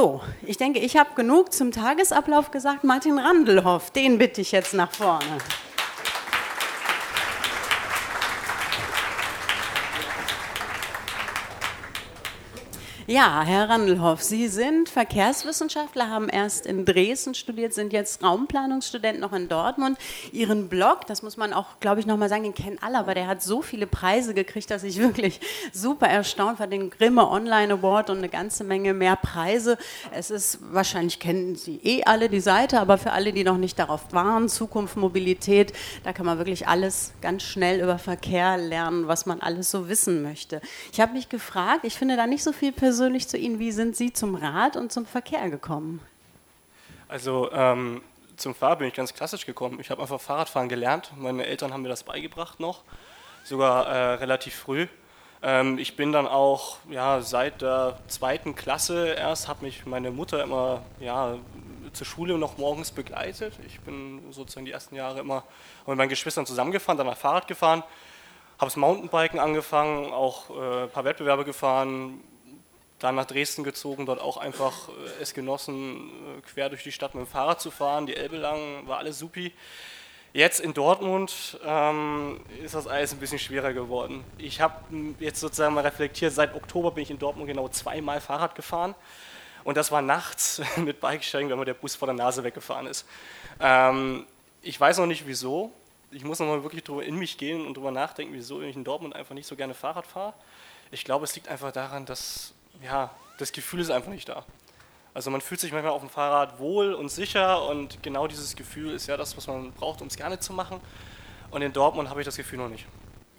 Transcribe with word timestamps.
So, 0.00 0.20
ich 0.46 0.56
denke, 0.56 0.78
ich 0.78 0.96
habe 0.96 1.10
genug 1.16 1.52
zum 1.52 1.72
Tagesablauf 1.72 2.52
gesagt. 2.52 2.84
Martin 2.84 3.18
Randelhoff, 3.18 3.90
den 3.90 4.16
bitte 4.16 4.40
ich 4.40 4.52
jetzt 4.52 4.72
nach 4.72 4.92
vorne. 4.92 5.38
Ja, 13.10 13.42
Herr 13.42 13.70
Randelhoff, 13.70 14.22
Sie 14.22 14.48
sind 14.48 14.90
Verkehrswissenschaftler, 14.90 16.10
haben 16.10 16.28
erst 16.28 16.66
in 16.66 16.84
Dresden 16.84 17.34
studiert, 17.34 17.72
sind 17.72 17.94
jetzt 17.94 18.22
Raumplanungsstudent 18.22 19.18
noch 19.18 19.32
in 19.32 19.48
Dortmund. 19.48 19.96
Ihren 20.30 20.68
Blog, 20.68 21.06
das 21.06 21.22
muss 21.22 21.38
man 21.38 21.54
auch, 21.54 21.80
glaube 21.80 22.00
ich, 22.00 22.06
nochmal 22.06 22.28
sagen, 22.28 22.42
den 22.42 22.52
kennen 22.52 22.76
alle, 22.82 22.98
aber 22.98 23.14
der 23.14 23.26
hat 23.26 23.42
so 23.42 23.62
viele 23.62 23.86
Preise 23.86 24.34
gekriegt, 24.34 24.70
dass 24.70 24.82
ich 24.82 24.98
wirklich 24.98 25.40
super 25.72 26.06
erstaunt 26.06 26.60
war. 26.60 26.66
Den 26.66 26.90
Grimme 26.90 27.26
Online 27.30 27.72
Award 27.72 28.10
und 28.10 28.18
eine 28.18 28.28
ganze 28.28 28.62
Menge 28.62 28.92
mehr 28.92 29.16
Preise. 29.16 29.78
Es 30.12 30.30
ist, 30.30 30.58
wahrscheinlich 30.70 31.18
kennen 31.18 31.56
Sie 31.56 31.80
eh 31.82 32.04
alle 32.04 32.28
die 32.28 32.40
Seite, 32.40 32.78
aber 32.78 32.98
für 32.98 33.12
alle, 33.12 33.32
die 33.32 33.42
noch 33.42 33.56
nicht 33.56 33.78
darauf 33.78 34.12
waren, 34.12 34.50
Zukunft, 34.50 34.98
Mobilität, 34.98 35.72
da 36.04 36.12
kann 36.12 36.26
man 36.26 36.36
wirklich 36.36 36.68
alles 36.68 37.14
ganz 37.22 37.42
schnell 37.42 37.80
über 37.80 37.98
Verkehr 37.98 38.58
lernen, 38.58 39.08
was 39.08 39.24
man 39.24 39.40
alles 39.40 39.70
so 39.70 39.88
wissen 39.88 40.22
möchte. 40.22 40.60
Ich 40.92 41.00
habe 41.00 41.14
mich 41.14 41.30
gefragt, 41.30 41.84
ich 41.84 41.94
finde 41.94 42.14
da 42.14 42.26
nicht 42.26 42.44
so 42.44 42.52
viel 42.52 42.70
persönlich 42.70 42.97
persönlich 42.98 43.28
zu 43.28 43.38
Ihnen. 43.38 43.60
Wie 43.60 43.70
sind 43.70 43.94
Sie 43.94 44.12
zum 44.12 44.34
Rad 44.34 44.76
und 44.76 44.90
zum 44.90 45.06
Verkehr 45.06 45.48
gekommen? 45.50 46.00
Also 47.06 47.48
ähm, 47.52 48.02
zum 48.36 48.56
Fahrrad 48.56 48.80
bin 48.80 48.88
ich 48.88 48.94
ganz 48.94 49.14
klassisch 49.14 49.46
gekommen. 49.46 49.78
Ich 49.78 49.90
habe 49.90 50.02
einfach 50.02 50.20
Fahrradfahren 50.20 50.68
gelernt. 50.68 51.12
Meine 51.16 51.46
Eltern 51.46 51.72
haben 51.72 51.82
mir 51.82 51.90
das 51.90 52.02
beigebracht 52.02 52.58
noch, 52.58 52.82
sogar 53.44 53.86
äh, 53.86 54.14
relativ 54.14 54.56
früh. 54.56 54.88
Ähm, 55.44 55.78
ich 55.78 55.94
bin 55.94 56.10
dann 56.10 56.26
auch 56.26 56.78
ja, 56.90 57.20
seit 57.20 57.62
der 57.62 58.00
zweiten 58.08 58.56
Klasse 58.56 59.10
erst, 59.10 59.46
hat 59.46 59.62
mich 59.62 59.86
meine 59.86 60.10
Mutter 60.10 60.42
immer 60.42 60.82
ja, 60.98 61.36
zur 61.92 62.04
Schule 62.04 62.36
noch 62.36 62.58
morgens 62.58 62.90
begleitet. 62.90 63.54
Ich 63.64 63.78
bin 63.78 64.32
sozusagen 64.32 64.66
die 64.66 64.72
ersten 64.72 64.96
Jahre 64.96 65.20
immer 65.20 65.44
mit 65.86 65.96
meinen 65.96 66.08
Geschwistern 66.08 66.46
zusammengefahren, 66.46 66.98
dann 66.98 67.14
Fahrrad 67.14 67.46
gefahren, 67.46 67.84
habe 68.58 68.66
das 68.66 68.74
Mountainbiken 68.74 69.38
angefangen, 69.38 70.12
auch 70.12 70.50
äh, 70.50 70.82
ein 70.82 70.90
paar 70.90 71.04
Wettbewerbe 71.04 71.44
gefahren, 71.44 72.24
dann 72.98 73.14
nach 73.14 73.26
Dresden 73.26 73.64
gezogen, 73.64 74.06
dort 74.06 74.20
auch 74.20 74.36
einfach 74.36 74.88
äh, 74.88 75.22
es 75.22 75.34
genossen, 75.34 76.10
äh, 76.38 76.40
quer 76.42 76.68
durch 76.68 76.82
die 76.82 76.92
Stadt 76.92 77.14
mit 77.14 77.24
dem 77.24 77.28
Fahrrad 77.28 77.60
zu 77.60 77.70
fahren, 77.70 78.06
die 78.06 78.16
Elbe 78.16 78.36
lang, 78.36 78.86
war 78.86 78.98
alles 78.98 79.18
supi. 79.18 79.52
Jetzt 80.34 80.60
in 80.60 80.74
Dortmund 80.74 81.58
ähm, 81.64 82.40
ist 82.62 82.74
das 82.74 82.86
alles 82.86 83.12
ein 83.12 83.18
bisschen 83.18 83.38
schwerer 83.38 83.72
geworden. 83.72 84.24
Ich 84.36 84.60
habe 84.60 84.74
jetzt 85.20 85.40
sozusagen 85.40 85.74
mal 85.74 85.80
reflektiert, 85.80 86.32
seit 86.32 86.54
Oktober 86.54 86.90
bin 86.90 87.02
ich 87.02 87.10
in 87.10 87.18
Dortmund 87.18 87.48
genau 87.48 87.68
zweimal 87.68 88.20
Fahrrad 88.20 88.54
gefahren. 88.54 88.94
Und 89.64 89.76
das 89.76 89.90
war 89.90 90.02
nachts 90.02 90.60
mit 90.76 91.00
Bikesteigen, 91.00 91.50
wenn 91.50 91.58
mir 91.58 91.64
der 91.64 91.74
Bus 91.74 91.94
vor 91.94 92.06
der 92.06 92.14
Nase 92.14 92.44
weggefahren 92.44 92.86
ist. 92.86 93.06
Ähm, 93.58 94.26
ich 94.60 94.78
weiß 94.78 94.98
noch 94.98 95.06
nicht 95.06 95.26
wieso. 95.26 95.72
Ich 96.10 96.24
muss 96.24 96.38
noch 96.40 96.46
mal 96.46 96.62
wirklich 96.62 96.84
drüber 96.84 97.04
in 97.04 97.16
mich 97.16 97.38
gehen 97.38 97.66
und 97.66 97.76
drüber 97.76 97.90
nachdenken, 97.90 98.34
wieso 98.34 98.60
ich 98.60 98.76
in 98.76 98.84
Dortmund 98.84 99.14
einfach 99.14 99.34
nicht 99.34 99.46
so 99.46 99.56
gerne 99.56 99.74
Fahrrad 99.74 100.06
fahre. 100.06 100.34
Ich 100.90 101.04
glaube, 101.04 101.24
es 101.24 101.34
liegt 101.34 101.48
einfach 101.48 101.72
daran, 101.72 102.06
dass 102.06 102.54
ja, 102.82 103.10
das 103.38 103.52
Gefühl 103.52 103.80
ist 103.80 103.90
einfach 103.90 104.10
nicht 104.10 104.28
da. 104.28 104.44
Also 105.14 105.30
man 105.30 105.40
fühlt 105.40 105.60
sich 105.60 105.72
manchmal 105.72 105.92
auf 105.92 106.00
dem 106.00 106.10
Fahrrad 106.10 106.58
wohl 106.58 106.94
und 106.94 107.08
sicher 107.08 107.68
und 107.68 108.02
genau 108.02 108.26
dieses 108.28 108.54
Gefühl 108.54 108.92
ist 108.92 109.06
ja 109.06 109.16
das, 109.16 109.36
was 109.36 109.46
man 109.46 109.72
braucht, 109.72 110.00
um 110.00 110.06
es 110.06 110.16
gerne 110.16 110.38
zu 110.38 110.52
machen. 110.52 110.80
Und 111.50 111.62
in 111.62 111.72
Dortmund 111.72 112.10
habe 112.10 112.20
ich 112.20 112.24
das 112.24 112.36
Gefühl 112.36 112.58
noch 112.58 112.68
nicht. 112.68 112.86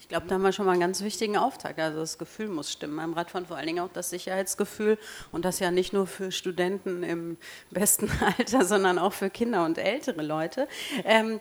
Ich 0.10 0.12
glaube, 0.12 0.26
da 0.26 0.34
haben 0.34 0.42
wir 0.42 0.52
schon 0.52 0.66
mal 0.66 0.72
einen 0.72 0.82
ganz 0.82 1.04
wichtigen 1.04 1.38
Auftakt. 1.38 1.80
Also 1.80 2.00
das 2.00 2.18
Gefühl 2.18 2.48
muss 2.48 2.72
stimmen. 2.72 2.96
Beim 2.96 3.14
Radfahren 3.14 3.46
vor 3.46 3.58
allen 3.58 3.68
Dingen 3.68 3.84
auch 3.84 3.94
das 3.94 4.10
Sicherheitsgefühl 4.10 4.98
und 5.32 5.46
das 5.46 5.60
ja 5.60 5.70
nicht 5.70 5.94
nur 5.94 6.08
für 6.08 6.32
Studenten 6.32 7.04
im 7.04 7.38
besten 7.70 8.10
Alter, 8.40 8.66
sondern 8.66 8.98
auch 8.98 9.14
für 9.14 9.30
Kinder 9.30 9.64
und 9.66 9.78
ältere 9.78 10.24
Leute. 10.24 10.68
Ähm, 11.06 11.40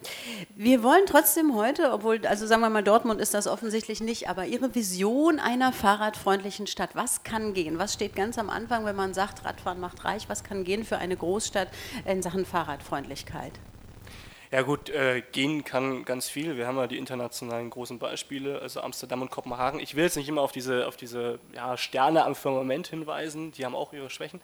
wir 0.55 0.83
wollen 0.83 1.07
trotzdem 1.07 1.55
heute, 1.55 1.93
obwohl, 1.93 2.27
also 2.27 2.47
sagen 2.47 2.61
wir 2.61 2.69
mal, 2.69 2.85
Dortmund 2.85 3.23
ist 3.23 3.33
das 3.33 3.47
offensichtlich 3.47 4.03
nicht, 4.03 4.29
aber 4.29 4.45
Ihre 4.45 4.75
Vision 4.75 5.39
einer 5.39 5.73
fahrradfreundlichen 5.73 6.67
Stadt, 6.67 6.91
was 6.93 7.23
kann 7.23 7.55
gehen? 7.55 7.79
Was 7.79 7.95
steht 7.95 8.15
ganz 8.15 8.37
am 8.37 8.51
Anfang, 8.51 8.85
wenn 8.85 8.97
man 8.97 9.15
sagt, 9.15 9.47
Radfahren 9.47 9.81
macht 9.81 10.05
reich? 10.05 10.29
Was 10.29 10.45
kann 10.45 10.65
gehen 10.65 10.85
für 10.85 10.99
eine 10.99 11.17
Großstadt 11.17 11.69
in 12.05 12.21
Sachen 12.21 12.45
Fahrradfreundlichkeit? 12.45 13.53
Ja 14.51 14.63
gut, 14.63 14.89
äh, 14.89 15.23
gehen 15.33 15.63
kann 15.63 16.07
ganz 16.07 16.31
viel. 16.31 16.57
Wir 16.57 16.67
haben 16.67 16.79
ja 16.79 16.87
die 16.87 16.97
internationalen 16.97 17.69
großen 17.69 17.99
Beispiele, 17.99 18.63
also 18.63 18.81
Amsterdam 18.81 19.21
und 19.21 19.31
Kopenhagen. 19.31 19.79
Ich 19.79 19.95
will 19.95 20.05
jetzt 20.05 20.17
nicht 20.17 20.29
immer 20.29 20.41
auf 20.41 20.53
diese, 20.53 20.87
auf 20.87 20.97
diese 20.97 21.39
ja, 21.55 21.77
Sterne 21.77 22.25
am 22.25 22.35
Firmament 22.35 22.87
hinweisen, 22.87 23.53
die 23.53 23.67
haben 23.67 23.75
auch 23.75 23.93
ihre 23.93 24.09
Schwächen. 24.09 24.41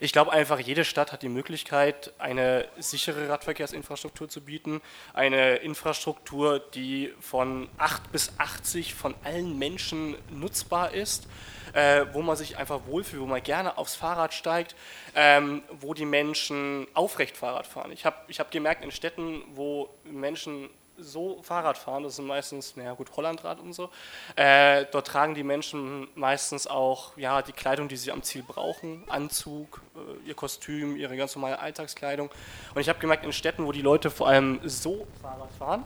Ich 0.00 0.12
glaube 0.12 0.32
einfach, 0.32 0.58
jede 0.58 0.84
Stadt 0.84 1.12
hat 1.12 1.22
die 1.22 1.28
Möglichkeit, 1.28 2.12
eine 2.18 2.66
sichere 2.78 3.28
Radverkehrsinfrastruktur 3.28 4.28
zu 4.28 4.40
bieten, 4.40 4.80
eine 5.12 5.56
Infrastruktur, 5.56 6.58
die 6.58 7.12
von 7.20 7.68
8 7.78 8.10
bis 8.10 8.32
80 8.38 8.94
von 8.94 9.14
allen 9.22 9.56
Menschen 9.56 10.16
nutzbar 10.30 10.92
ist 10.92 11.28
äh, 11.74 12.06
wo 12.12 12.22
man 12.22 12.36
sich 12.36 12.56
einfach 12.56 12.80
wohlfühlt, 12.86 13.22
wo 13.22 13.26
man 13.26 13.42
gerne 13.42 13.76
aufs 13.76 13.96
Fahrrad 13.96 14.32
steigt, 14.32 14.74
ähm, 15.14 15.62
wo 15.80 15.94
die 15.94 16.06
Menschen 16.06 16.86
aufrecht 16.94 17.36
Fahrrad 17.36 17.66
fahren. 17.66 17.92
Ich 17.92 18.06
habe 18.06 18.16
ich 18.28 18.40
hab 18.40 18.50
gemerkt, 18.50 18.84
in 18.84 18.90
Städten, 18.90 19.42
wo 19.54 19.90
Menschen 20.04 20.70
so 20.96 21.42
Fahrrad 21.42 21.76
fahren, 21.76 22.04
das 22.04 22.16
sind 22.16 22.26
meistens, 22.26 22.76
naja 22.76 22.94
gut, 22.94 23.10
Hollandrad 23.16 23.58
und 23.60 23.72
so, 23.72 23.90
äh, 24.36 24.86
dort 24.92 25.08
tragen 25.08 25.34
die 25.34 25.42
Menschen 25.42 26.08
meistens 26.14 26.66
auch 26.66 27.16
ja, 27.16 27.42
die 27.42 27.52
Kleidung, 27.52 27.88
die 27.88 27.96
sie 27.96 28.12
am 28.12 28.22
Ziel 28.22 28.44
brauchen, 28.46 29.04
Anzug, 29.08 29.82
äh, 29.96 30.28
ihr 30.28 30.34
Kostüm, 30.34 30.96
ihre 30.96 31.16
ganz 31.16 31.34
normale 31.34 31.58
Alltagskleidung. 31.58 32.30
Und 32.74 32.80
ich 32.80 32.88
habe 32.88 32.98
gemerkt, 33.00 33.24
in 33.24 33.32
Städten, 33.32 33.66
wo 33.66 33.72
die 33.72 33.82
Leute 33.82 34.10
vor 34.10 34.28
allem 34.28 34.60
so 34.64 35.06
Fahrrad 35.20 35.50
fahren, 35.58 35.84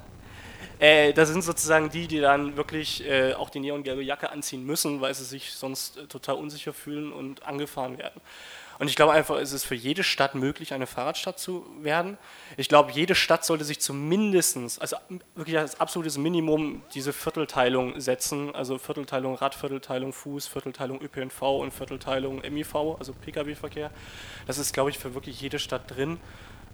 äh, 0.79 1.13
das 1.13 1.29
sind 1.29 1.43
sozusagen 1.43 1.91
die, 1.91 2.07
die 2.07 2.21
dann 2.21 2.57
wirklich 2.57 3.07
äh, 3.09 3.35
auch 3.35 3.51
die 3.51 3.61
neongelbe 3.61 4.03
Jacke 4.03 4.31
anziehen 4.31 4.65
müssen, 4.65 5.01
weil 5.01 5.15
sie 5.15 5.25
sich 5.25 5.53
sonst 5.53 5.97
äh, 5.97 6.07
total 6.07 6.37
unsicher 6.37 6.73
fühlen 6.73 7.13
und 7.13 7.45
angefahren 7.45 7.99
werden. 7.99 8.21
Und 8.79 8.89
ich 8.89 8.95
glaube 8.95 9.13
einfach, 9.13 9.37
es 9.39 9.53
ist 9.53 9.65
für 9.65 9.75
jede 9.75 10.05
Stadt 10.05 10.37
möglich, 10.37 10.73
eine 10.73 10.87
Fahrradstadt 10.87 11.39
zu 11.41 11.67
werden. 11.81 12.17
Ich 12.57 12.69
glaube, 12.69 12.93
jede 12.93 13.17
Stadt 13.17 13.45
sollte 13.45 13.65
sich 13.65 13.81
zumindest, 13.81 14.81
also 14.81 14.97
wirklich 15.35 15.59
als 15.59 15.81
absolutes 15.81 16.17
Minimum, 16.17 16.83
diese 16.95 17.13
Viertelteilung 17.13 18.01
setzen. 18.01 18.55
Also 18.55 18.79
Viertelteilung 18.79 19.35
Rad, 19.35 19.57
Viertelteilung 19.57 20.13
Fuß, 20.13 20.47
Viertelteilung 20.47 21.01
ÖPNV 21.03 21.43
und 21.43 21.75
Viertelteilung 21.75 22.41
MIV, 22.49 22.75
also 22.99 23.13
Pkw-Verkehr. 23.13 23.91
Das 24.47 24.59
ist, 24.59 24.73
glaube 24.73 24.91
ich, 24.91 24.99
für 24.99 25.13
wirklich 25.15 25.41
jede 25.41 25.59
Stadt 25.59 25.83
drin. 25.97 26.21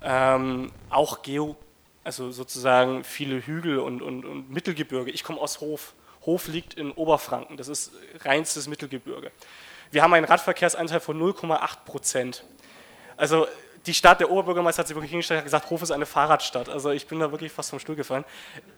Ähm, 0.02 0.72
auch 0.90 1.22
Geo 1.22 1.56
also 2.04 2.30
sozusagen 2.30 3.02
viele 3.02 3.44
Hügel 3.44 3.78
und, 3.78 4.02
und, 4.02 4.24
und 4.24 4.50
Mittelgebirge. 4.50 5.10
Ich 5.10 5.24
komme 5.24 5.40
aus 5.40 5.60
Hof. 5.60 5.94
Hof 6.26 6.48
liegt 6.48 6.74
in 6.74 6.92
Oberfranken, 6.92 7.56
das 7.56 7.68
ist 7.68 7.92
reinstes 8.20 8.66
Mittelgebirge. 8.66 9.30
Wir 9.90 10.02
haben 10.02 10.14
einen 10.14 10.24
Radverkehrsanteil 10.24 11.00
von 11.00 11.20
0,8 11.20 11.84
Prozent. 11.84 12.44
Also 13.16 13.46
die 13.86 13.94
Stadt, 13.94 14.20
der 14.20 14.30
Oberbürgermeister 14.30 14.80
hat 14.80 14.88
sich 14.88 14.96
wirklich 14.96 15.10
hingestellt 15.10 15.40
und 15.40 15.44
gesagt, 15.44 15.68
Hof 15.68 15.82
ist 15.82 15.90
eine 15.90 16.06
Fahrradstadt. 16.06 16.68
Also 16.68 16.90
ich 16.90 17.06
bin 17.06 17.20
da 17.20 17.30
wirklich 17.30 17.52
fast 17.52 17.70
vom 17.70 17.78
Stuhl 17.78 17.94
gefallen. 17.94 18.24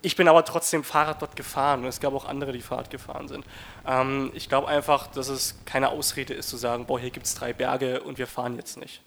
Ich 0.03 0.17
bin 0.17 0.27
aber 0.27 0.45
trotzdem 0.45 0.83
Fahrrad 0.83 1.23
dort 1.23 1.37
gefahren 1.37 1.81
und 1.81 1.87
es 1.87 2.01
gab 2.01 2.13
auch 2.13 2.25
andere, 2.25 2.53
die 2.53 2.61
Fahrrad 2.61 2.91
gefahren 2.91 3.29
sind. 3.29 3.45
Ähm, 3.87 4.33
ich 4.35 4.49
glaube 4.49 4.67
einfach, 4.69 5.07
dass 5.07 5.29
es 5.29 5.57
keine 5.65 5.91
Ausrede 5.91 6.35
ist 6.35 6.49
zu 6.49 6.57
sagen, 6.57 6.87
boah, 6.87 6.99
hier 6.99 7.11
gibt 7.11 7.27
es 7.27 7.35
drei 7.37 7.53
Berge 7.53 8.03
und 8.03 8.19
wir 8.19 8.27
fahren 8.27 8.57
jetzt 8.57 8.79
nicht. 8.79 9.03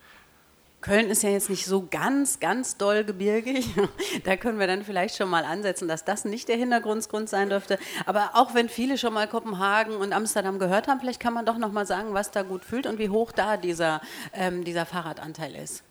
Köln 0.81 1.09
ist 1.09 1.23
ja 1.23 1.29
jetzt 1.29 1.50
nicht 1.50 1.66
so 1.66 1.88
ganz, 1.90 2.40
ganz 2.40 2.78
doll 2.78 3.03
gebirgig. 3.03 3.67
Da 4.23 4.35
können 4.35 4.59
wir 4.59 4.67
dann 4.67 4.84
vielleicht 4.84 5.16
schon 5.17 5.29
mal 5.29 5.44
ansetzen, 5.44 5.88
dass 5.88 6.03
das 6.03 6.25
nicht 6.25 6.47
der 6.47 6.57
Hintergrundgrund 6.57 7.29
sein 7.29 7.50
dürfte. 7.50 7.79
Aber 8.06 8.31
auch 8.34 8.53
wenn 8.53 8.69
viele 8.69 8.97
schon 8.97 9.13
mal 9.13 9.28
Kopenhagen 9.28 9.95
und 9.95 10.13
Amsterdam 10.13 10.59
gehört 10.59 10.88
haben, 10.88 11.00
vielleicht 11.00 11.19
kann 11.19 11.34
man 11.34 11.45
doch 11.45 11.57
noch 11.57 11.72
mal 11.72 11.85
sagen, 11.85 12.13
was 12.13 12.31
da 12.31 12.44
gut 12.44 12.63
fühlt 12.63 12.85
und 12.85 13.00
wie 13.00 13.09
hoch 13.09 13.31
da 13.31 13.57
dieser, 13.57 14.01
ähm, 14.34 14.63
dieser 14.63 14.85
Fahrradanteil 14.85 15.56
ist. 15.56 15.83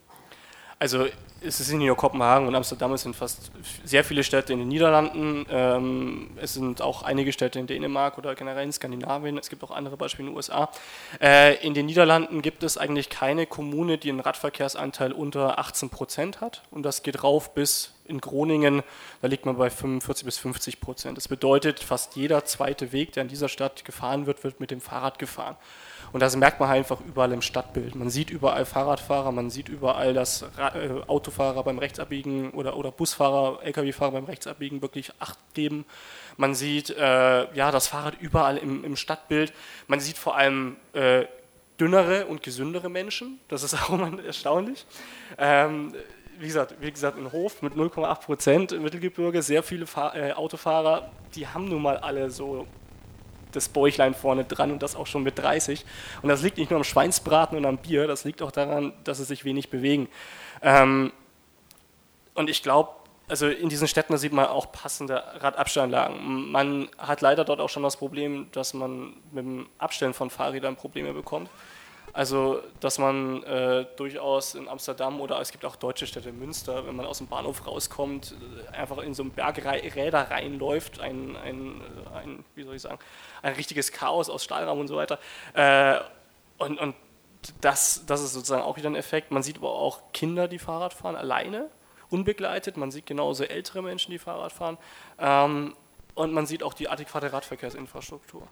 Also 0.78 1.06
es 1.40 1.60
ist 1.60 1.70
nicht 1.70 1.86
nur 1.86 1.96
Kopenhagen 1.96 2.46
und 2.46 2.54
Amsterdam, 2.54 2.92
es 2.92 3.02
sind 3.02 3.14
fast 3.14 3.50
sehr 3.84 4.04
viele 4.04 4.24
Städte 4.24 4.52
in 4.52 4.60
den 4.60 4.68
Niederlanden, 4.68 5.46
ähm, 5.50 6.30
es 6.36 6.54
sind 6.54 6.82
auch 6.82 7.02
einige 7.02 7.32
Städte 7.32 7.58
in 7.58 7.66
Dänemark 7.66 8.18
oder 8.18 8.34
generell 8.34 8.64
in 8.64 8.72
Skandinavien, 8.72 9.38
es 9.38 9.48
gibt 9.48 9.62
auch 9.62 9.70
andere 9.70 9.96
Beispiele 9.96 10.28
in 10.28 10.32
den 10.32 10.36
USA. 10.36 10.70
Äh, 11.20 11.54
in 11.64 11.74
den 11.74 11.86
Niederlanden 11.86 12.42
gibt 12.42 12.62
es 12.62 12.76
eigentlich 12.76 13.08
keine 13.08 13.46
Kommune, 13.46 13.98
die 13.98 14.10
einen 14.10 14.20
Radverkehrsanteil 14.20 15.12
unter 15.12 15.58
18 15.58 15.90
Prozent 15.90 16.40
hat 16.40 16.62
und 16.70 16.82
das 16.82 17.02
geht 17.02 17.22
rauf 17.22 17.54
bis 17.54 17.94
in 18.04 18.20
Groningen, 18.20 18.82
da 19.20 19.28
liegt 19.28 19.46
man 19.46 19.56
bei 19.56 19.70
45 19.70 20.24
bis 20.24 20.38
50 20.38 20.80
Prozent. 20.80 21.16
Das 21.18 21.28
bedeutet, 21.28 21.80
fast 21.80 22.16
jeder 22.16 22.44
zweite 22.46 22.92
Weg, 22.92 23.12
der 23.12 23.22
in 23.22 23.28
dieser 23.28 23.48
Stadt 23.48 23.84
gefahren 23.84 24.26
wird, 24.26 24.44
wird 24.44 24.60
mit 24.60 24.70
dem 24.70 24.80
Fahrrad 24.80 25.18
gefahren. 25.18 25.56
Und 26.12 26.20
das 26.20 26.36
merkt 26.36 26.60
man 26.60 26.68
halt 26.68 26.78
einfach 26.78 27.00
überall 27.00 27.32
im 27.32 27.42
Stadtbild. 27.42 27.94
Man 27.94 28.10
sieht 28.10 28.30
überall 28.30 28.64
Fahrradfahrer, 28.64 29.32
man 29.32 29.50
sieht 29.50 29.68
überall, 29.68 30.14
dass 30.14 30.42
äh, 30.42 30.90
Autofahrer 31.06 31.62
beim 31.62 31.78
Rechtsabbiegen 31.78 32.50
oder, 32.50 32.76
oder 32.76 32.90
Busfahrer, 32.90 33.60
Lkw-Fahrer 33.62 34.12
beim 34.12 34.24
Rechtsabbiegen 34.24 34.82
wirklich 34.82 35.12
Acht 35.18 35.38
geben. 35.54 35.84
Man 36.36 36.54
sieht 36.54 36.90
äh, 36.90 37.54
ja, 37.54 37.70
das 37.70 37.88
Fahrrad 37.88 38.20
überall 38.20 38.56
im, 38.56 38.84
im, 38.84 38.96
Stadtbild. 38.96 39.52
Man 39.86 40.00
sieht 40.00 40.16
vor 40.16 40.36
allem 40.36 40.76
äh, 40.92 41.24
dünnere 41.80 42.26
und 42.26 42.42
gesündere 42.42 42.88
Menschen. 42.88 43.40
Das 43.48 43.62
ist 43.62 43.74
auch 43.82 43.90
mal 43.90 44.18
erstaunlich. 44.24 44.86
Ähm, 45.36 45.94
wie 46.38 46.46
gesagt, 46.46 46.76
wie 46.80 46.90
gesagt, 46.90 47.18
in 47.18 47.32
Hof 47.32 47.62
mit 47.62 47.74
0,8 47.74 48.20
Prozent 48.20 48.80
Mittelgebirge, 48.80 49.42
sehr 49.42 49.62
viele 49.62 49.86
Fahr 49.86 50.14
äh, 50.14 50.32
Autofahrer, 50.32 51.10
die 51.34 51.48
haben 51.48 51.68
nun 51.68 51.82
mal 51.82 51.96
alle 51.96 52.30
so 52.30 52.66
das 53.52 53.68
Bäuchlein 53.68 54.14
vorne 54.14 54.44
dran 54.44 54.70
und 54.70 54.82
das 54.82 54.96
auch 54.96 55.06
schon 55.06 55.22
mit 55.22 55.38
30. 55.38 55.84
Und 56.22 56.28
das 56.28 56.42
liegt 56.42 56.58
nicht 56.58 56.70
nur 56.70 56.78
am 56.78 56.84
Schweinsbraten 56.84 57.56
und 57.56 57.64
am 57.64 57.78
Bier, 57.78 58.06
das 58.06 58.24
liegt 58.24 58.42
auch 58.42 58.50
daran, 58.50 58.92
dass 59.04 59.18
sie 59.18 59.24
sich 59.24 59.44
wenig 59.44 59.70
bewegen. 59.70 60.08
Ähm, 60.62 61.12
und 62.34 62.50
ich 62.50 62.62
glaube, 62.62 62.90
also 63.28 63.46
in 63.46 63.68
diesen 63.68 63.88
Städten 63.88 64.16
sieht 64.16 64.32
man 64.32 64.46
auch 64.46 64.72
passende 64.72 65.22
Radabstellanlagen. 65.40 66.50
Man 66.50 66.88
hat 66.96 67.20
leider 67.20 67.44
dort 67.44 67.60
auch 67.60 67.68
schon 67.68 67.82
das 67.82 67.96
Problem, 67.96 68.48
dass 68.52 68.74
man 68.74 69.14
mit 69.32 69.44
dem 69.44 69.68
Abstellen 69.78 70.14
von 70.14 70.30
Fahrrädern 70.30 70.76
Probleme 70.76 71.12
bekommt. 71.12 71.50
Also, 72.18 72.64
dass 72.80 72.98
man 72.98 73.44
äh, 73.44 73.86
durchaus 73.94 74.56
in 74.56 74.66
Amsterdam 74.66 75.20
oder 75.20 75.40
es 75.40 75.52
gibt 75.52 75.64
auch 75.64 75.76
deutsche 75.76 76.04
Städte, 76.04 76.32
Münster, 76.32 76.84
wenn 76.84 76.96
man 76.96 77.06
aus 77.06 77.18
dem 77.18 77.28
Bahnhof 77.28 77.64
rauskommt, 77.64 78.34
äh, 78.72 78.76
einfach 78.76 78.98
in 78.98 79.14
so 79.14 79.22
ein 79.22 79.30
Bergräder 79.30 80.28
reinläuft, 80.28 80.98
ein, 80.98 81.36
ein, 81.36 81.80
ein, 82.12 82.44
wie 82.56 82.64
soll 82.64 82.74
ich 82.74 82.82
sagen, 82.82 82.98
ein 83.40 83.52
richtiges 83.52 83.92
Chaos 83.92 84.30
aus 84.30 84.42
Stahlraum 84.42 84.80
und 84.80 84.88
so 84.88 84.96
weiter. 84.96 85.20
Äh, 85.54 86.00
und, 86.58 86.80
und 86.80 86.96
das, 87.60 88.04
das 88.06 88.20
ist 88.20 88.32
sozusagen 88.32 88.62
auch 88.62 88.76
wieder 88.76 88.90
ein 88.90 88.96
Effekt. 88.96 89.30
Man 89.30 89.44
sieht 89.44 89.58
aber 89.58 89.70
auch 89.70 90.12
Kinder, 90.12 90.48
die 90.48 90.58
Fahrrad 90.58 90.94
fahren, 90.94 91.14
alleine, 91.14 91.70
unbegleitet. 92.10 92.76
Man 92.76 92.90
sieht 92.90 93.06
genauso 93.06 93.44
ältere 93.44 93.80
Menschen, 93.80 94.10
die 94.10 94.18
Fahrrad 94.18 94.50
fahren. 94.50 94.76
Ähm, 95.20 95.76
und 96.16 96.32
man 96.32 96.46
sieht 96.46 96.64
auch 96.64 96.74
die 96.74 96.88
adäquate 96.88 97.32
Radverkehrsinfrastruktur. 97.32 98.48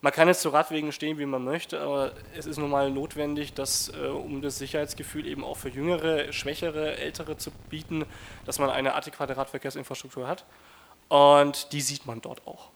Man 0.00 0.12
kann 0.12 0.28
jetzt 0.28 0.42
zu 0.42 0.50
Radwegen 0.50 0.92
stehen, 0.92 1.18
wie 1.18 1.26
man 1.26 1.42
möchte, 1.42 1.80
aber 1.80 2.12
es 2.36 2.46
ist 2.46 2.56
nun 2.58 2.70
mal 2.70 2.90
notwendig, 2.90 3.54
dass, 3.54 3.88
äh, 3.88 4.06
um 4.06 4.42
das 4.42 4.58
Sicherheitsgefühl 4.58 5.26
eben 5.26 5.42
auch 5.42 5.56
für 5.56 5.70
jüngere, 5.70 6.32
schwächere, 6.32 6.96
ältere 6.96 7.36
zu 7.36 7.50
bieten, 7.68 8.04
dass 8.46 8.60
man 8.60 8.70
eine 8.70 8.94
adäquate 8.94 9.36
Radverkehrsinfrastruktur 9.36 10.28
hat. 10.28 10.44
Und 11.08 11.72
die 11.72 11.80
sieht 11.80 12.06
man 12.06 12.20
dort 12.20 12.46
auch. 12.46 12.70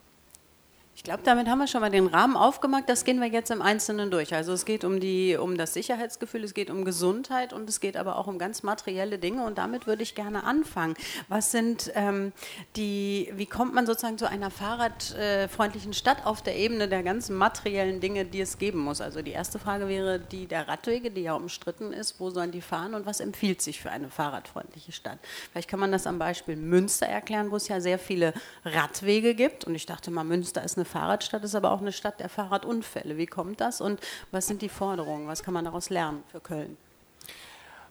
Ich 0.94 1.04
glaube, 1.04 1.22
damit 1.24 1.48
haben 1.48 1.58
wir 1.58 1.66
schon 1.66 1.80
mal 1.80 1.90
den 1.90 2.06
Rahmen 2.06 2.36
aufgemacht. 2.36 2.84
Das 2.86 3.04
gehen 3.04 3.18
wir 3.18 3.26
jetzt 3.26 3.50
im 3.50 3.62
Einzelnen 3.62 4.10
durch. 4.10 4.34
Also 4.34 4.52
es 4.52 4.66
geht 4.66 4.84
um, 4.84 5.00
die, 5.00 5.36
um 5.36 5.56
das 5.56 5.72
Sicherheitsgefühl, 5.72 6.44
es 6.44 6.52
geht 6.52 6.70
um 6.70 6.84
Gesundheit 6.84 7.54
und 7.54 7.66
es 7.66 7.80
geht 7.80 7.96
aber 7.96 8.18
auch 8.18 8.26
um 8.26 8.38
ganz 8.38 8.62
materielle 8.62 9.18
Dinge. 9.18 9.44
Und 9.44 9.56
damit 9.56 9.86
würde 9.86 10.02
ich 10.02 10.14
gerne 10.14 10.44
anfangen. 10.44 10.94
Was 11.28 11.50
sind 11.50 11.90
ähm, 11.94 12.32
die, 12.76 13.32
wie 13.34 13.46
kommt 13.46 13.72
man 13.72 13.86
sozusagen 13.86 14.18
zu 14.18 14.28
einer 14.28 14.50
fahrradfreundlichen 14.50 15.94
Stadt 15.94 16.26
auf 16.26 16.42
der 16.42 16.56
Ebene 16.56 16.88
der 16.88 17.02
ganzen 17.02 17.36
materiellen 17.36 18.00
Dinge, 18.00 18.26
die 18.26 18.42
es 18.42 18.58
geben 18.58 18.80
muss? 18.80 19.00
Also 19.00 19.22
die 19.22 19.32
erste 19.32 19.58
Frage 19.58 19.88
wäre 19.88 20.20
die 20.20 20.46
der 20.46 20.68
Radwege, 20.68 21.10
die 21.10 21.22
ja 21.22 21.32
umstritten 21.32 21.94
ist. 21.94 22.20
Wo 22.20 22.28
sollen 22.28 22.52
die 22.52 22.60
fahren 22.60 22.94
und 22.94 23.06
was 23.06 23.20
empfiehlt 23.20 23.62
sich 23.62 23.80
für 23.80 23.90
eine 23.90 24.10
fahrradfreundliche 24.10 24.92
Stadt? 24.92 25.18
Vielleicht 25.50 25.70
kann 25.70 25.80
man 25.80 25.90
das 25.90 26.06
am 26.06 26.18
Beispiel 26.18 26.56
Münster 26.56 27.06
erklären, 27.06 27.50
wo 27.50 27.56
es 27.56 27.68
ja 27.68 27.80
sehr 27.80 27.98
viele 27.98 28.34
Radwege 28.66 29.34
gibt. 29.34 29.64
Und 29.64 29.74
ich 29.74 29.86
dachte 29.86 30.10
mal, 30.10 30.22
Münster 30.22 30.62
ist 30.62 30.76
eine 30.76 30.81
Fahrradstadt, 30.84 31.44
ist 31.44 31.54
aber 31.54 31.70
auch 31.70 31.80
eine 31.80 31.92
Stadt 31.92 32.20
der 32.20 32.28
Fahrradunfälle. 32.28 33.16
Wie 33.16 33.26
kommt 33.26 33.60
das 33.60 33.80
und 33.80 34.00
was 34.30 34.46
sind 34.46 34.62
die 34.62 34.68
Forderungen? 34.68 35.28
Was 35.28 35.42
kann 35.42 35.54
man 35.54 35.64
daraus 35.64 35.90
lernen 35.90 36.22
für 36.30 36.40
Köln? 36.40 36.76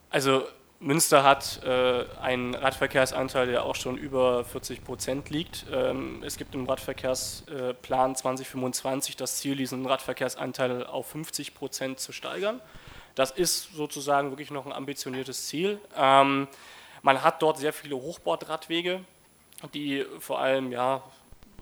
Also 0.09 0.43
Münster 0.81 1.23
hat 1.23 1.61
äh, 1.63 2.05
einen 2.19 2.55
Radverkehrsanteil, 2.55 3.45
der 3.45 3.65
auch 3.65 3.75
schon 3.75 3.97
über 3.97 4.43
40 4.43 4.83
Prozent 4.83 5.29
liegt. 5.29 5.65
Ähm, 5.71 6.23
es 6.25 6.37
gibt 6.37 6.55
im 6.55 6.65
Radverkehrsplan 6.65 8.15
2025 8.15 9.15
das 9.15 9.37
Ziel, 9.37 9.55
diesen 9.55 9.85
Radverkehrsanteil 9.85 10.85
auf 10.87 11.07
50 11.07 11.53
Prozent 11.53 11.99
zu 11.99 12.11
steigern. 12.11 12.59
Das 13.13 13.29
ist 13.29 13.75
sozusagen 13.75 14.31
wirklich 14.31 14.49
noch 14.49 14.65
ein 14.65 14.71
ambitioniertes 14.71 15.47
Ziel. 15.47 15.79
Ähm, 15.95 16.47
man 17.03 17.23
hat 17.23 17.43
dort 17.43 17.59
sehr 17.59 17.73
viele 17.73 17.95
Hochbordradwege, 17.95 19.01
die 19.75 20.03
vor 20.19 20.39
allem 20.39 20.71
ja, 20.71 21.03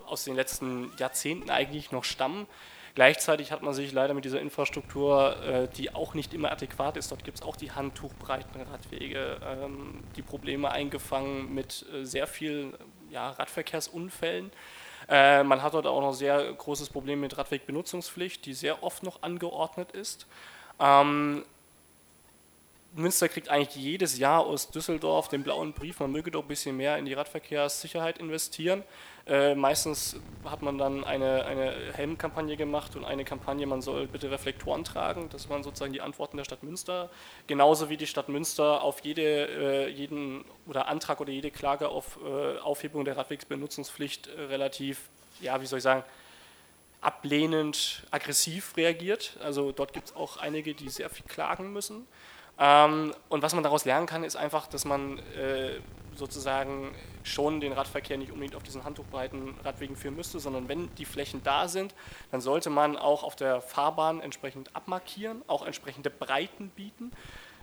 aus 0.09 0.23
den 0.23 0.35
letzten 0.35 0.91
Jahrzehnten 0.97 1.49
eigentlich 1.49 1.91
noch 1.91 2.03
stammen. 2.03 2.47
Gleichzeitig 2.95 3.51
hat 3.51 3.61
man 3.61 3.73
sich 3.73 3.91
leider 3.91 4.13
mit 4.13 4.25
dieser 4.25 4.41
Infrastruktur, 4.41 5.41
äh, 5.43 5.67
die 5.77 5.93
auch 5.93 6.13
nicht 6.15 6.33
immer 6.33 6.51
adäquat 6.51 6.97
ist, 6.97 7.11
dort 7.11 7.23
gibt 7.23 7.37
es 7.37 7.45
auch 7.45 7.55
die 7.55 7.71
handtuchbreiten 7.71 8.61
Radwege, 8.61 9.37
ähm, 9.45 10.03
die 10.15 10.21
Probleme 10.21 10.71
eingefangen 10.71 11.53
mit 11.53 11.85
äh, 11.93 12.03
sehr 12.03 12.27
vielen 12.27 12.73
ja, 13.09 13.29
Radverkehrsunfällen. 13.29 14.51
Äh, 15.07 15.43
man 15.43 15.63
hat 15.63 15.73
dort 15.73 15.87
auch 15.87 16.01
noch 16.01 16.13
sehr 16.13 16.51
großes 16.53 16.89
Problem 16.89 17.21
mit 17.21 17.37
Radwegbenutzungspflicht, 17.37 18.45
die 18.45 18.53
sehr 18.53 18.83
oft 18.83 19.03
noch 19.03 19.23
angeordnet 19.23 19.91
ist. 19.91 20.27
Münster 22.95 23.29
kriegt 23.29 23.49
eigentlich 23.49 23.75
jedes 23.75 24.17
Jahr 24.17 24.45
aus 24.45 24.71
Düsseldorf 24.71 25.27
den 25.27 25.43
blauen 25.43 25.73
Brief, 25.73 25.99
man 25.99 26.11
möge 26.11 26.31
doch 26.31 26.41
ein 26.41 26.47
bisschen 26.47 26.75
mehr 26.75 26.97
in 26.97 27.05
die 27.05 27.13
Radverkehrssicherheit 27.13 28.17
investieren. 28.17 28.83
Äh, 29.27 29.53
meistens 29.53 30.19
hat 30.43 30.63
man 30.63 30.79
dann 30.79 31.03
eine, 31.03 31.45
eine 31.45 31.93
Helmkampagne 31.93 32.57
gemacht 32.57 32.95
und 32.95 33.05
eine 33.05 33.25
Kampagne, 33.25 33.67
man 33.67 33.83
soll 33.83 34.07
bitte 34.07 34.31
Reflektoren 34.31 34.83
tragen. 34.83 35.29
Das 35.29 35.49
waren 35.49 35.61
sozusagen 35.61 35.93
die 35.93 36.01
Antworten 36.01 36.37
der 36.37 36.45
Stadt 36.45 36.63
Münster. 36.63 37.11
Genauso 37.45 37.89
wie 37.89 37.97
die 37.97 38.07
Stadt 38.07 38.27
Münster 38.27 38.81
auf 38.81 39.01
jede, 39.01 39.21
äh, 39.21 39.89
jeden 39.89 40.43
oder 40.65 40.87
Antrag 40.87 41.21
oder 41.21 41.31
jede 41.31 41.51
Klage 41.51 41.89
auf 41.89 42.17
äh, 42.25 42.57
Aufhebung 42.57 43.05
der 43.05 43.17
Radwegsbenutzungspflicht 43.17 44.27
äh, 44.27 44.41
relativ, 44.45 45.09
ja, 45.41 45.61
wie 45.61 45.67
soll 45.67 45.77
ich 45.77 45.83
sagen, 45.83 46.03
ablehnend 47.01 48.03
aggressiv 48.09 48.75
reagiert. 48.77 49.37
Also 49.43 49.71
dort 49.71 49.93
gibt 49.93 50.07
es 50.07 50.15
auch 50.15 50.37
einige, 50.37 50.73
die 50.73 50.89
sehr 50.89 51.09
viel 51.09 51.25
klagen 51.27 51.71
müssen. 51.71 52.07
Ähm, 52.59 53.13
und 53.29 53.41
was 53.41 53.53
man 53.53 53.63
daraus 53.63 53.85
lernen 53.85 54.05
kann, 54.05 54.23
ist 54.23 54.35
einfach, 54.35 54.67
dass 54.67 54.83
man 54.85 55.19
äh, 55.19 55.79
sozusagen 56.15 56.93
schon 57.23 57.61
den 57.61 57.71
Radverkehr 57.71 58.17
nicht 58.17 58.31
unbedingt 58.31 58.55
auf 58.55 58.63
diesen 58.63 58.83
handtuchbreiten 58.83 59.55
Radwegen 59.63 59.95
führen 59.95 60.15
müsste, 60.15 60.39
sondern 60.39 60.67
wenn 60.67 60.93
die 60.95 61.05
Flächen 61.05 61.41
da 61.43 61.67
sind, 61.67 61.95
dann 62.31 62.41
sollte 62.41 62.69
man 62.69 62.97
auch 62.97 63.23
auf 63.23 63.35
der 63.35 63.61
Fahrbahn 63.61 64.19
entsprechend 64.19 64.75
abmarkieren, 64.75 65.41
auch 65.47 65.65
entsprechende 65.65 66.09
Breiten 66.09 66.69
bieten. 66.69 67.11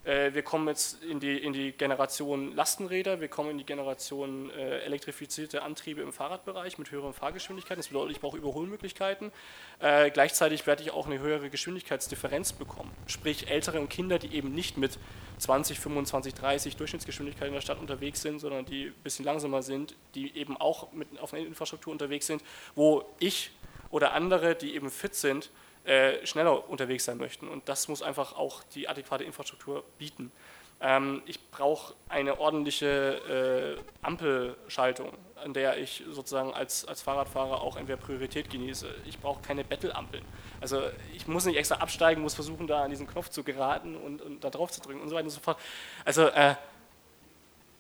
Äh, 0.06 0.34
wir 0.34 0.42
kommen 0.42 0.68
jetzt 0.68 1.02
in 1.02 1.18
die, 1.18 1.36
in 1.36 1.52
die 1.52 1.72
Generation 1.72 2.54
Lastenräder, 2.54 3.20
wir 3.20 3.26
kommen 3.26 3.50
in 3.50 3.58
die 3.58 3.66
Generation 3.66 4.50
äh, 4.50 4.78
elektrifizierte 4.80 5.62
Antriebe 5.62 6.00
im 6.00 6.12
Fahrradbereich 6.12 6.78
mit 6.78 6.92
höheren 6.92 7.12
Fahrgeschwindigkeiten. 7.12 7.80
Das 7.80 7.88
bedeutet, 7.88 8.12
ich 8.12 8.20
brauche 8.20 8.38
Überholmöglichkeiten. 8.38 9.32
Äh, 9.80 10.10
gleichzeitig 10.10 10.64
werde 10.66 10.84
ich 10.84 10.92
auch 10.92 11.06
eine 11.06 11.18
höhere 11.18 11.50
Geschwindigkeitsdifferenz 11.50 12.52
bekommen. 12.52 12.92
Sprich, 13.08 13.50
ältere 13.50 13.80
und 13.80 13.90
Kinder, 13.90 14.20
die 14.20 14.32
eben 14.32 14.54
nicht 14.54 14.78
mit 14.78 14.96
20, 15.38 15.80
25, 15.80 16.34
30 16.34 16.76
Durchschnittsgeschwindigkeit 16.76 17.48
in 17.48 17.54
der 17.54 17.60
Stadt 17.60 17.80
unterwegs 17.80 18.22
sind, 18.22 18.38
sondern 18.38 18.64
die 18.64 18.86
ein 18.86 18.94
bisschen 19.02 19.24
langsamer 19.24 19.62
sind, 19.62 19.96
die 20.14 20.36
eben 20.36 20.56
auch 20.56 20.92
mit, 20.92 21.08
auf 21.20 21.34
einer 21.34 21.44
Infrastruktur 21.44 21.92
unterwegs 21.92 22.28
sind, 22.28 22.44
wo 22.76 23.04
ich 23.18 23.50
oder 23.90 24.12
andere, 24.12 24.54
die 24.54 24.74
eben 24.74 24.90
fit 24.90 25.14
sind, 25.14 25.50
äh, 25.86 26.26
schneller 26.26 26.68
unterwegs 26.68 27.04
sein 27.04 27.16
möchten. 27.16 27.48
Und 27.48 27.68
das 27.68 27.88
muss 27.88 28.02
einfach 28.02 28.36
auch 28.36 28.62
die 28.74 28.88
adäquate 28.88 29.24
Infrastruktur 29.24 29.84
bieten. 29.98 30.32
Ähm, 30.80 31.22
ich 31.26 31.50
brauche 31.50 31.94
eine 32.08 32.38
ordentliche 32.38 33.78
äh, 33.78 34.06
Ampelschaltung, 34.06 35.12
an 35.36 35.54
der 35.54 35.78
ich 35.78 36.02
sozusagen 36.10 36.52
als, 36.52 36.84
als 36.86 37.02
Fahrradfahrer 37.02 37.62
auch 37.62 37.76
entweder 37.76 37.96
Priorität 37.96 38.50
genieße. 38.50 38.94
Ich 39.06 39.18
brauche 39.18 39.40
keine 39.40 39.64
Bettelampeln. 39.64 40.24
Also 40.60 40.82
ich 41.14 41.26
muss 41.26 41.46
nicht 41.46 41.56
extra 41.56 41.76
absteigen, 41.76 42.20
muss 42.20 42.34
versuchen, 42.34 42.66
da 42.66 42.82
an 42.82 42.90
diesen 42.90 43.06
Knopf 43.06 43.30
zu 43.30 43.42
geraten 43.42 43.96
und, 43.96 44.20
und 44.20 44.44
da 44.44 44.50
drauf 44.50 44.70
zu 44.70 44.80
drücken 44.80 45.00
und 45.00 45.08
so 45.08 45.14
weiter 45.14 45.24
und 45.24 45.30
so 45.30 45.40
fort. 45.40 45.58
Also 46.04 46.26
äh, 46.28 46.56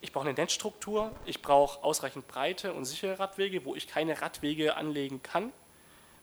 ich 0.00 0.12
brauche 0.12 0.28
eine 0.28 0.34
Netzstruktur, 0.34 1.10
ich 1.24 1.42
brauche 1.42 1.82
ausreichend 1.82 2.28
breite 2.28 2.72
und 2.72 2.84
sichere 2.84 3.18
Radwege, 3.18 3.64
wo 3.64 3.74
ich 3.74 3.88
keine 3.88 4.22
Radwege 4.22 4.76
anlegen 4.76 5.22
kann. 5.22 5.52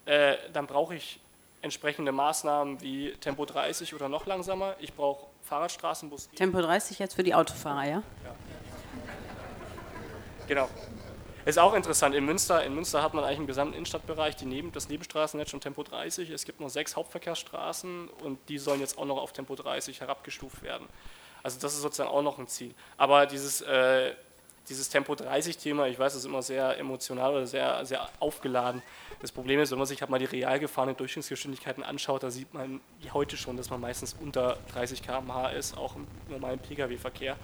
Äh, 0.05 0.37
dann 0.53 0.67
brauche 0.67 0.95
ich 0.95 1.19
entsprechende 1.63 2.11
Maßnahmen 2.11 2.81
wie 2.81 3.13
Tempo 3.13 3.45
30 3.45 3.95
oder 3.95 4.09
noch 4.09 4.25
langsamer. 4.25 4.75
Ich 4.79 4.93
brauche 4.93 5.27
Fahrradstraßen, 5.43 6.09
Bus. 6.09 6.29
Tempo 6.35 6.61
30 6.61 6.99
jetzt 6.99 7.15
für 7.15 7.23
die 7.23 7.33
Autofahrer, 7.33 7.85
ja? 7.85 8.03
ja. 8.23 8.35
Genau. 10.47 10.69
Ist 11.45 11.59
auch 11.59 11.73
interessant, 11.73 12.15
in 12.15 12.25
Münster, 12.25 12.63
in 12.63 12.73
Münster 12.73 13.01
hat 13.01 13.13
man 13.13 13.23
eigentlich 13.23 13.39
im 13.39 13.47
gesamten 13.47 13.73
Innenstadtbereich 13.73 14.35
die 14.35 14.45
Neben, 14.45 14.71
das 14.71 14.87
Nebenstraßennetz 14.87 15.49
schon 15.49 15.59
Tempo 15.59 15.83
30. 15.83 16.29
Es 16.29 16.45
gibt 16.45 16.59
noch 16.59 16.69
sechs 16.69 16.95
Hauptverkehrsstraßen 16.95 18.09
und 18.09 18.39
die 18.49 18.57
sollen 18.57 18.79
jetzt 18.79 18.97
auch 18.97 19.05
noch 19.05 19.17
auf 19.17 19.33
Tempo 19.33 19.55
30 19.55 20.01
herabgestuft 20.01 20.63
werden. 20.63 20.87
Also 21.43 21.59
das 21.59 21.73
ist 21.73 21.81
sozusagen 21.81 22.09
auch 22.09 22.21
noch 22.21 22.39
ein 22.39 22.47
Ziel. 22.47 22.73
Aber 22.97 23.25
dieses, 23.25 23.61
äh, 23.61 24.13
dieses 24.69 24.89
Tempo 24.89 25.13
30-Thema, 25.13 25.87
ich 25.87 25.99
weiß, 25.99 26.13
es 26.13 26.19
ist 26.19 26.25
immer 26.25 26.41
sehr 26.41 26.77
emotional 26.77 27.33
oder 27.33 27.47
sehr, 27.47 27.85
sehr 27.85 28.07
aufgeladen. 28.19 28.81
Das 29.21 29.31
Problem 29.31 29.59
ist, 29.59 29.71
wenn 29.71 29.77
man 29.77 29.87
sich 29.87 30.01
halt 30.01 30.09
mal 30.09 30.19
die 30.19 30.25
real 30.25 30.59
gefahrenen 30.59 30.95
Durchschnittsgeschwindigkeiten 30.95 31.83
anschaut, 31.83 32.23
da 32.23 32.31
sieht 32.31 32.53
man 32.53 32.79
heute 33.13 33.35
schon, 33.37 33.57
dass 33.57 33.69
man 33.69 33.81
meistens 33.81 34.15
unter 34.19 34.57
30 34.73 35.01
km/h 35.01 35.49
ist, 35.49 35.77
auch 35.77 35.95
im 35.95 36.07
normalen 36.29 36.59
Pkw-Verkehr, 36.59 37.35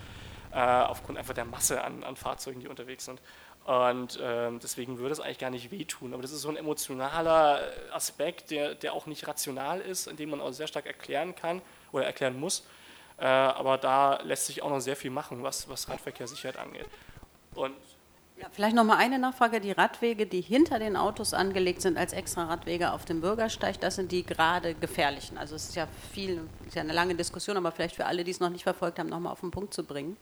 äh, 0.51 0.57
aufgrund 0.57 1.17
einfach 1.17 1.33
der 1.33 1.45
Masse 1.45 1.83
an, 1.83 2.03
an, 2.03 2.15
Fahrzeugen, 2.15 2.61
die 2.61 2.67
unterwegs 2.67 3.05
sind. 3.05 3.21
Und 3.65 4.19
äh, 4.19 4.49
deswegen 4.63 4.97
würde 4.97 5.11
es 5.11 5.19
eigentlich 5.19 5.38
gar 5.39 5.51
nicht 5.51 5.71
wehtun. 5.71 6.13
Aber 6.13 6.21
das 6.21 6.31
ist 6.31 6.41
so 6.41 6.49
ein 6.49 6.55
emotionaler 6.55 7.61
Aspekt, 7.91 8.49
der, 8.49 8.73
der 8.75 8.93
auch 8.93 9.05
nicht 9.05 9.27
rational 9.27 9.81
ist, 9.81 10.07
in 10.07 10.15
dem 10.15 10.31
man 10.31 10.41
auch 10.41 10.51
sehr 10.51 10.67
stark 10.67 10.85
erklären 10.85 11.35
kann 11.35 11.61
oder 11.91 12.05
erklären 12.05 12.39
muss. 12.39 12.63
Äh, 13.19 13.25
aber 13.25 13.77
da 13.77 14.21
lässt 14.23 14.47
sich 14.47 14.61
auch 14.63 14.69
noch 14.69 14.79
sehr 14.79 14.95
viel 14.95 15.11
machen, 15.11 15.43
was, 15.43 15.67
was 15.67 15.89
Radverkehrssicherheit 15.89 16.57
angeht. 16.57 16.88
Und 17.60 17.75
ja, 18.39 18.48
vielleicht 18.51 18.75
noch 18.75 18.86
mal 18.86 18.98
eine 18.98 19.20
Nachfrage. 19.20 19.60
Die 19.60 19.72
Radwege, 19.72 20.25
die 20.25 20.39
hinter 20.39 20.80
den 20.80 20.96
Autos 20.96 21.34
angelegt 21.34 21.82
sind 21.82 21.98
als 21.98 22.13
extra 22.13 22.46
Radwege 22.46 22.94
auf 22.94 23.04
dem 23.04 23.20
Bürgersteig, 23.20 23.82
das 23.82 23.96
sind 23.96 24.13
die 24.13 24.25
gerade 24.25 24.75
gefährlichen. 24.75 25.38
Also 25.38 25.56
es 25.56 25.70
ist 25.70 25.75
ja 25.75 25.88
viel, 26.13 26.42
ist 26.66 26.75
ja 26.75 26.82
eine 26.82 26.94
lange 26.94 27.16
Diskussion, 27.16 27.58
aber 27.58 27.72
vielleicht 27.72 27.96
für 27.96 28.06
alle, 28.06 28.24
die 28.24 28.32
es 28.32 28.39
noch 28.39 28.50
nicht 28.50 28.63
verfolgt 28.63 28.98
haben, 28.98 29.10
noch 29.10 29.20
mal 29.20 29.32
auf 29.32 29.42
den 29.42 29.51
Punkt 29.51 29.74
zu 29.74 29.84
bringen. 29.84 30.16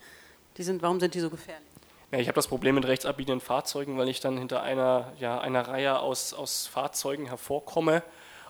Die 0.58 0.64
sind, 0.64 0.82
warum 0.82 1.00
sind 1.00 1.14
die 1.14 1.20
so 1.20 1.30
gefährlich? 1.30 1.68
Ja, 2.12 2.18
ich 2.18 2.28
habe 2.28 2.36
das 2.36 2.48
Problem 2.48 2.74
mit 2.76 2.88
rechtsabbiegenden 2.88 3.42
Fahrzeugen, 3.42 3.98
weil 3.98 4.10
ich 4.10 4.20
dann 4.20 4.38
hinter 4.38 4.64
einer, 4.64 5.12
ja, 5.20 5.40
einer 5.40 5.68
Reihe 5.68 6.00
aus, 6.00 6.34
aus 6.34 6.66
Fahrzeugen 6.66 7.28
hervorkomme 7.28 8.02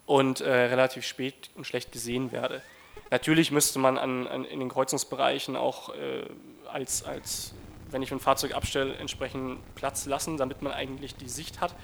und 0.05 0.39
äh, 0.39 0.49
relativ 0.49 1.05
spät 1.05 1.49
und 1.55 1.65
schlecht 1.65 1.91
gesehen 1.91 2.31
werde. 2.31 2.61
Natürlich 3.09 3.51
müsste 3.51 3.79
man 3.79 3.97
an, 3.97 4.27
an 4.27 4.45
in 4.45 4.59
den 4.59 4.69
Kreuzungsbereichen 4.69 5.55
auch 5.55 5.89
äh, 5.89 6.25
als, 6.71 7.03
als, 7.03 7.53
wenn 7.91 8.01
ich 8.01 8.11
ein 8.11 8.19
Fahrzeug 8.19 8.53
abstelle, 8.53 8.95
entsprechend 8.95 9.59
Platz 9.75 10.05
lassen, 10.05 10.37
damit 10.37 10.61
man 10.61 10.73
eigentlich 10.73 11.15
die 11.15 11.29
Sicht 11.29 11.61
hat. 11.61 11.75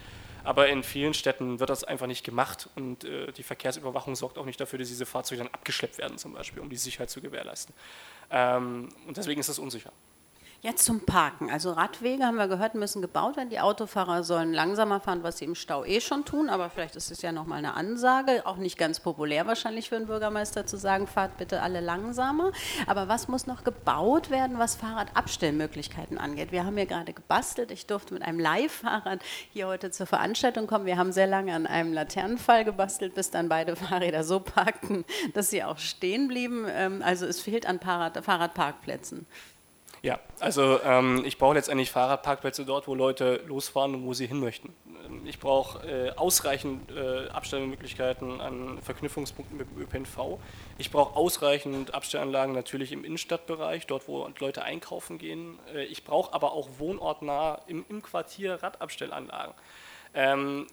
Aber 0.43 0.67
in 0.67 0.83
vielen 0.83 1.13
Städten 1.13 1.59
wird 1.59 1.69
das 1.69 1.85
einfach 1.85 2.07
nicht 2.07 2.25
gemacht 2.25 2.69
und 2.75 3.05
äh, 3.05 3.31
die 3.31 3.43
Verkehrsüberwachung 3.43 4.15
sorgt 4.15 4.37
auch 4.37 4.45
nicht 4.45 4.59
dafür, 4.59 4.77
dass 4.79 4.89
diese 4.89 5.05
Fahrzeuge 5.05 5.43
dann 5.43 5.53
abgeschleppt 5.53 5.97
werden, 5.97 6.17
zum 6.17 6.33
Beispiel, 6.33 6.61
um 6.61 6.69
die 6.69 6.75
Sicherheit 6.75 7.09
zu 7.09 7.21
gewährleisten. 7.21 7.73
Ähm, 8.29 8.89
und 9.07 9.15
deswegen 9.15 9.39
ist 9.39 9.47
das 9.47 9.59
unsicher. 9.59 9.91
Jetzt 10.65 10.85
zum 10.85 11.01
Parken. 11.01 11.51
Also 11.51 11.73
Radwege 11.73 12.23
haben 12.23 12.37
wir 12.37 12.47
gehört, 12.47 12.73
müssen 12.73 13.01
gebaut 13.01 13.35
werden. 13.35 13.49
Die 13.49 13.59
Autofahrer 13.59 14.23
sollen 14.23 14.53
langsamer 14.53 15.01
fahren, 15.01 15.21
was 15.21 15.39
sie 15.39 15.43
im 15.43 15.55
Stau 15.55 15.83
eh 15.83 15.99
schon 15.99 16.23
tun. 16.23 16.49
Aber 16.49 16.69
vielleicht 16.69 16.95
ist 16.95 17.11
es 17.11 17.21
ja 17.21 17.33
nochmal 17.33 17.57
eine 17.57 17.73
Ansage. 17.73 18.43
Auch 18.45 18.55
nicht 18.55 18.77
ganz 18.77 19.01
populär 19.01 19.45
wahrscheinlich 19.45 19.89
für 19.89 19.97
einen 19.97 20.07
Bürgermeister 20.07 20.65
zu 20.65 20.77
sagen, 20.77 21.05
fahrt 21.05 21.35
bitte 21.35 21.61
alle 21.61 21.81
langsamer. 21.81 22.53
Aber 22.87 23.09
was 23.09 23.27
muss 23.27 23.45
noch 23.45 23.65
gebaut 23.65 24.29
werden, 24.29 24.57
was 24.57 24.75
Fahrradabstellmöglichkeiten 24.75 26.17
angeht? 26.17 26.53
Wir 26.53 26.63
haben 26.63 26.77
hier 26.77 26.85
gerade 26.85 27.11
gebastelt. 27.11 27.69
Ich 27.69 27.85
durfte 27.85 28.13
mit 28.13 28.23
einem 28.23 28.39
Leihfahrrad 28.39 29.19
hier 29.51 29.67
heute 29.67 29.91
zur 29.91 30.05
Veranstaltung 30.05 30.67
kommen. 30.67 30.85
Wir 30.85 30.97
haben 30.97 31.11
sehr 31.11 31.27
lange 31.27 31.53
an 31.53 31.67
einem 31.67 31.91
Laternenfall 31.91 32.63
gebastelt, 32.63 33.15
bis 33.15 33.31
dann 33.31 33.49
beide 33.49 33.75
Fahrräder 33.75 34.23
so 34.23 34.39
parkten, 34.39 35.03
dass 35.33 35.49
sie 35.49 35.61
auch 35.61 35.77
stehen 35.77 36.29
blieben. 36.29 36.65
Ähm, 36.69 37.01
also 37.03 37.25
es 37.25 37.41
fehlt 37.41 37.65
an 37.65 37.81
Fahrradparkplätzen. 37.81 39.27
Ja, 40.03 40.19
also 40.41 40.81
ähm, 40.83 41.23
ich 41.23 41.37
brauche 41.37 41.53
letztendlich 41.53 41.89
Fahrradparkplätze 41.89 42.65
dort, 42.65 42.89
wo 42.89 42.93
Leute 42.93 43.41
losfahren 43.47 43.95
und 43.95 44.05
wo 44.05 44.13
sie 44.13 44.27
hin 44.27 44.41
möchten. 44.41 44.75
Ähm, 45.05 45.21
ich 45.25 45.39
brauche 45.39 45.87
äh, 45.87 46.11
ausreichend 46.17 46.91
äh, 46.91 47.29
Abstellmöglichkeiten 47.29 48.41
an 48.41 48.81
Verknüpfungspunkten 48.81 49.57
mit 49.57 49.71
dem 49.71 49.81
ÖPNV. 49.81 50.39
Ich 50.77 50.91
brauche 50.91 51.15
ausreichend 51.15 51.93
Abstellanlagen 51.93 52.53
natürlich 52.53 52.91
im 52.91 53.05
Innenstadtbereich, 53.05 53.87
dort 53.87 54.09
wo 54.09 54.27
Leute 54.39 54.63
einkaufen 54.63 55.19
gehen. 55.19 55.57
Äh, 55.73 55.85
ich 55.85 56.03
brauche 56.03 56.33
aber 56.33 56.51
auch 56.51 56.67
wohnortnah 56.79 57.61
im, 57.67 57.85
im 57.87 58.01
Quartier 58.01 58.61
Radabstellanlagen. 58.61 59.53
Ähm, 60.13 60.67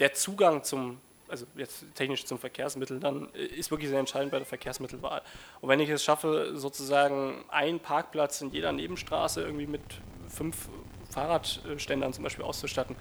der 0.00 0.12
Zugang 0.14 0.64
zum 0.64 1.00
also 1.30 1.46
jetzt 1.56 1.84
technisch 1.94 2.24
zum 2.24 2.38
Verkehrsmittel, 2.38 3.00
dann 3.00 3.28
äh, 3.34 3.44
ist 3.44 3.70
wirklich 3.70 3.88
sehr 3.88 3.98
entscheidend 3.98 4.32
bei 4.32 4.38
der 4.38 4.46
Verkehrsmittelwahl. 4.46 5.22
Und 5.60 5.68
wenn 5.68 5.80
ich 5.80 5.88
es 5.88 6.04
schaffe, 6.04 6.52
sozusagen 6.54 7.44
einen 7.48 7.80
Parkplatz 7.80 8.40
in 8.40 8.50
jeder 8.50 8.72
Nebenstraße 8.72 9.42
irgendwie 9.42 9.66
mit 9.66 9.82
fünf 10.28 10.68
Fahrradständern 11.10 12.12
zum 12.12 12.24
Beispiel 12.24 12.44
auszustatten, 12.44 12.96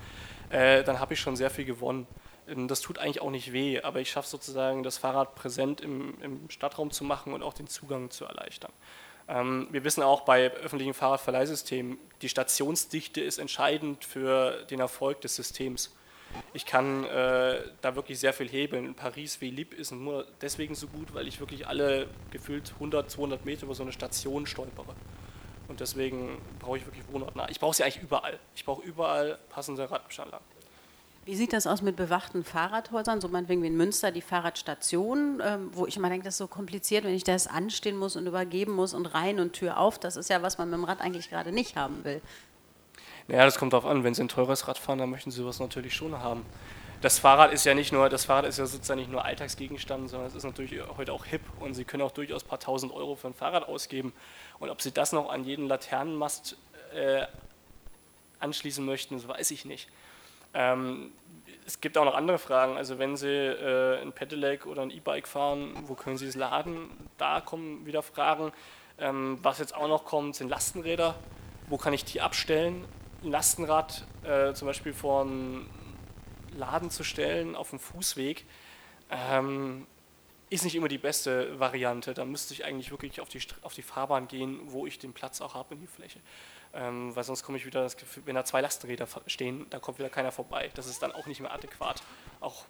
äh, 0.49 0.83
dann 0.83 0.99
habe 0.99 1.13
ich 1.13 1.19
schon 1.19 1.35
sehr 1.35 1.49
viel 1.49 1.65
gewonnen. 1.65 2.07
Ähm, 2.47 2.67
das 2.67 2.81
tut 2.81 2.97
eigentlich 2.97 3.21
auch 3.21 3.31
nicht 3.31 3.53
weh, 3.53 3.81
aber 3.81 3.99
ich 3.99 4.09
schaffe 4.09 4.27
sozusagen, 4.27 4.83
das 4.83 4.97
Fahrrad 4.97 5.35
präsent 5.35 5.81
im, 5.81 6.19
im 6.21 6.49
Stadtraum 6.49 6.91
zu 6.91 7.03
machen 7.03 7.33
und 7.33 7.43
auch 7.43 7.53
den 7.53 7.67
Zugang 7.67 8.09
zu 8.09 8.25
erleichtern. 8.25 8.71
Ähm, 9.27 9.67
wir 9.71 9.83
wissen 9.83 10.03
auch 10.03 10.21
bei 10.21 10.51
öffentlichen 10.51 10.93
Fahrradverleihsystemen, 10.93 11.97
die 12.21 12.29
Stationsdichte 12.29 13.21
ist 13.21 13.37
entscheidend 13.37 14.03
für 14.03 14.65
den 14.65 14.79
Erfolg 14.79 15.21
des 15.21 15.35
Systems. 15.35 15.95
Ich 16.53 16.65
kann 16.65 17.03
äh, 17.05 17.61
da 17.81 17.95
wirklich 17.95 18.19
sehr 18.19 18.33
viel 18.33 18.47
hebeln. 18.47 18.93
Paris 18.95 19.41
wie 19.41 19.49
Lieb 19.49 19.73
ist 19.73 19.91
nur 19.91 20.25
deswegen 20.41 20.75
so 20.75 20.87
gut, 20.87 21.13
weil 21.13 21.27
ich 21.27 21.39
wirklich 21.39 21.67
alle 21.67 22.07
gefühlt 22.31 22.71
100, 22.75 23.09
200 23.09 23.45
Meter 23.45 23.63
über 23.63 23.75
so 23.75 23.83
eine 23.83 23.91
Station 23.91 24.45
stolpere. 24.45 24.95
Und 25.67 25.79
deswegen 25.79 26.39
brauche 26.59 26.77
ich 26.77 26.85
wirklich 26.85 27.03
wohnortnah. 27.11 27.47
Ich 27.49 27.59
brauche 27.59 27.75
sie 27.75 27.83
eigentlich 27.83 28.01
überall. 28.01 28.39
Ich 28.55 28.65
brauche 28.65 28.81
überall 28.81 29.37
passende 29.49 29.89
Radabstellanlagen. 29.89 30.45
Wie 31.25 31.35
sieht 31.35 31.53
das 31.53 31.67
aus 31.67 31.83
mit 31.83 31.95
bewachten 31.95 32.43
Fahrradhäusern, 32.43 33.21
so 33.21 33.27
meinetwegen 33.27 33.61
wie 33.61 33.67
in 33.67 33.77
Münster 33.77 34.11
die 34.11 34.21
Fahrradstation, 34.21 35.39
ähm, 35.45 35.69
wo 35.73 35.85
ich 35.85 35.95
immer 35.95 36.09
denke, 36.09 36.25
das 36.25 36.33
ist 36.35 36.39
so 36.39 36.47
kompliziert, 36.47 37.03
wenn 37.03 37.13
ich 37.13 37.23
das 37.23 37.45
anstehen 37.45 37.97
muss 37.97 38.15
und 38.15 38.25
übergeben 38.25 38.71
muss 38.71 38.95
und 38.95 39.05
rein 39.05 39.39
und 39.39 39.53
Tür 39.53 39.77
auf. 39.77 39.99
Das 39.99 40.15
ist 40.15 40.31
ja, 40.31 40.41
was 40.41 40.57
man 40.57 40.71
mit 40.71 40.79
dem 40.79 40.85
Rad 40.85 41.01
eigentlich 41.01 41.29
gerade 41.29 41.51
nicht 41.51 41.75
haben 41.75 42.03
will. 42.03 42.19
Naja, 43.29 43.45
das 43.45 43.59
kommt 43.59 43.73
darauf 43.73 43.85
an. 43.85 44.03
Wenn 44.03 44.15
Sie 44.15 44.23
ein 44.23 44.27
teures 44.27 44.67
Rad 44.67 44.79
fahren, 44.79 44.97
dann 44.97 45.11
möchten 45.11 45.29
Sie 45.29 45.37
sowas 45.37 45.59
natürlich 45.59 45.93
schon 45.93 46.17
haben. 46.17 46.43
Das 47.01 47.19
Fahrrad 47.19 47.53
ist 47.53 47.63
ja 47.63 47.75
nicht 47.75 47.93
nur, 47.93 48.09
das 48.09 48.25
Fahrrad 48.25 48.45
ist 48.45 48.57
ja 48.57 48.65
sozusagen 48.65 48.99
nicht 48.99 49.11
nur 49.11 49.23
Alltagsgegenstand, 49.23 50.09
sondern 50.09 50.27
es 50.27 50.35
ist 50.35 50.43
natürlich 50.43 50.75
heute 50.97 51.13
auch 51.13 51.25
hip 51.25 51.41
und 51.59 51.75
Sie 51.75 51.85
können 51.85 52.01
auch 52.01 52.11
durchaus 52.11 52.43
ein 52.43 52.47
paar 52.47 52.59
tausend 52.59 52.91
Euro 52.91 53.15
für 53.15 53.27
ein 53.27 53.35
Fahrrad 53.35 53.67
ausgeben. 53.67 54.13
Und 54.57 54.71
ob 54.71 54.81
Sie 54.81 54.91
das 54.91 55.11
noch 55.11 55.29
an 55.29 55.43
jeden 55.43 55.67
Laternenmast 55.67 56.57
äh, 56.95 57.27
anschließen 58.39 58.83
möchten, 58.83 59.15
das 59.15 59.27
weiß 59.27 59.51
ich 59.51 59.63
nicht. 59.63 59.89
Ähm, 60.55 61.11
es 61.67 61.81
gibt 61.81 61.99
auch 61.99 62.05
noch 62.05 62.15
andere 62.15 62.39
Fragen. 62.39 62.77
Also 62.77 62.97
wenn 62.97 63.15
Sie 63.15 63.27
äh, 63.27 64.01
ein 64.01 64.11
Pedelec 64.11 64.65
oder 64.65 64.81
ein 64.81 64.89
E-Bike 64.89 65.27
fahren, 65.27 65.75
wo 65.85 65.93
können 65.93 66.17
Sie 66.17 66.25
es 66.25 66.35
laden? 66.35 66.89
Da 67.19 67.41
kommen 67.41 67.85
wieder 67.85 68.01
Fragen. 68.01 68.51
Ähm, 68.97 69.37
was 69.43 69.59
jetzt 69.59 69.75
auch 69.75 69.87
noch 69.87 70.03
kommt, 70.03 70.35
sind 70.35 70.49
Lastenräder. 70.49 71.13
Wo 71.67 71.77
kann 71.77 71.93
ich 71.93 72.03
die 72.05 72.21
abstellen? 72.21 72.85
Ein 73.23 73.31
Lastenrad 73.31 74.05
äh, 74.23 74.53
zum 74.53 74.67
Beispiel 74.67 74.93
vor 74.93 75.21
einen 75.21 75.69
Laden 76.55 76.89
zu 76.89 77.03
stellen 77.03 77.55
auf 77.55 77.69
dem 77.69 77.79
Fußweg, 77.79 78.45
ähm, 79.09 79.87
ist 80.49 80.63
nicht 80.63 80.75
immer 80.75 80.87
die 80.87 80.97
beste 80.97 81.59
Variante. 81.59 82.13
Da 82.13 82.25
müsste 82.25 82.53
ich 82.53 82.65
eigentlich 82.65 82.91
wirklich 82.91 83.21
auf 83.21 83.29
die, 83.29 83.41
auf 83.61 83.73
die 83.73 83.81
Fahrbahn 83.81 84.27
gehen, 84.27 84.59
wo 84.65 84.85
ich 84.85 84.97
den 84.97 85.13
Platz 85.13 85.41
auch 85.41 85.53
habe 85.53 85.75
in 85.75 85.81
die 85.81 85.87
Fläche. 85.87 86.19
Ähm, 86.73 87.15
weil 87.15 87.23
sonst 87.23 87.43
komme 87.43 87.57
ich 87.57 87.65
wieder 87.65 87.87
Gefühl, 87.87 88.23
wenn 88.25 88.35
da 88.35 88.45
zwei 88.45 88.61
Lastenräder 88.61 89.07
stehen, 89.27 89.67
da 89.69 89.79
kommt 89.79 89.99
wieder 89.99 90.09
keiner 90.09 90.31
vorbei. 90.31 90.71
Das 90.75 90.87
ist 90.87 91.01
dann 91.01 91.11
auch 91.11 91.25
nicht 91.27 91.39
mehr 91.39 91.51
adäquat. 91.51 92.01
Auch, 92.39 92.65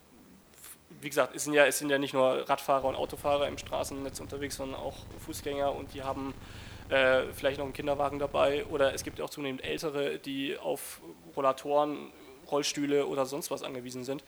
wie 1.02 1.10
gesagt, 1.10 1.36
es 1.36 1.46
sind 1.46 1.54
ja, 1.54 1.66
es 1.66 1.80
sind 1.80 1.90
ja 1.90 1.98
nicht 1.98 2.14
nur 2.14 2.50
Radfahrer 2.50 2.86
und 2.86 2.96
Autofahrer 2.96 3.48
im 3.48 3.58
Straßennetz 3.58 4.20
unterwegs, 4.20 4.56
sondern 4.56 4.80
auch 4.80 4.96
Fußgänger 5.26 5.74
und 5.74 5.94
die 5.94 6.04
haben 6.04 6.34
äh, 6.90 7.24
vielleicht 7.34 7.60
noch 7.60 7.66
ein 7.66 7.74
Kinderwagen 7.74 8.20
dabei 8.20 8.66
oder 8.66 8.94
es 8.94 9.04
gibt 9.04 9.22
auch 9.22 9.30
zunehmend 9.30 9.64
Ältere, 9.64 10.20
die 10.20 10.58
auf 10.58 11.02
Rollatoren, 11.36 12.12
Rollstühle 12.50 13.06
oder 13.06 13.26
sonst 13.26 13.52
was 13.52 13.64
angewiesen 13.64 14.04
sind. 14.04 14.24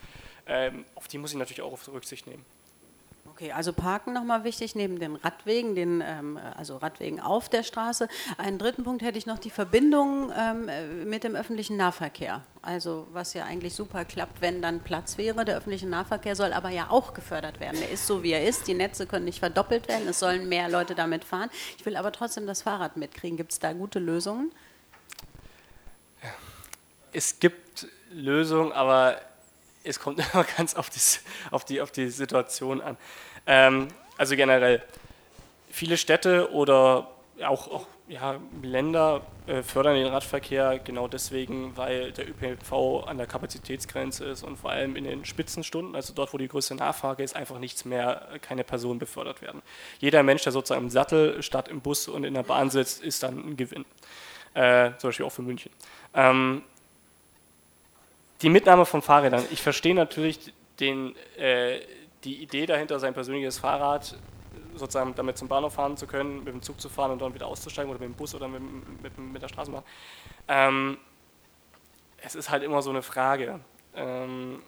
Ähm, 0.47 0.85
auf 0.95 1.07
die 1.07 1.17
muss 1.17 1.31
ich 1.31 1.37
natürlich 1.37 1.61
auch 1.61 1.73
auf 1.73 1.87
Rücksicht 1.87 2.27
nehmen. 2.27 2.45
Okay, 3.31 3.53
also 3.53 3.71
Parken 3.71 4.11
nochmal 4.11 4.43
wichtig, 4.43 4.75
neben 4.75 4.99
den 4.99 5.15
Radwegen, 5.15 5.73
den, 5.73 6.03
ähm, 6.05 6.37
also 6.57 6.75
Radwegen 6.75 7.21
auf 7.21 7.47
der 7.47 7.63
Straße. 7.63 8.09
Einen 8.37 8.57
dritten 8.57 8.83
Punkt 8.83 9.01
hätte 9.01 9.17
ich 9.17 9.25
noch 9.25 9.39
die 9.39 9.49
Verbindung 9.49 10.33
ähm, 10.37 10.69
mit 11.05 11.23
dem 11.23 11.35
öffentlichen 11.35 11.77
Nahverkehr. 11.77 12.43
Also 12.61 13.07
was 13.13 13.33
ja 13.33 13.45
eigentlich 13.45 13.73
super 13.73 14.03
klappt, 14.03 14.41
wenn 14.41 14.61
dann 14.61 14.81
Platz 14.81 15.17
wäre. 15.17 15.45
Der 15.45 15.55
öffentliche 15.55 15.87
Nahverkehr 15.87 16.35
soll 16.35 16.51
aber 16.51 16.71
ja 16.71 16.89
auch 16.89 17.13
gefördert 17.13 17.61
werden. 17.61 17.79
Der 17.79 17.89
ist 17.89 18.05
so, 18.05 18.21
wie 18.21 18.33
er 18.33 18.45
ist. 18.45 18.67
Die 18.67 18.73
Netze 18.73 19.07
können 19.07 19.23
nicht 19.23 19.39
verdoppelt 19.39 19.87
werden. 19.87 20.09
Es 20.09 20.19
sollen 20.19 20.49
mehr 20.49 20.67
Leute 20.67 20.93
damit 20.93 21.23
fahren. 21.23 21.49
Ich 21.77 21.85
will 21.85 21.95
aber 21.95 22.11
trotzdem 22.11 22.45
das 22.47 22.61
Fahrrad 22.63 22.97
mitkriegen. 22.97 23.37
Gibt 23.37 23.53
es 23.53 23.59
da 23.59 23.71
gute 23.71 23.99
Lösungen? 23.99 24.51
Es 27.13 27.39
gibt 27.39 27.87
Lösungen, 28.11 28.73
aber 28.73 29.21
es 29.83 29.99
kommt 29.99 30.19
immer 30.33 30.43
ganz 30.57 30.75
auf 30.75 30.89
die, 30.89 30.99
auf 31.51 31.65
die, 31.65 31.81
auf 31.81 31.91
die 31.91 32.09
Situation 32.09 32.81
an. 32.81 32.97
Ähm, 33.45 33.87
also 34.17 34.35
generell, 34.35 34.83
viele 35.69 35.97
Städte 35.97 36.51
oder 36.51 37.09
auch, 37.43 37.67
auch 37.67 37.87
ja, 38.07 38.39
Länder 38.61 39.21
äh, 39.47 39.63
fördern 39.63 39.95
den 39.95 40.07
Radverkehr 40.07 40.79
genau 40.79 41.07
deswegen, 41.07 41.75
weil 41.77 42.11
der 42.11 42.29
ÖPNV 42.29 43.07
an 43.07 43.17
der 43.17 43.25
Kapazitätsgrenze 43.25 44.25
ist 44.25 44.43
und 44.43 44.57
vor 44.57 44.71
allem 44.71 44.97
in 44.97 45.05
den 45.05 45.23
Spitzenstunden, 45.23 45.95
also 45.95 46.13
dort, 46.13 46.33
wo 46.33 46.37
die 46.37 46.49
größte 46.49 46.75
Nachfrage 46.75 47.23
ist, 47.23 47.35
einfach 47.35 47.57
nichts 47.57 47.85
mehr, 47.85 48.27
äh, 48.33 48.39
keine 48.39 48.65
Personen 48.65 48.99
befördert 48.99 49.41
werden. 49.41 49.61
Jeder 49.99 50.23
Mensch, 50.23 50.43
der 50.43 50.51
sozusagen 50.51 50.83
im 50.83 50.89
Sattel 50.89 51.41
statt 51.41 51.69
im 51.69 51.79
Bus 51.79 52.09
und 52.09 52.25
in 52.25 52.33
der 52.33 52.43
Bahn 52.43 52.69
sitzt, 52.69 53.01
ist 53.01 53.23
dann 53.23 53.51
ein 53.51 53.57
Gewinn. 53.57 53.85
Äh, 54.53 54.91
zum 54.97 55.07
Beispiel 55.07 55.25
auch 55.25 55.31
für 55.31 55.43
München. 55.43 55.71
Ähm, 56.13 56.63
die 58.41 58.49
Mitnahme 58.49 58.85
von 58.85 59.01
Fahrrädern. 59.01 59.45
Ich 59.51 59.61
verstehe 59.61 59.95
natürlich 59.95 60.53
den, 60.79 61.15
äh, 61.37 61.79
die 62.23 62.41
Idee 62.41 62.65
dahinter, 62.65 62.99
sein 62.99 63.13
persönliches 63.13 63.59
Fahrrad 63.59 64.17
sozusagen 64.75 65.13
damit 65.15 65.37
zum 65.37 65.47
Bahnhof 65.47 65.73
fahren 65.73 65.97
zu 65.97 66.07
können, 66.07 66.43
mit 66.43 66.53
dem 66.53 66.61
Zug 66.61 66.79
zu 66.79 66.89
fahren 66.89 67.11
und 67.11 67.21
dann 67.21 67.33
wieder 67.33 67.47
auszusteigen 67.47 67.91
oder 67.91 67.99
mit 67.99 68.09
dem 68.09 68.15
Bus 68.15 68.33
oder 68.33 68.47
mit, 68.47 68.61
mit, 69.01 69.17
mit 69.17 69.41
der 69.41 69.49
Straßenbahn. 69.49 69.83
Ähm, 70.47 70.97
es 72.17 72.35
ist 72.35 72.49
halt 72.49 72.63
immer 72.63 72.81
so 72.81 72.89
eine 72.89 73.01
Frage. 73.01 73.59
Ähm, 73.95 74.61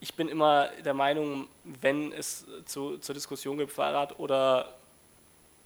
ich 0.00 0.14
bin 0.14 0.28
immer 0.28 0.68
der 0.84 0.94
Meinung, 0.94 1.48
wenn 1.64 2.12
es 2.12 2.46
zu, 2.64 2.98
zur 2.98 3.14
Diskussion 3.14 3.58
gibt, 3.58 3.72
Fahrrad 3.72 4.18
oder 4.18 4.77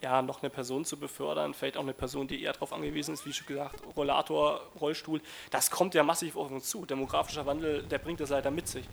ja, 0.02 0.20
noch 0.20 0.42
eine 0.42 0.50
Person 0.50 0.84
zu 0.84 0.98
befördern, 0.98 1.54
vielleicht 1.54 1.76
auch 1.76 1.82
eine 1.82 1.94
Person, 1.94 2.26
die 2.26 2.42
eher 2.42 2.52
darauf 2.52 2.72
angewiesen 2.72 3.14
ist, 3.14 3.24
wie 3.24 3.32
schon 3.32 3.46
gesagt, 3.46 3.80
Rollator, 3.96 4.60
Rollstuhl, 4.80 5.20
das 5.50 5.70
kommt 5.70 5.94
ja 5.94 6.02
massiv 6.02 6.36
auf 6.36 6.50
uns 6.50 6.68
zu. 6.68 6.84
Demografischer 6.84 7.46
Wandel, 7.46 7.84
der 7.84 7.98
bringt 7.98 8.20
das 8.20 8.30
leider 8.30 8.50
mit 8.50 8.66
sich. 8.66 8.84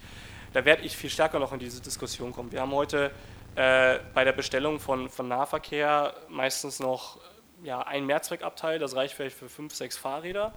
Da 0.53 0.65
werde 0.65 0.83
ich 0.83 0.95
viel 0.95 1.09
stärker 1.09 1.39
noch 1.39 1.51
in 1.51 1.59
diese 1.59 1.81
Diskussion 1.81 2.31
kommen. 2.31 2.51
Wir 2.51 2.61
haben 2.61 2.71
heute 2.71 3.11
äh, 3.55 3.99
bei 4.13 4.23
der 4.23 4.33
Bestellung 4.33 4.79
von, 4.79 5.09
von 5.09 5.27
Nahverkehr 5.27 6.13
meistens 6.29 6.79
noch 6.79 7.19
ja, 7.63 7.81
ein 7.81 8.05
Mehrzweckabteil, 8.05 8.77
das 8.77 8.95
reicht 8.95 9.15
vielleicht 9.15 9.35
für 9.35 9.49
fünf, 9.49 9.73
sechs 9.73 9.97
Fahrräder. 9.97 10.53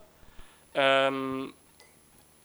Ähm, 0.74 1.54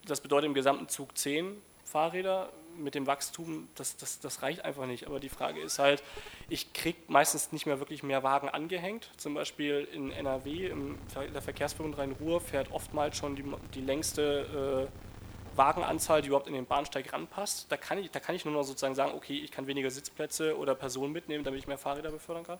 das 0.05 0.21
bedeutet 0.21 0.47
im 0.47 0.53
gesamten 0.53 0.87
Zug 0.87 1.17
zehn 1.17 1.61
Fahrräder 1.83 2.49
mit 2.77 2.95
dem 2.95 3.07
Wachstum, 3.07 3.67
das, 3.75 3.97
das, 3.97 4.19
das 4.19 4.41
reicht 4.41 4.63
einfach 4.63 4.85
nicht. 4.85 5.07
Aber 5.07 5.19
die 5.19 5.29
Frage 5.29 5.59
ist 5.61 5.79
halt, 5.79 6.03
ich 6.49 6.73
kriege 6.73 6.97
meistens 7.07 7.51
nicht 7.51 7.65
mehr 7.65 7.79
wirklich 7.79 8.03
mehr 8.03 8.23
Wagen 8.23 8.49
angehängt. 8.49 9.09
Zum 9.17 9.33
Beispiel 9.33 9.87
in 9.91 10.11
NRW, 10.11 10.67
in 10.67 10.97
der 11.33 11.41
Verkehrsverbund 11.41 11.97
Rhein-Ruhr, 11.97 12.41
fährt 12.41 12.71
oftmals 12.71 13.17
schon 13.17 13.35
die, 13.35 13.45
die 13.73 13.81
längste 13.81 14.89
äh, 14.89 15.57
Wagenanzahl, 15.57 16.21
die 16.21 16.27
überhaupt 16.27 16.47
in 16.47 16.53
den 16.53 16.65
Bahnsteig 16.65 17.11
ranpasst. 17.11 17.71
Da 17.71 17.77
kann, 17.77 17.97
ich, 17.97 18.11
da 18.11 18.19
kann 18.19 18.35
ich 18.35 18.45
nur 18.45 18.53
noch 18.53 18.63
sozusagen 18.63 18.95
sagen, 18.95 19.13
okay, 19.15 19.39
ich 19.39 19.51
kann 19.51 19.67
weniger 19.67 19.89
Sitzplätze 19.89 20.57
oder 20.57 20.75
Personen 20.75 21.11
mitnehmen, 21.11 21.43
damit 21.43 21.59
ich 21.59 21.67
mehr 21.67 21.77
Fahrräder 21.77 22.11
befördern 22.11 22.45
kann. 22.45 22.59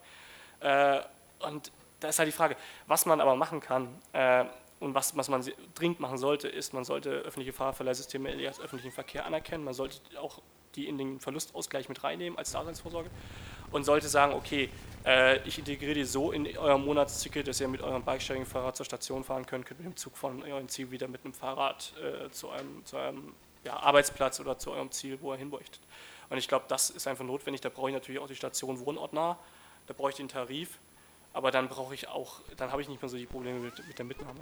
Äh, 0.60 1.02
und 1.46 1.72
da 2.00 2.10
ist 2.10 2.20
halt 2.20 2.28
die 2.28 2.34
Frage, 2.34 2.56
was 2.88 3.06
man 3.06 3.22
aber 3.22 3.36
machen 3.36 3.60
kann. 3.60 4.00
Äh, 4.14 4.46
und 4.80 4.94
was, 4.94 5.18
was 5.18 5.30
man 5.30 5.44
dringend 5.74 6.00
machen 6.00 6.18
sollte, 6.18 6.48
ist, 6.48 6.74
man 6.74 6.84
sollte 6.84 7.10
öffentliche 7.10 7.54
Fahrverleihsysteme 7.54 8.30
als 8.48 8.60
öffentlichen 8.60 8.92
Verkehr 8.92 9.26
anerkennen. 9.26 9.64
Man 9.64 9.74
sollte 9.74 10.00
auch 10.20 10.42
die 10.76 10.88
in 10.88 10.98
den 10.98 11.20
Verlustausgleich 11.20 11.90
mit 11.90 12.04
reinnehmen 12.04 12.38
als 12.38 12.52
Daseinsvorsorge 12.52 13.10
und 13.72 13.84
sollte 13.84 14.08
sagen, 14.08 14.34
okay, 14.34 14.70
äh, 15.06 15.46
ich 15.48 15.58
integriere 15.58 15.96
die 15.96 16.04
so 16.04 16.32
in 16.32 16.58
eurem 16.58 16.86
Monatsticket, 16.86 17.48
dass 17.48 17.60
ihr 17.60 17.68
mit 17.68 17.82
eurem 17.82 18.04
Bikesharing-Fahrrad 18.04 18.76
zur 18.76 18.86
Station 18.86 19.24
fahren 19.24 19.46
könnt, 19.46 19.66
könnt 19.66 19.80
mit 19.80 19.88
dem 19.88 19.96
Zug 19.96 20.16
von 20.16 20.44
eurem 20.44 20.68
Ziel 20.70 20.92
wieder 20.92 21.08
mit 21.08 21.26
einem 21.26 21.34
Fahrrad 21.34 21.94
äh, 21.98 22.30
zu 22.30 22.50
eurem, 22.50 22.86
zu 22.86 22.98
eurem 22.98 23.34
ja, 23.64 23.78
Arbeitsplatz 23.78 24.40
oder 24.40 24.58
zu 24.60 24.72
eurem 24.72 24.92
Ziel, 24.92 25.18
wo 25.22 25.34
ihr 25.34 25.38
hinbräuchtet. 25.40 25.82
Und 26.30 26.38
ich 26.38 26.48
glaube, 26.48 26.66
das 26.68 26.90
ist 26.90 27.08
einfach 27.08 27.26
notwendig. 27.26 27.62
Da 27.62 27.70
brauche 27.70 27.90
ich 27.90 27.94
natürlich 27.94 28.22
auch 28.22 28.28
die 28.28 28.36
Station 28.36 28.86
wohnortnah, 28.86 29.40
da 29.88 29.94
brauche 29.94 30.12
ich 30.12 30.16
den 30.18 30.28
Tarif, 30.28 30.78
aber 31.38 31.52
dann 31.52 31.68
brauche 31.70 31.94
ich 31.94 32.08
auch, 32.08 32.42
dann 32.58 32.72
habe 32.72 32.82
ich 32.82 32.90
nicht 32.90 33.00
mehr 33.00 33.10
so 33.10 33.16
die 33.16 33.28
Probleme 33.28 33.60
mit, 33.60 33.88
mit 33.88 33.96
der 33.96 34.06
Mitnahme. 34.06 34.40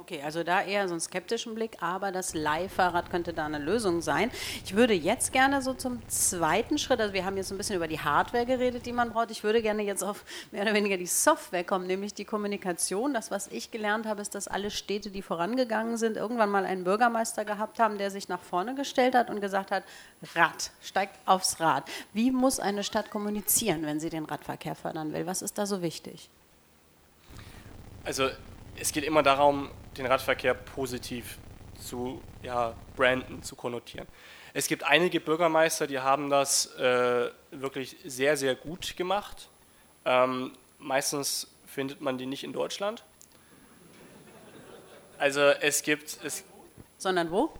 Okay, 0.00 0.22
also 0.22 0.44
da 0.44 0.62
eher 0.62 0.86
so 0.86 0.94
einen 0.94 1.00
skeptischen 1.00 1.56
Blick, 1.56 1.82
aber 1.82 2.12
das 2.12 2.32
Leihfahrrad 2.32 3.10
könnte 3.10 3.32
da 3.32 3.46
eine 3.46 3.58
Lösung 3.58 4.00
sein. 4.00 4.30
Ich 4.64 4.76
würde 4.76 4.94
jetzt 4.94 5.32
gerne 5.32 5.60
so 5.60 5.74
zum 5.74 6.08
zweiten 6.08 6.78
Schritt, 6.78 7.00
also 7.00 7.12
wir 7.14 7.24
haben 7.24 7.36
jetzt 7.36 7.50
ein 7.50 7.58
bisschen 7.58 7.74
über 7.74 7.88
die 7.88 7.98
Hardware 7.98 8.46
geredet, 8.46 8.86
die 8.86 8.92
man 8.92 9.10
braucht. 9.10 9.32
Ich 9.32 9.42
würde 9.42 9.60
gerne 9.60 9.82
jetzt 9.82 10.04
auf 10.04 10.24
mehr 10.52 10.62
oder 10.62 10.72
weniger 10.72 10.96
die 10.96 11.06
Software 11.06 11.64
kommen, 11.64 11.88
nämlich 11.88 12.14
die 12.14 12.24
Kommunikation. 12.24 13.12
Das, 13.12 13.32
was 13.32 13.48
ich 13.48 13.72
gelernt 13.72 14.06
habe, 14.06 14.22
ist, 14.22 14.36
dass 14.36 14.46
alle 14.46 14.70
Städte, 14.70 15.10
die 15.10 15.20
vorangegangen 15.20 15.96
sind, 15.96 16.16
irgendwann 16.16 16.50
mal 16.50 16.64
einen 16.64 16.84
Bürgermeister 16.84 17.44
gehabt 17.44 17.80
haben, 17.80 17.98
der 17.98 18.12
sich 18.12 18.28
nach 18.28 18.40
vorne 18.40 18.76
gestellt 18.76 19.16
hat 19.16 19.30
und 19.30 19.40
gesagt 19.40 19.72
hat, 19.72 19.82
Rad, 20.36 20.70
steigt 20.80 21.18
aufs 21.26 21.58
Rad. 21.58 21.82
Wie 22.12 22.30
muss 22.30 22.60
eine 22.60 22.84
Stadt 22.84 23.10
kommunizieren, 23.10 23.84
wenn 23.84 23.98
sie 23.98 24.10
den 24.10 24.26
Radverkehr 24.26 24.76
fördern 24.76 25.12
will? 25.12 25.26
Was 25.26 25.42
ist 25.42 25.58
da 25.58 25.66
so 25.66 25.82
wichtig? 25.82 26.30
Also 28.04 28.28
es 28.80 28.92
geht 28.92 29.04
immer 29.04 29.24
darum, 29.24 29.70
den 29.98 30.06
Radverkehr 30.06 30.54
positiv 30.54 31.38
zu 31.80 32.22
ja, 32.42 32.74
branden, 32.96 33.42
zu 33.42 33.56
konnotieren. 33.56 34.06
Es 34.54 34.66
gibt 34.66 34.82
einige 34.84 35.20
Bürgermeister, 35.20 35.86
die 35.86 35.98
haben 35.98 36.30
das 36.30 36.74
äh, 36.76 37.30
wirklich 37.50 37.96
sehr, 38.04 38.36
sehr 38.36 38.54
gut 38.54 38.96
gemacht. 38.96 39.48
Ähm, 40.04 40.52
meistens 40.78 41.48
findet 41.66 42.00
man 42.00 42.18
die 42.18 42.26
nicht 42.26 42.44
in 42.44 42.52
Deutschland. 42.52 43.04
Also 45.18 45.40
es 45.40 45.82
gibt... 45.82 46.18
Es 46.24 46.44
Sondern 46.96 47.30
wo? 47.30 47.52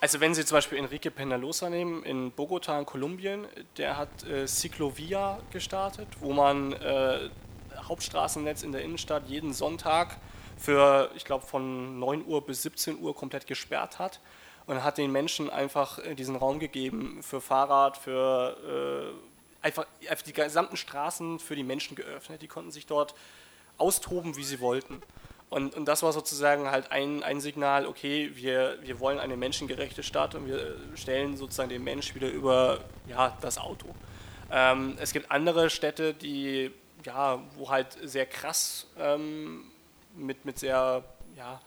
Also 0.00 0.20
wenn 0.20 0.34
Sie 0.34 0.44
zum 0.44 0.56
Beispiel 0.56 0.78
Enrique 0.78 1.10
Penalosa 1.10 1.70
nehmen, 1.70 2.02
in 2.04 2.30
Bogota 2.30 2.78
in 2.78 2.86
Kolumbien, 2.86 3.46
der 3.78 3.96
hat 3.96 4.24
äh, 4.24 4.46
Ciclovia 4.46 5.40
gestartet, 5.50 6.08
wo 6.20 6.32
man 6.32 6.72
äh, 6.74 7.30
Hauptstraßennetz 7.76 8.62
in 8.62 8.72
der 8.72 8.82
Innenstadt 8.82 9.26
jeden 9.26 9.52
Sonntag 9.52 10.18
für, 10.56 11.10
ich 11.14 11.24
glaube, 11.24 11.46
von 11.46 11.98
9 11.98 12.26
Uhr 12.26 12.44
bis 12.44 12.62
17 12.62 12.98
Uhr 13.00 13.14
komplett 13.14 13.46
gesperrt 13.46 13.98
hat 13.98 14.20
und 14.66 14.82
hat 14.82 14.98
den 14.98 15.12
Menschen 15.12 15.50
einfach 15.50 15.98
äh, 15.98 16.14
diesen 16.14 16.36
Raum 16.36 16.58
gegeben 16.58 17.22
für 17.22 17.40
Fahrrad, 17.40 17.96
für 17.96 19.14
äh, 19.62 19.64
einfach, 19.64 19.86
einfach 20.08 20.24
die 20.24 20.32
gesamten 20.32 20.76
Straßen 20.76 21.38
für 21.38 21.56
die 21.56 21.62
Menschen 21.62 21.96
geöffnet. 21.96 22.42
Die 22.42 22.48
konnten 22.48 22.70
sich 22.70 22.86
dort 22.86 23.14
austoben, 23.78 24.36
wie 24.36 24.44
sie 24.44 24.60
wollten. 24.60 25.02
Und, 25.48 25.76
und 25.76 25.84
das 25.86 26.02
war 26.02 26.12
sozusagen 26.12 26.70
halt 26.70 26.90
ein, 26.90 27.22
ein 27.22 27.40
Signal, 27.40 27.86
okay, 27.86 28.32
wir, 28.34 28.78
wir 28.82 28.98
wollen 28.98 29.20
eine 29.20 29.36
menschengerechte 29.36 30.02
Stadt 30.02 30.34
und 30.34 30.46
wir 30.48 30.76
stellen 30.94 31.36
sozusagen 31.36 31.68
den 31.68 31.84
Mensch 31.84 32.14
wieder 32.16 32.28
über 32.28 32.80
ja, 33.06 33.36
das 33.40 33.58
Auto. 33.58 33.94
Ähm, 34.50 34.96
es 35.00 35.12
gibt 35.12 35.30
andere 35.30 35.70
Städte, 35.70 36.14
die, 36.14 36.72
ja, 37.04 37.40
wo 37.54 37.70
halt 37.70 37.96
sehr 38.02 38.26
krass 38.26 38.88
ähm, 38.98 39.70
mit, 40.16 40.44
mit 40.44 40.58
sehr, 40.58 41.04
ja, 41.36 41.60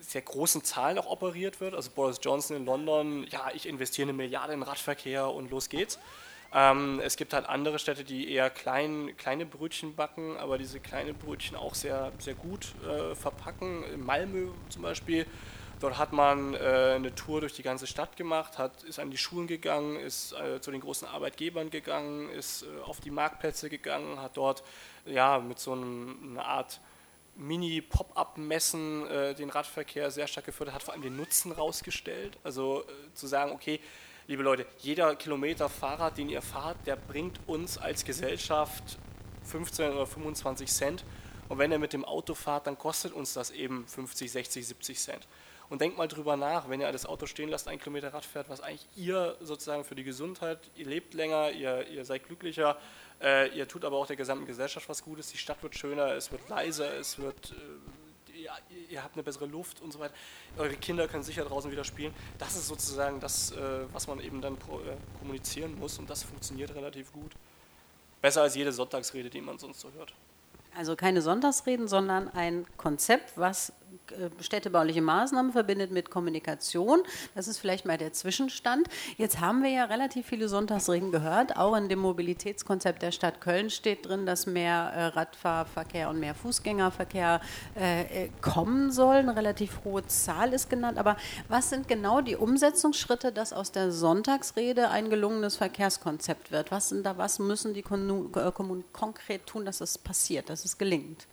sehr 0.00 0.22
großen 0.22 0.64
Zahlen 0.64 0.98
auch 0.98 1.06
operiert 1.06 1.60
wird. 1.60 1.74
Also 1.74 1.90
Boris 1.90 2.18
Johnson 2.22 2.56
in 2.56 2.64
London, 2.64 3.26
ja, 3.30 3.50
ich 3.54 3.66
investiere 3.66 4.08
eine 4.08 4.16
Milliarde 4.16 4.52
in 4.52 4.62
Radverkehr 4.62 5.28
und 5.28 5.50
los 5.50 5.68
geht's. 5.68 5.98
Ähm, 6.52 7.00
es 7.04 7.16
gibt 7.16 7.32
halt 7.32 7.48
andere 7.48 7.78
Städte, 7.78 8.02
die 8.02 8.32
eher 8.32 8.50
klein, 8.50 9.16
kleine 9.16 9.46
Brötchen 9.46 9.94
backen, 9.94 10.36
aber 10.36 10.58
diese 10.58 10.80
kleinen 10.80 11.14
Brötchen 11.14 11.56
auch 11.56 11.74
sehr, 11.74 12.10
sehr 12.18 12.34
gut 12.34 12.74
äh, 12.84 13.14
verpacken. 13.14 13.84
In 13.84 14.04
Malmö 14.04 14.48
zum 14.68 14.82
Beispiel, 14.82 15.26
dort 15.80 15.98
hat 15.98 16.12
man 16.12 16.54
äh, 16.54 16.92
eine 16.94 17.14
Tour 17.14 17.40
durch 17.40 17.54
die 17.54 17.62
ganze 17.62 17.86
Stadt 17.86 18.16
gemacht, 18.16 18.58
hat, 18.58 18.84
ist 18.84 18.98
an 18.98 19.10
die 19.10 19.18
Schulen 19.18 19.46
gegangen, 19.46 19.96
ist 19.96 20.32
äh, 20.32 20.60
zu 20.60 20.70
den 20.70 20.80
großen 20.80 21.08
Arbeitgebern 21.08 21.70
gegangen, 21.70 22.30
ist 22.30 22.62
äh, 22.62 22.82
auf 22.82 23.00
die 23.00 23.10
Marktplätze 23.10 23.68
gegangen, 23.68 24.20
hat 24.20 24.36
dort 24.36 24.62
ja, 25.06 25.38
mit 25.38 25.58
so 25.58 25.72
einem, 25.72 26.32
einer 26.32 26.44
Art 26.44 26.80
Mini-Pop-up-Messen 27.36 29.06
äh, 29.06 29.34
den 29.34 29.50
Radverkehr 29.50 30.10
sehr 30.10 30.26
stark 30.26 30.46
gefördert, 30.46 30.74
hat 30.74 30.82
vor 30.82 30.94
allem 30.94 31.02
den 31.02 31.16
Nutzen 31.16 31.52
rausgestellt. 31.52 32.36
Also 32.44 32.82
äh, 32.82 33.14
zu 33.14 33.26
sagen, 33.26 33.52
okay, 33.52 33.80
liebe 34.26 34.42
Leute, 34.42 34.66
jeder 34.78 35.16
Kilometer 35.16 35.68
Fahrrad, 35.68 36.18
den 36.18 36.28
ihr 36.28 36.42
fahrt, 36.42 36.76
der 36.86 36.96
bringt 36.96 37.40
uns 37.46 37.78
als 37.78 38.04
Gesellschaft 38.04 38.98
15 39.44 39.92
oder 39.92 40.06
25 40.06 40.70
Cent. 40.70 41.04
Und 41.48 41.58
wenn 41.58 41.72
ihr 41.72 41.78
mit 41.78 41.92
dem 41.92 42.04
Auto 42.04 42.34
fahrt, 42.34 42.66
dann 42.66 42.78
kostet 42.78 43.12
uns 43.12 43.32
das 43.32 43.50
eben 43.50 43.86
50, 43.86 44.30
60, 44.30 44.66
70 44.68 44.98
Cent. 44.98 45.28
Und 45.70 45.80
denkt 45.80 45.96
mal 45.96 46.08
drüber 46.08 46.36
nach, 46.36 46.68
wenn 46.68 46.80
ihr 46.80 46.90
das 46.90 47.06
Auto 47.06 47.26
stehen 47.26 47.48
lasst, 47.48 47.68
ein 47.68 47.78
Kilometer 47.78 48.12
Rad 48.12 48.24
fährt, 48.24 48.48
was 48.48 48.60
eigentlich 48.60 48.86
ihr 48.96 49.36
sozusagen 49.40 49.84
für 49.84 49.94
die 49.94 50.02
Gesundheit, 50.02 50.58
ihr 50.74 50.86
lebt 50.86 51.14
länger, 51.14 51.52
ihr, 51.52 51.86
ihr 51.86 52.04
seid 52.04 52.26
glücklicher, 52.26 52.76
äh, 53.22 53.56
ihr 53.56 53.68
tut 53.68 53.84
aber 53.84 53.96
auch 53.96 54.06
der 54.06 54.16
gesamten 54.16 54.46
Gesellschaft 54.46 54.88
was 54.88 55.04
Gutes. 55.04 55.28
Die 55.28 55.38
Stadt 55.38 55.62
wird 55.62 55.76
schöner, 55.76 56.14
es 56.14 56.32
wird 56.32 56.48
leiser, 56.48 56.92
es 56.94 57.20
wird, 57.20 57.54
äh, 58.32 58.42
ja, 58.42 58.58
ihr 58.88 59.04
habt 59.04 59.14
eine 59.14 59.22
bessere 59.22 59.46
Luft 59.46 59.80
und 59.80 59.92
so 59.92 60.00
weiter. 60.00 60.14
Eure 60.58 60.74
Kinder 60.74 61.06
können 61.06 61.22
sicher 61.22 61.44
draußen 61.44 61.70
wieder 61.70 61.84
spielen. 61.84 62.12
Das 62.38 62.56
ist 62.56 62.66
sozusagen 62.66 63.20
das, 63.20 63.52
äh, 63.52 63.56
was 63.92 64.08
man 64.08 64.18
eben 64.18 64.40
dann 64.40 64.56
pro, 64.56 64.80
äh, 64.80 64.96
kommunizieren 65.20 65.78
muss 65.78 66.00
und 66.00 66.10
das 66.10 66.24
funktioniert 66.24 66.74
relativ 66.74 67.12
gut. 67.12 67.30
Besser 68.20 68.42
als 68.42 68.56
jede 68.56 68.72
Sonntagsrede, 68.72 69.30
die 69.30 69.40
man 69.40 69.58
sonst 69.60 69.80
so 69.80 69.92
hört. 69.92 70.12
Also 70.76 70.96
keine 70.96 71.22
Sonntagsreden, 71.22 71.86
sondern 71.86 72.28
ein 72.28 72.66
Konzept, 72.76 73.32
was 73.36 73.72
städtebauliche 74.40 75.02
Maßnahmen 75.02 75.52
verbindet 75.52 75.90
mit 75.90 76.10
Kommunikation. 76.10 77.02
Das 77.34 77.48
ist 77.48 77.58
vielleicht 77.58 77.84
mal 77.86 77.98
der 77.98 78.12
Zwischenstand. 78.12 78.88
Jetzt 79.16 79.40
haben 79.40 79.62
wir 79.62 79.70
ja 79.70 79.84
relativ 79.84 80.26
viele 80.26 80.48
Sonntagsreden 80.48 81.12
gehört. 81.12 81.56
Auch 81.56 81.76
in 81.76 81.88
dem 81.88 81.98
Mobilitätskonzept 82.00 83.02
der 83.02 83.12
Stadt 83.12 83.40
Köln 83.40 83.70
steht 83.70 84.06
drin, 84.06 84.26
dass 84.26 84.46
mehr 84.46 84.92
äh, 84.94 85.04
Radfahrverkehr 85.06 86.08
und 86.08 86.20
mehr 86.20 86.34
Fußgängerverkehr 86.34 87.40
äh, 87.74 88.28
kommen 88.40 88.90
soll. 88.90 89.16
Eine 89.16 89.36
relativ 89.36 89.80
hohe 89.84 90.06
Zahl 90.06 90.52
ist 90.52 90.70
genannt. 90.70 90.98
Aber 90.98 91.16
was 91.48 91.70
sind 91.70 91.88
genau 91.88 92.20
die 92.20 92.36
Umsetzungsschritte, 92.36 93.32
dass 93.32 93.52
aus 93.52 93.72
der 93.72 93.92
Sonntagsrede 93.92 94.90
ein 94.90 95.10
gelungenes 95.10 95.56
Verkehrskonzept 95.56 96.50
wird? 96.50 96.70
Was, 96.70 96.88
sind 96.90 97.04
da, 97.04 97.18
was 97.18 97.38
müssen 97.38 97.74
die 97.74 97.82
Kommunen 97.82 98.84
konkret 98.92 99.46
tun, 99.46 99.64
dass 99.64 99.80
es 99.80 99.98
passiert, 99.98 100.50
dass 100.50 100.64
es 100.64 100.78
gelingt? 100.78 101.26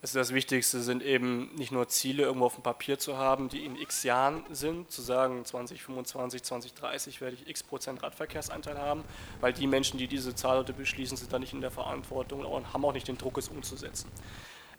Also 0.00 0.20
das 0.20 0.32
Wichtigste 0.32 0.80
sind 0.80 1.02
eben 1.02 1.52
nicht 1.56 1.72
nur 1.72 1.88
Ziele 1.88 2.22
irgendwo 2.22 2.46
auf 2.46 2.54
dem 2.54 2.62
Papier 2.62 3.00
zu 3.00 3.18
haben, 3.18 3.48
die 3.48 3.64
in 3.64 3.76
x 3.76 4.04
Jahren 4.04 4.44
sind, 4.50 4.92
zu 4.92 5.02
sagen 5.02 5.44
2025, 5.44 6.44
2030 6.44 7.20
werde 7.20 7.34
ich 7.34 7.48
x 7.48 7.64
Prozent 7.64 8.00
Radverkehrsanteil 8.04 8.78
haben, 8.78 9.02
weil 9.40 9.52
die 9.52 9.66
Menschen, 9.66 9.98
die 9.98 10.06
diese 10.06 10.36
Zahl 10.36 10.58
heute 10.58 10.72
beschließen, 10.72 11.16
sind 11.16 11.32
da 11.32 11.40
nicht 11.40 11.52
in 11.52 11.60
der 11.60 11.72
Verantwortung 11.72 12.44
und 12.44 12.72
haben 12.72 12.84
auch 12.84 12.92
nicht 12.92 13.08
den 13.08 13.18
Druck, 13.18 13.38
es 13.38 13.48
umzusetzen. 13.48 14.08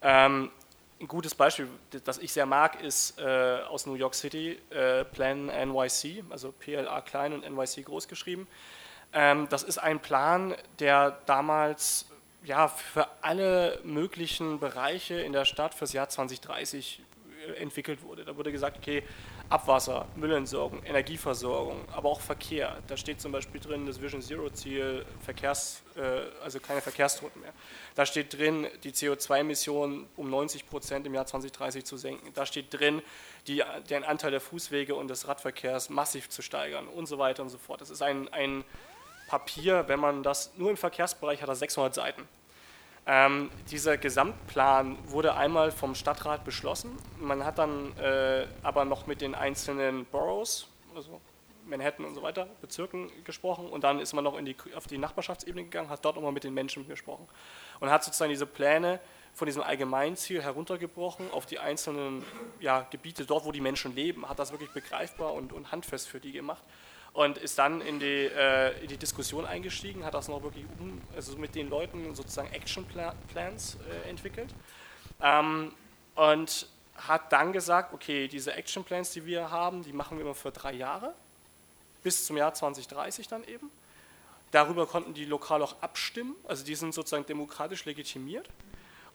Ähm, 0.02 0.52
ein 1.02 1.08
gutes 1.08 1.36
Beispiel, 1.36 1.68
das 2.06 2.18
ich 2.18 2.32
sehr 2.32 2.46
mag, 2.46 2.82
ist 2.82 3.20
äh, 3.20 3.60
aus 3.70 3.86
New 3.86 3.96
York 3.96 4.16
City, 4.16 4.58
äh, 4.70 5.04
Plan 5.04 5.48
NYC, 5.48 6.24
also 6.30 6.54
PLA 6.54 7.02
klein 7.02 7.34
und 7.34 7.50
NYC 7.50 7.84
groß 7.84 8.08
geschrieben. 8.08 8.48
Ähm, 9.12 9.48
das 9.50 9.64
ist 9.64 9.80
ein 9.80 10.00
Plan, 10.00 10.56
der 10.80 11.20
damals 11.26 12.09
ja, 12.44 12.68
für 12.68 13.08
alle 13.22 13.80
möglichen 13.84 14.60
Bereiche 14.60 15.16
in 15.16 15.34
der 15.34 15.46
Stadt 15.46 15.74
fürs 15.74 15.94
Jahr 15.94 16.10
2030 16.10 17.02
äh, 17.48 17.54
entwickelt 17.62 18.04
wurde. 18.04 18.26
Da 18.26 18.36
wurde 18.36 18.52
gesagt, 18.52 18.78
okay, 18.78 19.04
Abwasser, 19.50 20.08
Müllentsorgung, 20.16 20.84
Energieversorgung, 20.84 21.82
aber 21.92 22.10
auch 22.10 22.22
Verkehr. 22.22 22.78
Da 22.88 22.96
steht 22.98 23.20
zum 23.20 23.32
Beispiel 23.32 23.60
drin 23.60 23.86
das 23.88 24.00
Vision 24.00 24.22
Zero 24.22 24.50
Ziel, 24.52 25.06
Verkehrs, 25.24 25.82
äh, 25.96 26.44
also 26.44 26.60
keine 26.60 26.82
Verkehrstoten 26.82 27.42
mehr. 27.42 27.54
Da 27.96 28.06
steht 28.06 28.38
drin, 28.38 28.68
die 28.84 28.92
CO2-Emissionen 28.92 30.08
um 30.16 30.30
90 30.30 30.70
Prozent 30.70 31.08
im 31.08 31.16
Jahr 31.16 31.26
2030 31.26 31.84
zu 31.84 31.98
senken. 31.98 32.32
Da 32.36 32.46
steht 32.46 32.72
drin, 32.72 33.02
die, 33.48 33.64
den 33.90 34.04
Anteil 34.04 34.32
der 34.32 34.42
Fußwege 34.42 34.96
und 34.96 35.08
des 35.08 35.28
Radverkehrs 35.28 35.90
massiv 35.90 36.30
zu 36.30 36.42
steigern 36.42 36.88
und 36.88 37.08
so 37.08 37.18
weiter 37.18 37.42
und 37.42 37.50
so 37.50 37.58
fort. 37.58 37.82
Das 37.82 37.90
ist 37.90 38.04
ein, 38.04 38.28
ein 38.30 38.64
Papier, 39.30 39.84
wenn 39.88 40.00
man 40.00 40.24
das 40.24 40.52
nur 40.58 40.72
im 40.72 40.78
Verkehrsbereich 40.78 41.44
hat, 41.44 41.50
das 41.50 41.60
600 41.60 41.94
Seiten. 41.94 42.28
Ähm, 43.06 43.52
dieser 43.70 43.98
Gesamtplan 43.98 44.98
wurde 45.06 45.36
einmal 45.36 45.72
vom 45.72 45.94
Stadtrat 45.94 46.44
beschlossen. 46.44 46.98
Man 47.20 47.46
hat 47.46 47.60
dann 47.60 47.96
äh, 48.00 48.48
aber 48.64 48.86
noch 48.86 49.06
mit 49.06 49.22
den 49.22 49.36
einzelnen 49.36 50.06
Boroughs, 50.06 50.68
also 50.96 51.22
Manhattan 51.68 52.06
und 52.06 52.16
so 52.16 52.24
weiter, 52.24 52.48
Bezirken 52.60 53.12
gesprochen 53.24 53.68
und 53.68 53.84
dann 53.84 54.00
ist 54.00 54.14
man 54.14 54.24
noch 54.24 54.42
die, 54.42 54.56
auf 54.76 54.88
die 54.88 54.98
Nachbarschaftsebene 54.98 55.66
gegangen, 55.66 55.90
hat 55.90 56.04
dort 56.04 56.16
nochmal 56.16 56.32
mit 56.32 56.44
den 56.44 56.56
Menschen 56.56 56.88
gesprochen 56.88 57.28
und 57.80 57.92
hat 57.92 58.04
sozusagen 58.04 58.32
diese 58.32 58.48
Pläne 58.48 59.00
von 59.36 59.46
diesem 59.46 59.62
Allgemeinziel 59.62 60.42
heruntergebrochen 60.42 61.30
auf 61.32 61.46
die 61.46 61.60
einzelnen 61.60 62.26
ja, 62.60 62.88
Gebiete, 62.90 63.26
dort 63.26 63.46
wo 63.46 63.52
die 63.52 63.62
Menschen 63.62 63.94
leben, 63.94 64.28
hat 64.28 64.40
das 64.40 64.52
wirklich 64.52 64.72
begreifbar 64.72 65.34
und, 65.34 65.54
und 65.54 65.72
handfest 65.72 66.08
für 66.08 66.20
die 66.20 66.32
gemacht 66.32 66.64
und 67.14 67.38
ist 67.38 67.58
dann 67.58 67.82
in 67.82 68.00
die, 68.00 68.26
äh, 68.26 68.82
in 68.82 68.88
die 68.88 68.98
Diskussion 68.98 69.46
eingestiegen, 69.46 70.06
hat 70.06 70.14
das 70.14 70.28
noch 70.28 70.44
wirklich 70.44 70.66
um, 70.80 71.02
also 71.16 71.38
mit 71.38 71.56
den 71.56 71.70
Leuten 71.70 72.14
sozusagen 72.16 72.52
Action 72.54 72.86
Plans 72.86 73.78
äh, 73.90 74.10
entwickelt 74.10 74.50
ähm, 75.22 75.74
und 76.16 76.68
hat 76.96 77.32
dann 77.32 77.54
gesagt, 77.54 77.94
okay, 77.94 78.28
diese 78.28 78.54
Action 78.54 78.84
Plans, 78.84 79.12
die 79.12 79.26
wir 79.26 79.50
haben, 79.50 79.84
die 79.84 79.94
machen 79.94 80.18
wir 80.18 80.26
immer 80.26 80.36
für 80.36 80.52
drei 80.52 80.74
Jahre, 80.74 81.14
bis 82.04 82.26
zum 82.26 82.38
Jahr 82.38 82.54
2030 82.54 83.28
dann 83.28 83.44
eben. 83.46 83.72
Darüber 84.52 84.88
konnten 84.88 85.14
die 85.14 85.26
lokal 85.26 85.62
auch 85.62 85.82
abstimmen, 85.82 86.36
also 86.48 86.66
die 86.66 86.76
sind 86.76 86.94
sozusagen 86.94 87.26
demokratisch 87.26 87.86
legitimiert. 87.86 88.50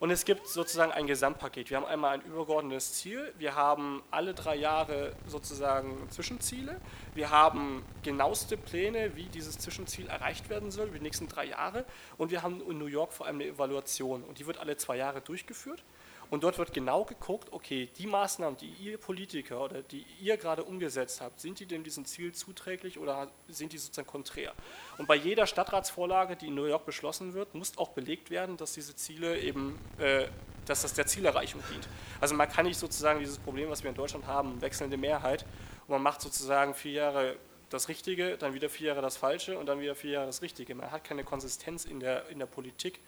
Und 0.05 0.11
es 0.11 0.27
gibt 0.27 0.47
sozusagen 0.49 0.93
ein 0.93 1.07
Gesamtpaket. 1.07 1.71
Wir 1.71 1.79
haben 1.79 1.87
einmal 1.87 2.12
ein 2.12 2.21
übergeordnetes 2.21 2.93
Ziel. 2.93 3.33
Wir 3.38 3.55
haben 3.55 4.03
alle 4.11 4.35
drei 4.35 4.55
Jahre 4.55 5.17
sozusagen 5.27 5.97
Zwischenziele. 6.11 6.79
Wir 7.14 7.31
haben 7.31 7.83
genaueste 8.03 8.59
Pläne, 8.59 9.17
wie 9.17 9.25
dieses 9.31 9.57
Zwischenziel 9.57 10.07
erreicht 10.09 10.51
werden 10.51 10.71
soll, 10.71 10.88
für 10.88 10.99
die 10.99 11.03
nächsten 11.03 11.27
drei 11.27 11.47
Jahre. 11.47 11.87
Und 12.19 12.31
wir 12.31 12.43
haben 12.43 12.61
in 12.71 12.77
New 12.77 12.85
York 12.85 13.14
vor 13.14 13.25
allem 13.25 13.37
eine 13.37 13.47
Evaluation. 13.47 14.25
Und 14.25 14.38
die 14.38 14.47
wird 14.47 14.59
alle 14.59 14.77
zwei 14.77 14.99
Jahre 14.99 15.23
durchgeführt. 15.23 15.83
Und 16.30 16.42
dort 16.42 16.58
wird 16.58 16.72
genau 16.72 17.04
geguckt, 17.04 17.52
okay, 17.52 17.88
die 17.98 18.06
Maßnahmen, 18.06 18.56
die 18.58 18.68
ihr 18.80 18.98
Politiker 18.98 19.62
oder 19.62 19.82
die 19.82 20.04
ihr 20.20 20.37
gerade 20.37 20.64
umgesetzt 20.64 21.20
habt, 21.20 21.40
sind 21.40 21.60
die 21.60 21.66
dem 21.66 21.84
diesem 21.84 22.04
Ziel 22.04 22.32
zuträglich 22.32 22.98
oder 22.98 23.30
sind 23.48 23.72
die 23.72 23.78
sozusagen 23.78 24.08
konträr? 24.08 24.52
Und 24.98 25.06
bei 25.06 25.16
jeder 25.16 25.46
Stadtratsvorlage, 25.46 26.37
die 26.37 26.48
in 26.48 26.54
New 26.54 26.64
York 26.66 26.87
beschlossen 26.87 27.34
wird, 27.34 27.54
muss 27.54 27.76
auch 27.78 27.90
belegt 27.90 28.30
werden, 28.30 28.56
dass 28.56 28.72
diese 28.72 28.96
Ziele 28.96 29.38
eben, 29.38 29.78
äh, 29.98 30.26
dass 30.66 30.82
das 30.82 30.94
der 30.94 31.06
Zielerreichung 31.06 31.62
dient. 31.70 31.88
Also 32.20 32.34
man 32.34 32.48
kann 32.48 32.66
nicht 32.66 32.78
sozusagen 32.78 33.20
dieses 33.20 33.38
Problem, 33.38 33.70
was 33.70 33.82
wir 33.82 33.90
in 33.90 33.96
Deutschland 33.96 34.26
haben, 34.26 34.60
wechselnde 34.60 34.96
Mehrheit, 34.96 35.44
und 35.87 35.90
man 35.90 36.02
macht 36.02 36.22
sozusagen 36.22 36.74
vier 36.74 36.92
Jahre 36.92 37.37
das 37.68 37.88
Richtige, 37.88 38.38
dann 38.38 38.54
wieder 38.54 38.70
vier 38.70 38.88
Jahre 38.88 39.02
das 39.02 39.16
Falsche 39.16 39.58
und 39.58 39.66
dann 39.66 39.80
wieder 39.80 39.94
vier 39.94 40.12
Jahre 40.12 40.26
das 40.26 40.42
Richtige. 40.42 40.74
Man 40.74 40.90
hat 40.90 41.04
keine 41.04 41.24
Konsistenz 41.24 41.84
in 41.84 42.00
der, 42.00 42.28
in 42.28 42.38
der 42.38 42.46
Politik 42.46 43.00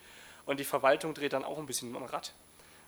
und 0.45 0.61
die 0.61 0.65
Verwaltung 0.65 1.15
dreht 1.15 1.33
dann 1.33 1.45
auch 1.45 1.59
ein 1.59 1.67
bisschen 1.67 1.95
am 1.97 2.05
Rad 2.05 2.35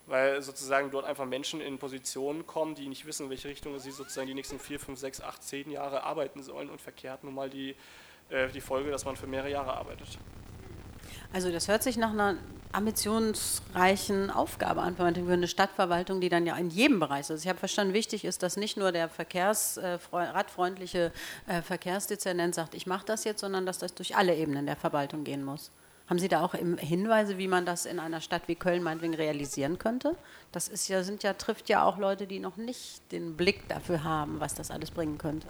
weil 0.08 0.40
sozusagen 0.42 0.90
dort 0.90 1.04
einfach 1.04 1.26
Menschen 1.26 1.60
in 1.60 1.78
Positionen 1.78 2.46
kommen, 2.46 2.74
die 2.74 2.88
nicht 2.88 3.06
wissen, 3.06 3.24
in 3.24 3.30
welche 3.30 3.48
Richtung 3.48 3.78
sie 3.78 3.90
sozusagen 3.90 4.26
die 4.26 4.34
nächsten 4.34 4.58
vier, 4.58 4.80
fünf, 4.80 4.98
sechs, 4.98 5.20
acht, 5.20 5.42
zehn 5.42 5.70
Jahre 5.70 6.02
arbeiten 6.02 6.42
sollen 6.42 6.70
und 6.70 6.80
verkehrt 6.80 7.24
nun 7.24 7.34
mal 7.34 7.50
die, 7.50 7.76
äh, 8.30 8.48
die 8.48 8.60
Folge, 8.60 8.90
dass 8.90 9.04
man 9.04 9.16
für 9.16 9.26
mehrere 9.26 9.50
Jahre 9.50 9.74
arbeitet. 9.74 10.18
Also 11.32 11.52
das 11.52 11.68
hört 11.68 11.82
sich 11.82 11.96
nach 11.98 12.10
einer 12.10 12.36
ambitionsreichen 12.72 14.30
Aufgabe 14.30 14.82
an 14.82 14.96
für 14.96 15.04
eine 15.04 15.48
Stadtverwaltung, 15.48 16.20
die 16.20 16.28
dann 16.28 16.46
ja 16.46 16.56
in 16.56 16.70
jedem 16.70 17.00
Bereich 17.00 17.20
ist. 17.20 17.30
Also 17.30 17.42
ich 17.42 17.48
habe 17.48 17.58
verstanden, 17.58 17.94
wichtig 17.94 18.24
ist, 18.24 18.42
dass 18.42 18.56
nicht 18.56 18.76
nur 18.76 18.92
der 18.92 19.08
Verkehrs, 19.08 19.76
äh, 19.76 19.98
radfreundliche 20.12 21.12
äh, 21.46 21.62
Verkehrsdezernent 21.62 22.54
sagt, 22.54 22.74
ich 22.74 22.86
mache 22.86 23.06
das 23.06 23.24
jetzt, 23.24 23.40
sondern 23.40 23.66
dass 23.66 23.78
das 23.78 23.94
durch 23.94 24.16
alle 24.16 24.34
Ebenen 24.34 24.66
der 24.66 24.76
Verwaltung 24.76 25.24
gehen 25.24 25.44
muss. 25.44 25.70
Haben 26.08 26.18
Sie 26.18 26.28
da 26.28 26.42
auch 26.42 26.54
Hinweise, 26.54 27.36
wie 27.36 27.48
man 27.48 27.66
das 27.66 27.84
in 27.84 27.98
einer 27.98 28.20
Stadt 28.20 28.42
wie 28.46 28.54
Köln 28.54 28.82
meinetwegen 28.82 29.14
realisieren 29.14 29.78
könnte? 29.78 30.16
Das 30.52 30.68
ist 30.68 30.88
ja, 30.88 31.02
sind 31.02 31.22
ja, 31.22 31.34
trifft 31.34 31.68
ja 31.68 31.84
auch 31.84 31.98
Leute, 31.98 32.26
die 32.26 32.38
noch 32.38 32.56
nicht 32.56 33.12
den 33.12 33.36
Blick 33.36 33.68
dafür 33.68 34.04
haben, 34.04 34.40
was 34.40 34.54
das 34.54 34.70
alles 34.70 34.90
bringen 34.90 35.18
könnte. 35.18 35.48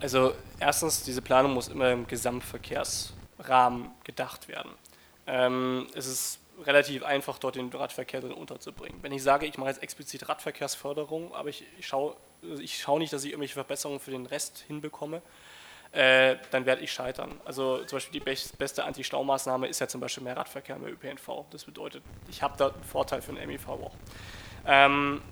Also 0.00 0.32
erstens, 0.60 1.02
diese 1.02 1.20
Planung 1.20 1.52
muss 1.52 1.68
immer 1.68 1.92
im 1.92 2.06
Gesamtverkehrsrahmen 2.06 3.90
gedacht 4.04 4.48
werden. 4.48 4.70
Ähm, 5.26 5.86
es 5.94 6.06
ist 6.06 6.38
relativ 6.64 7.04
einfach, 7.04 7.38
dort 7.38 7.56
den 7.56 7.68
Radverkehr 7.68 8.22
drin 8.22 8.32
unterzubringen. 8.32 9.02
Wenn 9.02 9.12
ich 9.12 9.22
sage, 9.22 9.44
ich 9.44 9.58
mache 9.58 9.68
jetzt 9.68 9.82
explizit 9.82 10.26
Radverkehrsförderung, 10.28 11.34
aber 11.34 11.50
ich, 11.50 11.64
ich 11.78 11.86
schaue 11.86 12.16
ich 12.58 12.78
schau 12.78 12.98
nicht, 12.98 13.12
dass 13.12 13.24
ich 13.24 13.30
irgendwelche 13.30 13.54
Verbesserungen 13.54 14.00
für 14.00 14.10
den 14.10 14.26
Rest 14.26 14.64
hinbekomme, 14.66 15.22
äh, 15.96 16.36
dann 16.50 16.66
werde 16.66 16.82
ich 16.82 16.92
scheitern. 16.92 17.40
Also 17.46 17.82
zum 17.84 17.96
Beispiel 17.96 18.20
die 18.20 18.46
beste 18.58 18.84
Anti-Stau-Maßnahme 18.84 19.66
ist 19.66 19.80
ja 19.80 19.88
zum 19.88 20.00
Beispiel 20.00 20.24
mehr 20.24 20.36
Radverkehr, 20.36 20.78
mehr 20.78 20.92
ÖPNV. 20.92 21.46
Das 21.50 21.64
bedeutet, 21.64 22.02
ich 22.28 22.42
habe 22.42 22.54
da 22.58 22.68
einen 22.68 22.84
Vorteil 22.84 23.22
für 23.22 23.32
den 23.32 23.48
MIV 23.48 23.68
auch. 23.68 23.94
Ähm, 24.66 25.22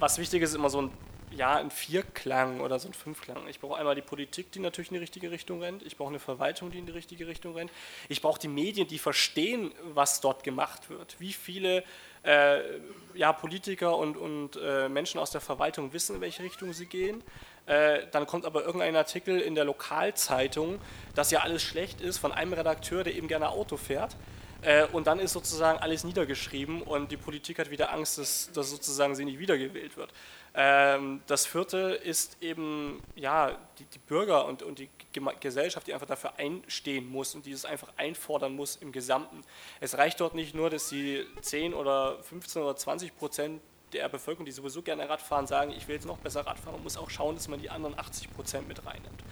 was 0.00 0.18
wichtig 0.18 0.42
ist, 0.42 0.50
ist 0.50 0.56
immer 0.56 0.70
so 0.70 0.82
ein 0.82 0.90
ja, 1.34 1.54
ein 1.54 1.70
Vierklang 1.70 2.60
oder 2.60 2.78
so 2.78 2.88
ein 2.88 2.92
Fünfklang. 2.92 3.46
Ich 3.48 3.58
brauche 3.58 3.78
einmal 3.78 3.94
die 3.94 4.02
Politik, 4.02 4.52
die 4.52 4.58
natürlich 4.58 4.90
in 4.90 4.94
die 4.94 5.00
richtige 5.00 5.30
Richtung 5.30 5.62
rennt. 5.62 5.82
Ich 5.82 5.96
brauche 5.96 6.10
eine 6.10 6.18
Verwaltung, 6.18 6.70
die 6.70 6.78
in 6.78 6.84
die 6.84 6.92
richtige 6.92 7.26
Richtung 7.26 7.54
rennt. 7.54 7.70
Ich 8.10 8.20
brauche 8.20 8.38
die 8.38 8.48
Medien, 8.48 8.86
die 8.86 8.98
verstehen, 8.98 9.72
was 9.94 10.20
dort 10.20 10.44
gemacht 10.44 10.90
wird. 10.90 11.16
Wie 11.20 11.32
viele 11.32 11.84
äh, 12.22 12.60
ja, 13.14 13.32
Politiker 13.32 13.96
und, 13.96 14.16
und 14.16 14.58
äh, 14.62 14.90
Menschen 14.90 15.18
aus 15.18 15.30
der 15.30 15.40
Verwaltung 15.40 15.92
wissen, 15.92 16.16
in 16.16 16.20
welche 16.20 16.42
Richtung 16.42 16.72
sie 16.72 16.86
gehen. 16.86 17.22
Äh, 17.66 18.06
dann 18.10 18.26
kommt 18.26 18.44
aber 18.44 18.64
irgendein 18.64 18.96
Artikel 18.96 19.40
in 19.40 19.54
der 19.54 19.64
Lokalzeitung, 19.64 20.80
dass 21.14 21.30
ja 21.30 21.40
alles 21.40 21.62
schlecht 21.62 22.00
ist, 22.00 22.18
von 22.18 22.32
einem 22.32 22.52
Redakteur, 22.52 23.04
der 23.04 23.14
eben 23.14 23.28
gerne 23.28 23.50
Auto 23.50 23.76
fährt. 23.76 24.16
Äh, 24.62 24.86
und 24.86 25.08
dann 25.08 25.18
ist 25.18 25.32
sozusagen 25.32 25.78
alles 25.80 26.04
niedergeschrieben 26.04 26.82
und 26.82 27.10
die 27.10 27.16
Politik 27.16 27.58
hat 27.58 27.70
wieder 27.70 27.92
Angst, 27.92 28.18
dass, 28.18 28.50
dass 28.52 28.70
sozusagen 28.70 29.16
sie 29.16 29.24
nicht 29.24 29.40
wiedergewählt 29.40 29.96
wird. 29.96 30.10
Ähm, 30.54 31.20
das 31.26 31.46
vierte 31.46 31.98
ist 32.04 32.36
eben 32.40 33.02
ja, 33.16 33.58
die, 33.78 33.84
die 33.86 33.98
Bürger 33.98 34.46
und, 34.46 34.62
und 34.62 34.78
die 34.78 34.88
Gesellschaft, 35.40 35.86
die 35.86 35.94
einfach 35.94 36.06
dafür 36.06 36.38
einstehen 36.38 37.10
muss 37.10 37.34
und 37.34 37.44
dieses 37.44 37.64
einfach 37.64 37.88
einfordern 37.96 38.54
muss 38.54 38.76
im 38.76 38.92
Gesamten. 38.92 39.42
Es 39.80 39.98
reicht 39.98 40.20
dort 40.20 40.34
nicht 40.34 40.54
nur, 40.54 40.70
dass 40.70 40.88
die 40.88 41.26
10 41.40 41.74
oder 41.74 42.22
15 42.22 42.62
oder 42.62 42.76
20 42.76 43.16
Prozent 43.16 43.60
der 43.92 44.08
Bevölkerung, 44.08 44.46
die 44.46 44.52
sowieso 44.52 44.82
gerne 44.82 45.08
Rad 45.08 45.20
fahren, 45.20 45.46
sagen, 45.46 45.72
ich 45.76 45.88
will 45.88 45.94
jetzt 45.94 46.06
noch 46.06 46.18
besser 46.18 46.46
Rad 46.46 46.58
fahren. 46.58 46.74
Man 46.74 46.82
muss 46.82 46.96
auch 46.96 47.10
schauen, 47.10 47.34
dass 47.34 47.48
man 47.48 47.60
die 47.60 47.70
anderen 47.70 47.98
80 47.98 48.32
Prozent 48.32 48.68
mit 48.68 48.84
reinnimmt. 48.86 49.22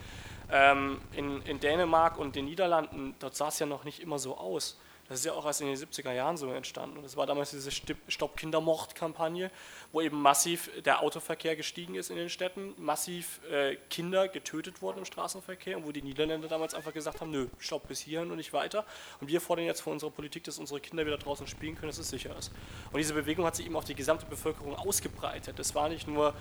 Ähm, 0.51 1.01
in, 1.13 1.41
in 1.43 1.59
Dänemark 1.59 2.17
und 2.17 2.35
den 2.35 2.45
Niederlanden, 2.45 3.15
dort 3.19 3.35
sah 3.35 3.47
es 3.47 3.59
ja 3.59 3.65
noch 3.65 3.83
nicht 3.83 4.01
immer 4.01 4.19
so 4.19 4.37
aus. 4.37 4.77
Das 5.07 5.19
ist 5.19 5.25
ja 5.25 5.33
auch 5.33 5.45
erst 5.45 5.59
in 5.59 5.67
den 5.67 5.75
70er 5.75 6.13
Jahren 6.13 6.37
so 6.37 6.49
entstanden. 6.51 6.95
Und 6.97 7.03
das 7.03 7.17
war 7.17 7.25
damals 7.25 7.51
diese 7.51 7.69
Stopp 7.71 8.37
Kindermord-Kampagne, 8.37 9.51
wo 9.91 10.01
eben 10.01 10.21
massiv 10.21 10.69
der 10.83 11.01
Autoverkehr 11.01 11.55
gestiegen 11.55 11.95
ist 11.95 12.09
in 12.09 12.15
den 12.15 12.29
Städten, 12.29 12.73
massiv 12.77 13.41
äh, 13.51 13.75
Kinder 13.89 14.27
getötet 14.27 14.81
wurden 14.81 14.99
im 14.99 15.05
Straßenverkehr 15.05 15.77
und 15.77 15.85
wo 15.85 15.91
die 15.91 16.01
Niederländer 16.01 16.47
damals 16.47 16.73
einfach 16.73 16.93
gesagt 16.93 17.21
haben, 17.21 17.31
nö, 17.31 17.47
stopp 17.59 17.87
bis 17.87 17.99
hierhin 17.99 18.31
und 18.31 18.37
nicht 18.37 18.53
weiter. 18.53 18.85
Und 19.19 19.27
wir 19.27 19.41
fordern 19.41 19.65
jetzt 19.65 19.81
von 19.81 19.93
unserer 19.93 20.11
Politik, 20.11 20.43
dass 20.45 20.59
unsere 20.59 20.79
Kinder 20.79 21.05
wieder 21.05 21.17
draußen 21.17 21.47
spielen 21.47 21.75
können, 21.75 21.89
dass 21.89 21.97
es 21.97 22.09
sicher 22.09 22.35
ist. 22.37 22.51
Und 22.91 22.99
diese 22.99 23.13
Bewegung 23.13 23.45
hat 23.45 23.55
sich 23.55 23.65
eben 23.65 23.75
auf 23.75 23.85
die 23.85 23.95
gesamte 23.95 24.25
Bevölkerung 24.25 24.75
ausgebreitet. 24.75 25.59
Das 25.59 25.75
war 25.75 25.89
nicht 25.89 26.07
nur 26.07 26.33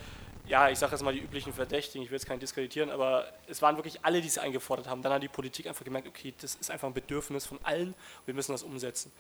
ja, 0.47 0.69
ich 0.69 0.79
sage 0.79 0.93
jetzt 0.93 1.03
mal 1.03 1.13
die 1.13 1.21
üblichen 1.21 1.53
Verdächtigen, 1.53 2.03
ich 2.03 2.11
will 2.11 2.17
jetzt 2.17 2.27
keinen 2.27 2.41
diskreditieren, 2.41 2.91
aber 2.91 3.33
es 3.47 3.63
waren 3.63 3.77
wirklich 3.77 4.05
alle, 4.05 4.21
die 4.21 4.27
es 4.27 4.37
eingefordert 4.37 4.89
haben. 4.89 5.01
Dann 5.01 5.13
hat 5.13 5.23
die 5.23 5.29
Politik 5.29 5.69
einfach 5.69 5.85
gemerkt, 5.85 6.09
okay, 6.09 6.35
das 6.41 6.57
ist 6.57 6.73
einfach 6.73 6.89
ein 6.89 6.95
Bedürfnis 6.95 7.47
von 7.47 7.61
allen, 7.63 7.95
wir 8.27 8.35
müssen 8.35 8.51
das 8.51 8.65
umsetzen. 8.65 9.13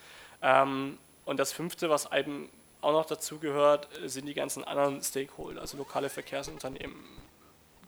Ähm, 0.43 0.99
und 1.25 1.39
das 1.39 1.53
Fünfte, 1.53 1.89
was 1.89 2.11
eben 2.13 2.49
auch 2.81 2.93
noch 2.93 3.07
dazu 3.07 3.39
gehört, 3.39 3.89
sind 4.05 4.27
die 4.27 4.35
ganzen 4.35 4.65
anderen 4.65 5.03
Stakeholder, 5.03 5.61
also 5.61 5.77
lokale 5.77 6.09
Verkehrsunternehmen. 6.09 6.97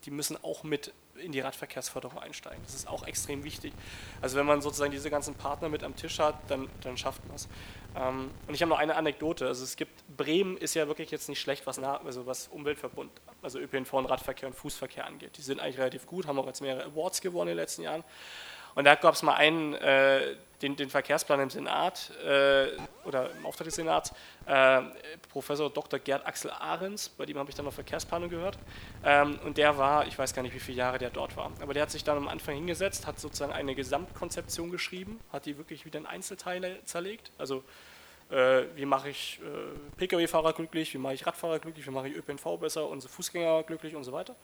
Die 0.04 0.10
müssen 0.10 0.36
auch 0.42 0.64
mit 0.64 0.92
in 1.16 1.32
die 1.32 1.40
Radverkehrsförderung 1.40 2.18
einsteigen. 2.18 2.60
Das 2.64 2.74
ist 2.74 2.88
auch 2.88 3.06
extrem 3.06 3.44
wichtig. 3.44 3.72
Also 4.20 4.36
wenn 4.36 4.46
man 4.46 4.62
sozusagen 4.62 4.90
diese 4.90 5.10
ganzen 5.10 5.34
Partner 5.34 5.68
mit 5.68 5.84
am 5.84 5.94
Tisch 5.94 6.18
hat, 6.18 6.34
dann, 6.48 6.68
dann 6.82 6.96
schafft 6.96 7.24
man 7.26 7.36
es. 7.36 7.48
Ähm, 7.94 8.30
und 8.46 8.54
ich 8.54 8.62
habe 8.62 8.70
noch 8.70 8.78
eine 8.78 8.96
Anekdote. 8.96 9.46
Also 9.46 9.62
es 9.64 9.76
gibt, 9.76 9.92
Bremen 10.16 10.56
ist 10.56 10.74
ja 10.74 10.88
wirklich 10.88 11.10
jetzt 11.10 11.28
nicht 11.28 11.40
schlecht, 11.40 11.66
was, 11.66 11.78
nach, 11.78 12.04
also 12.04 12.26
was 12.26 12.48
Umweltverbund, 12.48 13.10
also 13.42 13.58
ÖPNV 13.58 13.92
und 13.94 14.06
Radverkehr 14.06 14.48
und 14.48 14.54
Fußverkehr 14.54 15.06
angeht. 15.06 15.36
Die 15.36 15.42
sind 15.42 15.60
eigentlich 15.60 15.78
relativ 15.78 16.06
gut, 16.06 16.26
haben 16.26 16.38
auch 16.38 16.46
jetzt 16.46 16.62
mehrere 16.62 16.84
Awards 16.84 17.20
gewonnen 17.20 17.50
in 17.50 17.56
den 17.56 17.62
letzten 17.62 17.82
Jahren. 17.82 18.04
Und 18.74 18.84
da 18.84 18.94
gab 18.94 19.14
es 19.14 19.22
mal 19.22 19.34
einen, 19.34 19.74
äh, 19.74 20.34
den, 20.62 20.76
den, 20.76 20.88
Verkehrsplan 20.88 21.40
im 21.40 21.50
Senat 21.50 22.10
äh, 22.24 22.68
oder 23.04 23.30
im 23.32 23.46
Auftrag 23.46 23.66
des 23.66 23.74
Senats, 23.74 24.12
äh, 24.46 24.80
Professor 25.30 25.68
Dr. 25.70 25.98
Gerd 25.98 26.24
Axel 26.26 26.50
Ahrens, 26.50 27.08
bei 27.08 27.26
dem 27.26 27.38
habe 27.38 27.50
ich 27.50 27.56
dann 27.56 27.64
noch 27.64 27.72
Verkehrsplanung 27.72 28.30
gehört. 28.30 28.58
Ähm, 29.04 29.38
und 29.44 29.58
der 29.58 29.76
war, 29.76 30.06
ich 30.06 30.18
weiß 30.18 30.34
gar 30.34 30.42
nicht, 30.42 30.54
wie 30.54 30.60
viele 30.60 30.78
Jahre 30.78 30.98
der 30.98 31.10
dort 31.10 31.36
war, 31.36 31.50
aber 31.60 31.74
der 31.74 31.82
hat 31.82 31.90
sich 31.90 32.04
dann 32.04 32.16
am 32.16 32.28
Anfang 32.28 32.54
hingesetzt, 32.54 33.06
hat 33.06 33.18
sozusagen 33.18 33.52
eine 33.52 33.74
Gesamtkonzeption 33.74 34.70
geschrieben, 34.70 35.20
hat 35.32 35.46
die 35.46 35.58
wirklich 35.58 35.84
wieder 35.84 35.98
in 35.98 36.06
Einzelteile 36.06 36.78
zerlegt. 36.84 37.32
Also 37.38 37.64
äh, 38.30 38.64
wie 38.76 38.86
mache 38.86 39.10
ich 39.10 39.40
äh, 39.42 39.98
Pkw-Fahrer 39.98 40.54
glücklich, 40.54 40.94
wie 40.94 40.98
mache 40.98 41.14
ich 41.14 41.26
Radfahrer 41.26 41.58
glücklich, 41.58 41.86
wie 41.86 41.90
mache 41.90 42.08
ich 42.08 42.16
ÖPNV 42.16 42.58
besser, 42.58 42.88
unsere 42.88 43.12
Fußgänger 43.12 43.62
glücklich 43.64 43.94
und 43.94 44.04
so 44.04 44.12
weiter. 44.12 44.34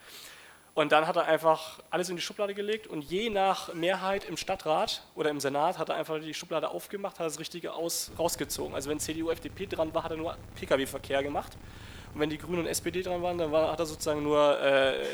Und 0.79 0.93
dann 0.93 1.09
hat 1.09 1.17
er 1.17 1.25
einfach 1.25 1.81
alles 1.91 2.09
in 2.09 2.15
die 2.15 2.23
Schublade 2.23 2.55
gelegt 2.55 2.87
und 2.87 3.03
je 3.03 3.31
nach 3.31 3.75
Mehrheit 3.75 4.23
im 4.23 4.37
Stadtrat 4.37 5.03
oder 5.17 5.29
im 5.29 5.41
Senat 5.41 5.77
hat 5.77 5.89
er 5.89 5.97
einfach 5.97 6.21
die 6.21 6.33
Schublade 6.33 6.69
aufgemacht, 6.69 7.19
hat 7.19 7.27
das 7.27 7.41
Richtige 7.41 7.73
aus, 7.73 8.13
rausgezogen. 8.17 8.77
Also 8.77 8.89
wenn 8.89 9.01
CDU, 9.01 9.29
FDP 9.31 9.67
dran 9.67 9.93
war, 9.93 10.05
hat 10.05 10.13
er 10.13 10.19
nur 10.19 10.37
Pkw-Verkehr 10.55 11.25
gemacht. 11.25 11.57
Und 12.15 12.21
wenn 12.21 12.31
die 12.31 12.39
Grünen 12.39 12.61
und 12.61 12.67
SPD 12.69 13.03
dran 13.03 13.21
waren, 13.25 13.39
dann 13.39 13.51
war, 13.51 13.73
hat 13.73 13.81
er 13.81 13.87
sozusagen 13.87 14.23
nur 14.23 14.57
äh, 14.61 15.05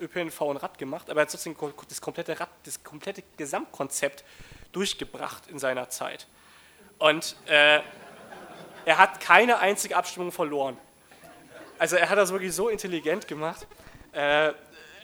ÖPNV 0.00 0.40
und 0.40 0.56
Rad 0.56 0.78
gemacht. 0.78 1.10
Aber 1.10 1.20
er 1.20 1.24
hat 1.24 1.30
sozusagen 1.30 1.74
das 1.86 2.00
komplette 2.00 2.40
Rad, 2.40 2.48
das 2.64 2.82
komplette 2.82 3.22
Gesamtkonzept 3.36 4.24
durchgebracht 4.72 5.48
in 5.48 5.58
seiner 5.58 5.90
Zeit. 5.90 6.28
Und 6.98 7.36
äh, 7.44 7.80
er 8.86 8.96
hat 8.96 9.20
keine 9.20 9.58
einzige 9.58 9.98
Abstimmung 9.98 10.32
verloren. 10.32 10.78
Also 11.78 11.96
er 11.96 12.08
hat 12.08 12.16
das 12.16 12.32
wirklich 12.32 12.54
so 12.54 12.70
intelligent 12.70 13.28
gemacht. 13.28 13.66
Äh, 14.12 14.54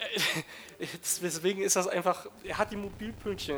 deswegen 1.22 1.62
ist 1.62 1.76
das 1.76 1.88
einfach, 1.88 2.26
er 2.44 2.58
hat 2.58 2.70
die 2.70 2.76
Mobilpünktchen. 2.76 3.56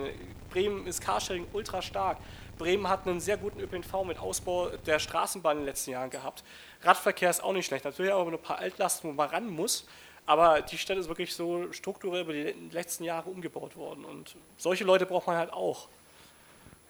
Bremen 0.50 0.86
ist 0.86 1.00
Carsharing 1.00 1.46
ultra 1.52 1.82
stark. 1.82 2.18
Bremen 2.58 2.88
hat 2.88 3.06
einen 3.06 3.20
sehr 3.20 3.36
guten 3.36 3.60
ÖPNV 3.60 4.04
mit 4.04 4.18
Ausbau 4.18 4.68
der 4.68 4.98
Straßenbahn 4.98 5.58
in 5.58 5.62
den 5.62 5.66
letzten 5.66 5.92
Jahren 5.92 6.10
gehabt. 6.10 6.42
Radverkehr 6.82 7.30
ist 7.30 7.42
auch 7.42 7.52
nicht 7.52 7.66
schlecht. 7.66 7.84
Natürlich 7.84 8.12
aber 8.12 8.30
ein 8.30 8.38
paar 8.38 8.58
Altlasten, 8.58 9.10
wo 9.10 9.14
man 9.14 9.28
ran 9.28 9.48
muss. 9.48 9.86
Aber 10.26 10.60
die 10.60 10.76
Stadt 10.76 10.98
ist 10.98 11.08
wirklich 11.08 11.34
so 11.34 11.72
strukturell 11.72 12.22
über 12.22 12.32
die 12.32 12.54
letzten 12.70 13.04
Jahre 13.04 13.30
umgebaut 13.30 13.76
worden. 13.76 14.04
Und 14.04 14.36
solche 14.58 14.84
Leute 14.84 15.06
braucht 15.06 15.26
man 15.26 15.36
halt 15.36 15.52
auch. 15.52 15.88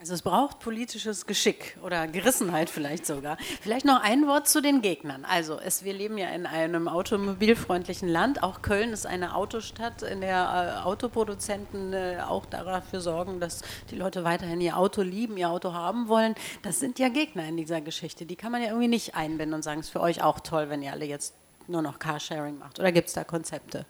Also 0.00 0.14
es 0.14 0.22
braucht 0.22 0.60
politisches 0.60 1.26
Geschick 1.26 1.76
oder 1.82 2.06
Gerissenheit 2.06 2.70
vielleicht 2.70 3.04
sogar. 3.04 3.36
Vielleicht 3.60 3.84
noch 3.84 4.00
ein 4.00 4.28
Wort 4.28 4.46
zu 4.46 4.62
den 4.62 4.80
Gegnern. 4.80 5.24
Also 5.24 5.58
es, 5.58 5.82
wir 5.82 5.92
leben 5.92 6.16
ja 6.18 6.28
in 6.28 6.46
einem 6.46 6.86
automobilfreundlichen 6.86 8.08
Land. 8.08 8.44
Auch 8.44 8.62
Köln 8.62 8.92
ist 8.92 9.06
eine 9.06 9.34
Autostadt, 9.34 10.02
in 10.02 10.20
der 10.20 10.82
äh, 10.82 10.86
Autoproduzenten 10.86 11.92
äh, 11.92 12.18
auch 12.24 12.46
dafür 12.46 13.00
sorgen, 13.00 13.40
dass 13.40 13.62
die 13.90 13.96
Leute 13.96 14.22
weiterhin 14.22 14.60
ihr 14.60 14.76
Auto 14.76 15.02
lieben, 15.02 15.36
ihr 15.36 15.50
Auto 15.50 15.72
haben 15.72 16.06
wollen. 16.06 16.36
Das 16.62 16.78
sind 16.78 17.00
ja 17.00 17.08
Gegner 17.08 17.48
in 17.48 17.56
dieser 17.56 17.80
Geschichte. 17.80 18.24
Die 18.24 18.36
kann 18.36 18.52
man 18.52 18.62
ja 18.62 18.68
irgendwie 18.68 18.86
nicht 18.86 19.16
einbinden 19.16 19.54
und 19.54 19.62
sagen, 19.62 19.80
es 19.80 19.86
ist 19.86 19.92
für 19.92 20.00
euch 20.00 20.22
auch 20.22 20.38
toll, 20.38 20.70
wenn 20.70 20.80
ihr 20.80 20.92
alle 20.92 21.06
jetzt 21.06 21.34
nur 21.66 21.82
noch 21.82 21.98
Carsharing 21.98 22.56
macht. 22.56 22.78
Oder 22.78 22.92
gibt 22.92 23.08
es 23.08 23.14
da 23.14 23.24
Konzepte? 23.24 23.84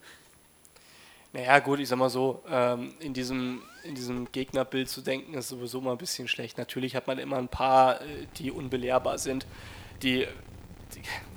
Naja, 1.39 1.61
gut, 1.61 1.79
ich 1.79 1.89
sag 1.89 2.01
mal 2.01 2.11
so, 2.11 2.43
ähm, 2.51 2.95
in, 2.99 3.15
diesem, 3.15 3.63
in 3.85 3.95
diesem 3.95 4.33
Gegnerbild 4.33 4.89
zu 4.89 5.03
denken, 5.03 5.35
ist 5.35 5.51
sowieso 5.51 5.81
mal 5.81 5.93
ein 5.93 5.99
bisschen 5.99 6.27
schlecht. 6.27 6.59
Natürlich 6.59 6.97
hat 6.97 7.07
man 7.07 7.21
immer 7.21 7.37
ein 7.37 7.47
paar, 7.47 8.01
äh, 8.01 8.27
die 8.39 8.51
unbelehrbar 8.51 9.19
sind, 9.19 9.47
die, 10.03 10.27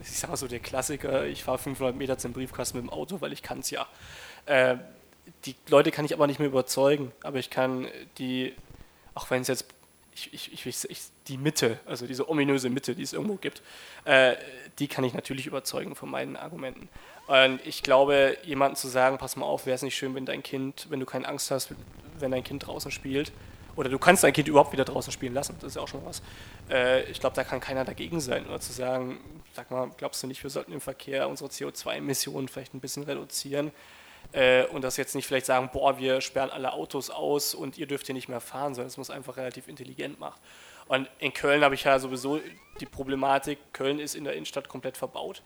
ich 0.02 0.12
sag 0.18 0.32
mal 0.32 0.38
so, 0.38 0.48
der 0.48 0.60
Klassiker, 0.60 1.28
ich 1.28 1.44
fahre 1.44 1.60
500 1.60 1.96
Meter 1.96 2.18
zum 2.18 2.34
Briefkasten 2.34 2.80
mit 2.80 2.88
dem 2.88 2.90
Auto, 2.90 3.22
weil 3.22 3.32
ich 3.32 3.44
kann 3.44 3.60
es 3.60 3.70
ja. 3.70 3.88
Äh, 4.48 4.78
die 5.46 5.54
Leute 5.70 5.92
kann 5.92 6.04
ich 6.04 6.16
aber 6.16 6.26
nicht 6.26 6.40
mehr 6.40 6.48
überzeugen, 6.48 7.12
aber 7.22 7.38
ich 7.38 7.52
kann 7.52 7.88
die, 8.18 8.56
auch 9.14 9.30
wenn 9.30 9.44
es 9.44 9.50
jetzt 9.50 9.68
ich, 10.14 10.52
ich, 10.52 10.66
ich, 10.66 11.00
die 11.28 11.38
Mitte, 11.38 11.80
also 11.86 12.06
diese 12.06 12.28
ominöse 12.30 12.70
Mitte, 12.70 12.96
die 12.96 13.04
es 13.04 13.14
irgendwo 13.14 13.36
gibt, 13.36 13.62
äh, 14.06 14.36
die 14.80 14.88
kann 14.88 15.04
ich 15.04 15.14
natürlich 15.14 15.48
überzeugen 15.48 15.96
von 15.96 16.10
meinen 16.10 16.36
Argumenten. 16.36 16.90
Und 17.28 17.66
ich 17.66 17.84
glaube, 17.84 18.38
jemandem 18.44 18.76
zu 18.76 18.88
sagen, 18.88 19.18
pass 19.18 19.36
mal 19.36 19.46
auf, 19.46 19.66
wäre 19.66 19.76
es 19.76 19.82
nicht 19.82 19.96
schön, 19.96 20.16
wenn 20.16 20.26
dein 20.26 20.44
Kind, 20.44 20.88
wenn 20.90 21.00
du 21.00 21.06
keine 21.06 21.28
Angst 21.28 21.52
hast, 21.52 21.74
wenn 22.20 22.32
dein 22.32 22.44
Kind 22.44 22.66
draußen 22.68 22.92
spielt, 22.92 23.32
oder 23.76 23.90
du 23.90 24.00
kannst 24.00 24.24
dein 24.24 24.34
Kind 24.34 24.48
überhaupt 24.48 24.74
wieder 24.74 24.86
draußen 24.86 25.14
spielen 25.14 25.34
lassen, 25.34 25.56
das 25.60 25.70
ist 25.70 25.76
ja 25.76 25.82
auch 25.82 25.88
schon 25.88 26.06
was. 26.06 26.22
Äh, 26.70 27.04
ich 27.10 27.20
glaube, 27.20 27.36
da 27.36 27.44
kann 27.44 27.60
keiner 27.60 27.86
dagegen 27.86 28.20
sein. 28.20 28.46
Oder 28.48 28.60
zu 28.60 28.74
sagen, 28.74 29.20
sag 29.54 29.72
mal, 29.72 29.90
glaubst 29.98 30.22
du 30.24 30.28
nicht, 30.28 30.44
wir 30.44 30.50
sollten 30.50 30.74
im 30.74 30.82
Verkehr 30.82 31.30
unsere 31.30 31.50
CO2-Emissionen 31.50 32.48
vielleicht 32.48 32.74
ein 32.74 32.80
bisschen 32.80 33.04
reduzieren? 33.04 33.72
Äh, 34.34 34.66
und 34.68 34.84
das 34.84 34.98
jetzt 34.98 35.16
nicht 35.16 35.28
vielleicht 35.28 35.46
sagen, 35.46 35.70
boah, 35.72 35.98
wir 35.98 36.22
sperren 36.22 36.50
alle 36.50 36.74
Autos 36.74 37.10
aus 37.10 37.54
und 37.54 37.78
ihr 37.78 37.88
dürft 37.88 38.06
hier 38.06 38.16
nicht 38.16 38.30
mehr 38.30 38.42
fahren, 38.42 38.76
sondern 38.76 38.88
es 38.88 38.98
muss 38.98 39.10
einfach 39.10 39.38
relativ 39.38 39.68
intelligent 39.68 40.20
machen. 40.20 40.40
Und 40.88 41.10
in 41.20 41.34
Köln 41.34 41.64
habe 41.64 41.76
ich 41.76 41.84
ja 41.84 42.00
sowieso 42.00 42.40
die 42.80 42.86
Problematik, 42.86 43.60
Köln 43.74 44.00
ist 44.00 44.16
in 44.16 44.24
der 44.24 44.34
Innenstadt 44.34 44.68
komplett 44.68 44.98
verbaut. 44.98 45.42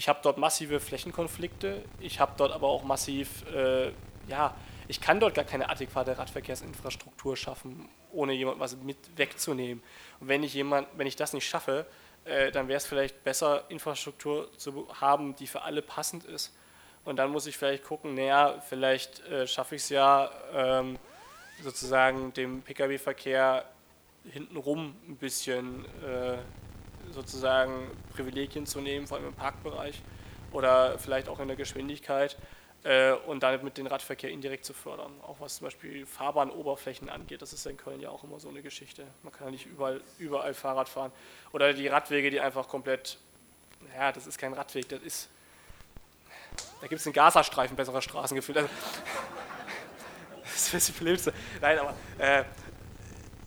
Ich 0.00 0.08
habe 0.08 0.20
dort 0.22 0.38
massive 0.38 0.80
Flächenkonflikte. 0.80 1.84
Ich 2.00 2.20
habe 2.20 2.32
dort 2.38 2.52
aber 2.52 2.68
auch 2.68 2.84
massiv, 2.84 3.44
äh, 3.54 3.92
ja, 4.28 4.56
ich 4.88 4.98
kann 4.98 5.20
dort 5.20 5.34
gar 5.34 5.44
keine 5.44 5.68
adäquate 5.68 6.16
Radverkehrsinfrastruktur 6.16 7.36
schaffen, 7.36 7.86
ohne 8.10 8.32
jemand 8.32 8.60
was 8.60 8.78
mit 8.78 8.96
wegzunehmen. 9.18 9.82
Und 10.18 10.28
wenn 10.28 10.42
ich 10.42 10.54
jemand, 10.54 10.88
wenn 10.96 11.06
ich 11.06 11.16
das 11.16 11.34
nicht 11.34 11.46
schaffe, 11.46 11.84
äh, 12.24 12.50
dann 12.50 12.66
wäre 12.66 12.78
es 12.78 12.86
vielleicht 12.86 13.22
besser, 13.24 13.64
Infrastruktur 13.68 14.50
zu 14.56 14.88
haben, 14.98 15.36
die 15.36 15.46
für 15.46 15.60
alle 15.60 15.82
passend 15.82 16.24
ist. 16.24 16.56
Und 17.04 17.16
dann 17.16 17.30
muss 17.30 17.46
ich 17.46 17.58
vielleicht 17.58 17.84
gucken, 17.84 18.14
naja, 18.14 18.58
vielleicht 18.66 19.20
äh, 19.26 19.46
schaffe 19.46 19.74
ich 19.74 19.82
es 19.82 19.90
ja 19.90 20.30
ähm, 20.54 20.98
sozusagen 21.62 22.32
dem 22.32 22.62
Pkw-Verkehr 22.62 23.66
hintenrum 24.24 24.96
ein 25.06 25.16
bisschen 25.16 25.84
äh, 26.02 26.38
sozusagen 27.12 27.90
Privilegien 28.14 28.66
zu 28.66 28.80
nehmen, 28.80 29.06
vor 29.06 29.16
allem 29.16 29.28
im 29.28 29.34
Parkbereich 29.34 30.00
oder 30.52 30.98
vielleicht 30.98 31.28
auch 31.28 31.40
in 31.40 31.48
der 31.48 31.56
Geschwindigkeit 31.56 32.36
äh, 32.82 33.12
und 33.12 33.42
damit 33.42 33.62
mit 33.62 33.76
den 33.76 33.86
Radverkehr 33.86 34.30
indirekt 34.30 34.64
zu 34.64 34.72
fördern. 34.72 35.12
Auch 35.22 35.36
was 35.40 35.56
zum 35.56 35.66
Beispiel 35.66 36.06
Fahrbahnoberflächen 36.06 37.08
angeht, 37.08 37.42
das 37.42 37.52
ist 37.52 37.66
in 37.66 37.76
Köln 37.76 38.00
ja 38.00 38.10
auch 38.10 38.24
immer 38.24 38.40
so 38.40 38.48
eine 38.48 38.62
Geschichte. 38.62 39.06
Man 39.22 39.32
kann 39.32 39.48
ja 39.48 39.50
nicht 39.50 39.66
überall, 39.66 40.00
überall 40.18 40.54
Fahrrad 40.54 40.88
fahren. 40.88 41.12
Oder 41.52 41.72
die 41.72 41.88
Radwege, 41.88 42.30
die 42.30 42.40
einfach 42.40 42.68
komplett, 42.68 43.18
ja, 43.96 44.12
das 44.12 44.26
ist 44.26 44.38
kein 44.38 44.52
Radweg, 44.52 44.88
das 44.88 45.02
ist, 45.02 45.28
da 46.80 46.86
gibt 46.86 47.00
es 47.00 47.06
einen 47.06 47.12
Gazastreifen 47.12 47.76
besserer 47.76 48.02
Straßengefühl. 48.02 48.58
Also, 48.58 48.70
das 50.42 50.74
ist 50.74 50.88
das 50.88 50.96
Blödste. 50.96 51.34
Nein, 51.60 51.78
aber 51.78 51.94
äh, 52.18 52.44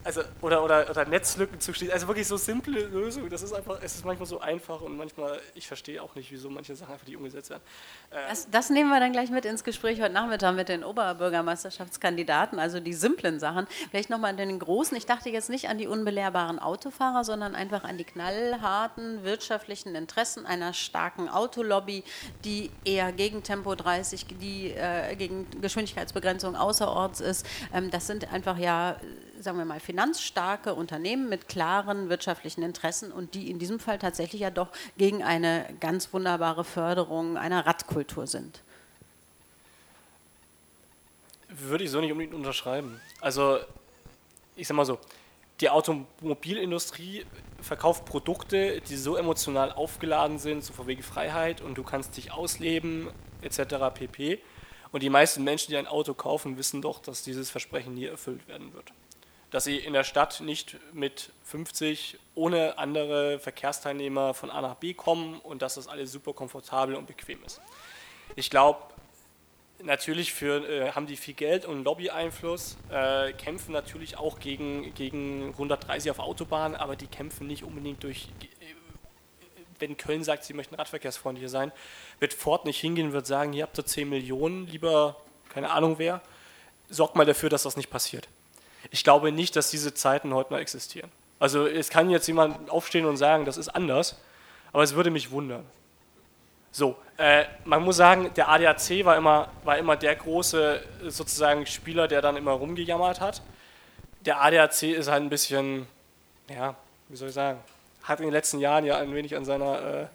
also, 0.04 0.22
oder, 0.42 0.64
oder, 0.64 0.90
oder 0.90 1.06
Netzlücken 1.06 1.60
zu 1.60 1.74
schließen. 1.74 1.94
Also 1.94 2.08
wirklich 2.08 2.28
so 2.28 2.38
simple 2.38 2.88
Lösungen. 2.88 3.30
Das 3.30 3.42
ist 3.42 3.54
einfach, 3.54 3.80
es 3.82 3.96
ist 3.96 4.06
manchmal 4.06 4.28
so 4.28 4.40
einfach 4.40 4.82
und 4.82 4.98
manchmal, 4.98 5.40
ich 5.56 5.68
verstehe 5.68 6.02
auch 6.02 6.16
nicht, 6.16 6.32
wieso 6.32 6.50
manche 6.50 6.76
Sachen 6.76 6.94
einfach 6.94 7.08
nicht 7.08 7.16
umgesetzt 7.16 7.50
werden. 7.50 7.64
Äh 8.12 8.16
das, 8.30 8.50
das, 8.50 8.70
nehmen 8.70 8.90
wir 8.90 9.00
dann 9.00 9.14
gleich 9.14 9.30
mit 9.30 9.46
ins 9.46 9.64
Gespräch 9.64 10.02
heute 10.02 10.14
Nachmittag 10.14 10.56
mit 10.56 10.70
den 10.70 10.84
Oberbürgermeisterschaftskandidaten, 10.84 12.60
also 12.60 12.80
die 12.80 12.94
simplen 12.94 13.40
Sachen. 13.40 13.68
Vielleicht 13.90 14.10
nochmal 14.10 14.32
an 14.32 14.38
den 14.38 14.60
großen. 14.60 14.98
Ich 14.98 15.06
dachte 15.06 15.30
jetzt 15.30 15.50
nicht 15.50 15.70
an 15.70 15.78
die 15.78 15.88
unbelehrbaren 15.88 16.60
Autofahrer, 16.60 17.24
sondern 17.24 17.56
einfach 17.56 17.84
an 17.84 17.98
die 17.98 18.04
knallharten 18.04 19.24
wirtschaftlichen 19.24 19.96
Interessen 19.96 20.46
einer 20.46 20.74
starken 20.74 21.30
Autolobby, 21.30 22.04
die 22.44 22.72
eher 22.84 23.12
gegen 23.14 23.44
Tempo 23.44 23.76
30, 23.76 24.26
die 24.42 24.72
äh, 24.72 25.16
gegen 25.16 25.48
Geschwindigkeitsbegrenzung 25.62 26.56
außerorts 26.56 27.22
ist. 27.22 27.46
Ähm, 27.74 27.90
das 27.90 28.08
sind 28.08 28.32
einfach 28.34 28.58
ja 28.58 28.98
sagen 29.44 29.58
wir 29.58 29.66
mal, 29.66 29.80
finanzstarke 29.80 30.74
Unternehmen 30.74 31.30
mit 31.30 31.48
klaren 31.48 32.10
wirtschaftlichen 32.10 32.64
Interessen 32.64 33.12
und 33.12 33.34
die 33.34 33.50
in 33.50 33.60
diesem 33.60 33.80
Fall 33.80 34.00
tatsächlich 34.00 34.42
ja 34.42 34.50
doch 34.50 34.70
gegen 34.98 35.24
eine 35.24 35.66
ganz 35.80 36.14
wunderbare 36.14 36.64
Förderung 36.64 37.38
einer 37.38 37.66
Radkultur 37.66 38.26
sind. 38.26 38.62
Würde 41.50 41.84
ich 41.84 41.92
so 41.92 42.02
nicht 42.02 42.12
unbedingt 42.12 42.34
unterschreiben. 42.34 43.00
Also, 43.22 43.60
ich 44.56 44.68
sag 44.68 44.76
mal 44.76 44.86
so, 44.86 44.98
die 45.60 45.70
Automobilindustrie 45.70 47.26
verkauft 47.62 48.06
Produkte, 48.06 48.82
die 48.82 48.96
so 48.96 49.16
emotional 49.18 49.72
aufgeladen 49.72 50.40
sind, 50.40 50.64
so 50.64 50.74
von 50.74 50.88
wegen 50.88 51.04
Freiheit 51.04 51.62
und 51.62 51.78
du 51.78 51.84
kannst 51.84 52.18
dich 52.18 52.32
ausleben, 52.32 53.10
etc. 53.42 53.76
pp. 53.94 54.40
Und 54.92 55.04
die 55.04 55.10
meisten 55.10 55.44
Menschen, 55.44 55.72
die 55.72 55.78
ein 55.78 55.88
Auto 55.88 56.14
kaufen, 56.14 56.58
wissen 56.58 56.82
doch, 56.82 57.00
dass 57.00 57.24
dieses 57.24 57.50
Versprechen 57.50 57.94
nie 57.94 58.06
erfüllt 58.06 58.48
werden 58.48 58.74
wird 58.74 58.92
dass 59.54 59.66
sie 59.66 59.78
in 59.78 59.94
der 59.94 60.04
Stadt 60.04 60.42
nicht 60.42 60.78
mit 60.94 61.32
50 61.44 62.18
ohne 62.34 62.80
andere 62.80 63.38
Verkehrsteilnehmer 63.38 64.34
von 64.34 64.50
A 64.50 64.62
nach 64.62 64.76
B 64.76 64.96
kommen 64.96 65.40
und 65.42 65.62
dass 65.62 65.76
das 65.76 65.88
alles 65.88 66.12
super 66.12 66.34
komfortabel 66.34 66.96
und 66.96 67.06
bequem 67.06 67.38
ist. 67.46 67.62
Ich 68.36 68.50
glaube, 68.50 68.80
natürlich 69.84 70.34
für, 70.34 70.68
äh, 70.68 70.92
haben 70.94 71.06
die 71.06 71.18
viel 71.18 71.36
Geld 71.36 71.66
und 71.66 71.84
Lobby-Einfluss, 71.84 72.78
äh, 72.90 73.32
kämpfen 73.34 73.74
natürlich 73.74 74.18
auch 74.18 74.40
gegen, 74.40 74.92
gegen 74.96 75.50
130 75.50 76.10
auf 76.10 76.18
Autobahnen, 76.18 76.76
aber 76.76 76.96
die 76.96 77.06
kämpfen 77.06 77.46
nicht 77.46 77.64
unbedingt 77.64 78.02
durch, 78.02 78.30
äh, 78.60 78.66
wenn 79.78 79.98
Köln 79.98 80.24
sagt, 80.24 80.46
sie 80.46 80.56
möchten 80.56 80.74
radverkehrsfreundlicher 80.74 81.50
sein, 81.50 81.72
wird 82.18 82.34
Ford 82.34 82.66
nicht 82.66 82.80
hingehen 82.80 83.08
und 83.08 83.14
wird 83.14 83.28
sagen, 83.28 83.54
hier 83.54 83.64
habt 83.64 83.78
ihr 83.78 83.86
10 83.86 84.10
Millionen, 84.10 84.66
lieber, 84.66 85.16
keine 85.50 85.70
Ahnung 85.70 86.00
wer, 86.00 86.24
sorgt 86.90 87.16
mal 87.16 87.26
dafür, 87.28 87.50
dass 87.50 87.62
das 87.62 87.78
nicht 87.78 87.92
passiert. 87.92 88.28
Ich 88.92 89.04
glaube 89.04 89.32
nicht, 89.32 89.56
dass 89.56 89.70
diese 89.70 89.94
Zeiten 89.94 90.34
heute 90.34 90.54
noch 90.54 90.60
existieren. 90.60 91.12
Also 91.40 91.68
es 91.68 91.90
kann 91.90 92.10
jetzt 92.10 92.28
jemand 92.28 92.70
aufstehen 92.70 93.06
und 93.06 93.18
sagen, 93.18 93.46
das 93.46 93.58
ist 93.58 93.70
anders, 93.70 94.18
aber 94.72 94.84
es 94.84 94.96
würde 94.96 95.10
mich 95.10 95.32
wundern. 95.32 95.66
So, 96.72 96.96
äh, 97.18 97.46
man 97.66 97.84
muss 97.84 97.98
sagen, 97.98 98.32
der 98.36 98.50
ADAC 98.50 99.06
war 99.06 99.16
immer, 99.16 99.50
war 99.64 99.78
immer 99.78 99.96
der 99.96 100.16
große 100.16 100.84
sozusagen 101.08 101.66
Spieler, 101.66 102.08
der 102.08 102.22
dann 102.22 102.36
immer 102.36 102.54
rumgejammert 102.54 103.22
hat. 103.22 103.42
Der 104.22 104.42
ADAC 104.42 104.84
ist 104.84 105.08
halt 105.08 105.22
ein 105.22 105.30
bisschen, 105.30 105.86
ja, 106.50 106.76
wie 107.10 107.16
soll 107.16 107.28
ich 107.28 107.36
sagen, 107.36 107.60
hat 108.04 108.20
in 108.20 108.26
den 108.26 108.34
letzten 108.34 108.60
Jahren 108.60 108.86
ja 108.86 108.98
ein 108.98 109.14
wenig 109.14 109.36
an 109.36 109.46
seiner 109.46 109.82
äh, 109.82 110.06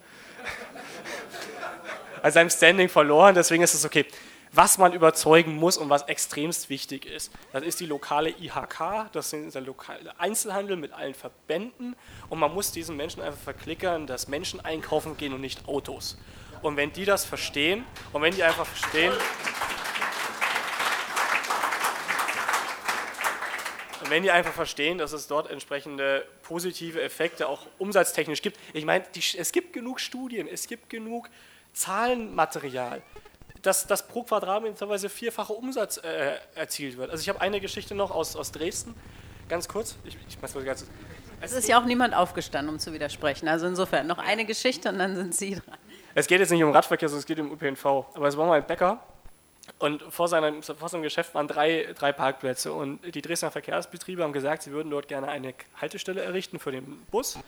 an 2.23 2.31
seinem 2.31 2.49
Standing 2.49 2.89
verloren, 2.89 3.35
deswegen 3.35 3.63
ist 3.63 3.73
es 3.73 3.85
okay. 3.85 4.05
Was 4.51 4.79
man 4.79 4.93
überzeugen 4.93 5.55
muss 5.55 5.77
und 5.77 5.89
was 5.89 6.03
extremst 6.07 6.69
wichtig 6.69 7.05
ist, 7.05 7.31
das 7.53 7.63
ist 7.63 7.79
die 7.79 7.85
lokale 7.85 8.31
IHK, 8.31 9.11
das 9.11 9.31
ist 9.31 9.53
der 9.53 9.61
lokale 9.61 10.19
Einzelhandel 10.19 10.75
mit 10.75 10.91
allen 10.91 11.13
Verbänden 11.13 11.95
und 12.29 12.39
man 12.39 12.51
muss 12.53 12.71
diesen 12.71 12.97
Menschen 12.97 13.21
einfach 13.21 13.39
verklickern, 13.39 14.07
dass 14.07 14.27
Menschen 14.27 14.59
einkaufen 14.59 15.17
gehen 15.17 15.33
und 15.33 15.41
nicht 15.41 15.67
Autos. 15.67 16.17
Und 16.63 16.77
wenn 16.77 16.91
die 16.91 17.05
das 17.05 17.25
verstehen 17.25 17.85
und 18.11 18.23
wenn 18.23 18.33
die 18.33 18.43
einfach 18.43 18.65
verstehen, 18.65 19.13
wenn 24.09 24.23
die 24.23 24.31
einfach 24.31 24.53
verstehen, 24.53 24.97
dass 24.97 25.13
es 25.13 25.27
dort 25.27 25.51
entsprechende 25.51 26.25
positive 26.41 27.01
Effekte 27.01 27.47
auch 27.47 27.67
umsatztechnisch 27.77 28.41
gibt. 28.41 28.57
Ich 28.73 28.83
meine, 28.83 29.05
die, 29.13 29.21
es 29.37 29.51
gibt 29.51 29.73
genug 29.73 29.99
Studien, 29.99 30.47
es 30.47 30.65
gibt 30.65 30.89
genug 30.89 31.29
Zahlenmaterial, 31.73 33.03
dass, 33.61 33.87
dass 33.87 34.07
pro 34.07 34.23
Quadratmeter 34.23 34.75
teilweise 34.75 35.09
vierfacher 35.09 35.55
Umsatz 35.55 35.97
äh, 35.97 36.35
erzielt 36.55 36.97
wird. 36.97 37.11
Also 37.11 37.21
ich 37.21 37.29
habe 37.29 37.41
eine 37.41 37.59
Geschichte 37.59 37.95
noch 37.95 38.11
aus, 38.11 38.35
aus 38.35 38.51
Dresden, 38.51 38.95
ganz 39.47 39.67
kurz. 39.67 39.95
Ich, 40.05 40.17
ich 40.27 40.41
weiß 40.41 40.53
ganz, 40.63 40.85
es 41.41 41.53
ist 41.53 41.67
ja 41.67 41.79
auch 41.79 41.85
niemand 41.85 42.13
aufgestanden, 42.13 42.73
um 42.73 42.79
zu 42.79 42.93
widersprechen. 42.93 43.47
Also 43.47 43.65
insofern 43.67 44.07
noch 44.07 44.17
eine 44.17 44.45
Geschichte 44.45 44.89
und 44.89 44.99
dann 44.99 45.15
sind 45.15 45.35
Sie 45.35 45.55
dran. 45.55 45.77
Es 46.15 46.27
geht 46.27 46.39
jetzt 46.39 46.51
nicht 46.51 46.63
um 46.63 46.71
Radverkehr, 46.71 47.07
sondern 47.07 47.19
es 47.19 47.25
geht 47.25 47.39
um 47.39 47.51
ÖPNV. 47.51 47.85
Aber 47.85 48.27
es 48.27 48.35
war 48.35 48.45
mal 48.45 48.57
ein 48.57 48.67
Bäcker 48.67 49.01
und 49.77 50.01
vor 50.09 50.27
seinem, 50.27 50.63
vor 50.63 50.89
seinem 50.89 51.03
Geschäft 51.03 51.33
waren 51.35 51.47
drei, 51.47 51.93
drei 51.97 52.11
Parkplätze. 52.11 52.73
Und 52.73 52.99
die 53.15 53.21
Dresdner 53.21 53.51
Verkehrsbetriebe 53.51 54.23
haben 54.23 54.33
gesagt, 54.33 54.63
sie 54.63 54.71
würden 54.71 54.89
dort 54.89 55.07
gerne 55.07 55.27
eine 55.27 55.53
Haltestelle 55.79 56.21
errichten 56.21 56.59
für 56.59 56.71
den 56.71 57.05
Bus, 57.11 57.39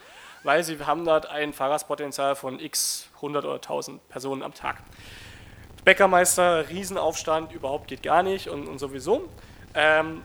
weil 0.44 0.64
sie 0.64 0.80
haben 0.80 1.04
dort 1.04 1.26
ein 1.26 1.52
Fahrgastpotenzial 1.52 2.36
von 2.36 2.60
x 2.60 3.10
100 3.16 3.44
oder 3.44 3.56
1000 3.56 4.08
Personen 4.10 4.44
am 4.44 4.54
Tag. 4.54 4.78
Bäckermeister, 5.84 6.70
Riesenaufstand, 6.70 7.52
überhaupt 7.52 7.88
geht 7.88 8.04
gar 8.04 8.24
nicht 8.24 8.50
und, 8.50 8.68
und 8.68 8.80
sowieso. 8.80 9.30
Ähm, 9.74 10.22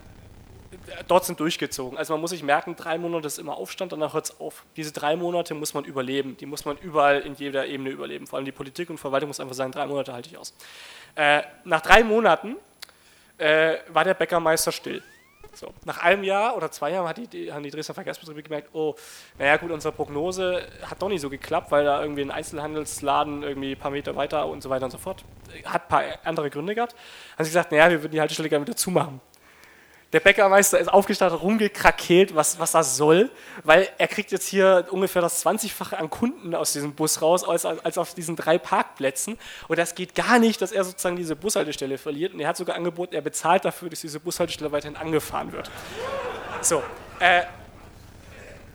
dort 1.09 1.25
sind 1.25 1.41
durchgezogen. 1.41 1.99
Also 1.99 2.13
man 2.13 2.21
muss 2.21 2.31
sich 2.31 2.43
merken, 2.43 2.77
drei 2.77 2.99
Monate 2.99 3.27
ist 3.27 3.39
immer 3.39 3.57
Aufstand, 3.57 3.93
danach 3.93 4.15
hört 4.15 4.27
es 4.27 4.41
auf. 4.41 4.65
Diese 4.77 4.93
drei 4.93 5.17
Monate 5.17 5.55
muss 5.55 5.75
man 5.75 5.85
überleben. 5.85 6.37
Die 6.39 6.47
muss 6.47 6.65
man 6.65 6.77
überall 6.79 7.21
in 7.21 7.35
jeder 7.35 7.67
Ebene 7.67 7.91
überleben. 7.91 8.27
Vor 8.27 8.37
allem 8.39 8.47
die 8.47 8.53
Politik 8.53 8.91
und 8.91 8.99
Verwaltung 8.99 9.29
muss 9.29 9.41
einfach 9.41 9.55
sagen, 9.55 9.73
drei 9.73 9.87
Monate 9.87 10.13
halte 10.13 10.29
ich 10.29 10.39
aus. 10.39 10.55
Äh, 11.15 11.43
nach 11.65 11.81
drei 11.81 12.05
Monaten 12.05 12.57
äh, 13.39 13.77
war 13.89 14.05
der 14.05 14.15
Bäckermeister 14.15 14.73
still. 14.73 15.03
So, 15.57 15.73
nach 15.87 16.03
einem 16.03 16.23
Jahr 16.23 16.55
oder 16.55 16.71
zwei 16.71 16.91
Jahren 16.91 17.09
hat 17.09 17.17
die, 17.33 17.51
haben 17.51 17.63
die 17.63 17.71
Dresdner 17.71 17.95
Verkehrsbetriebe 17.95 18.43
gemerkt, 18.43 18.69
oh, 18.75 18.95
naja 19.39 19.57
gut, 19.57 19.71
unsere 19.71 19.93
Prognose 19.93 20.69
hat 20.83 21.01
doch 21.01 21.09
nicht 21.09 21.23
so 21.23 21.31
geklappt, 21.31 21.71
weil 21.71 21.85
da 21.85 22.03
irgendwie 22.03 22.23
ein 22.23 22.31
Einzelhandelsladen 22.31 23.43
irgendwie 23.43 23.73
ein 23.73 23.79
paar 23.79 23.91
Meter 23.91 24.15
weiter 24.17 24.47
und 24.47 24.63
so 24.63 24.69
weiter 24.69 24.85
und 24.85 24.91
so 24.91 24.99
fort, 24.99 25.25
hat 25.65 25.85
ein 25.85 25.89
paar 25.89 26.03
andere 26.25 26.51
Gründe 26.51 26.75
gehabt. 26.75 26.95
Haben 27.37 27.45
sie 27.45 27.51
gesagt, 27.51 27.73
naja, 27.73 27.89
wir 27.89 28.03
würden 28.03 28.13
die 28.13 28.21
Haltestelle 28.21 28.51
gerne 28.51 28.67
wieder 28.67 28.77
zumachen. 28.77 29.21
Der 30.17 30.21
Bäckermeister 30.21 30.79
ist 30.79 30.89
aufgestanden, 30.89 31.39
rumgekrakeelt, 31.39 32.35
was, 32.35 32.59
was 32.59 32.73
das 32.73 32.97
soll, 32.97 33.29
weil 33.65 33.87
er 33.99 34.09
kriegt 34.09 34.33
jetzt 34.33 34.49
hier 34.49 34.87
ungefähr 34.91 35.21
das 35.21 35.45
20-fache 35.45 35.95
an 35.95 36.09
Kunden 36.09 36.55
aus 36.55 36.73
diesem 36.73 36.95
Bus 36.95 37.21
raus, 37.21 37.45
als, 37.45 37.67
als 37.67 37.99
auf 37.99 38.15
diesen 38.15 38.35
drei 38.35 38.57
Parkplätzen. 38.57 39.37
Und 39.69 39.79
das 39.79 39.95
geht 39.95 40.15
gar 40.15 40.39
nicht, 40.39 40.63
dass 40.63 40.73
er 40.73 40.85
sozusagen 40.85 41.17
diese 41.17 41.37
Bushaltestelle 41.37 41.99
verliert. 41.99 42.33
Und 42.33 42.41
er 42.41 42.49
hat 42.49 42.57
sogar 42.57 42.77
angeboten, 42.77 43.15
er 43.15 43.21
bezahlt 43.21 43.67
dafür, 43.67 43.91
dass 43.91 44.01
diese 44.01 44.19
Bushaltestelle 44.19 44.73
weiterhin 44.73 44.97
angefahren 44.97 45.53
wird. 45.53 45.71
So, 46.63 46.83
äh, 47.21 47.43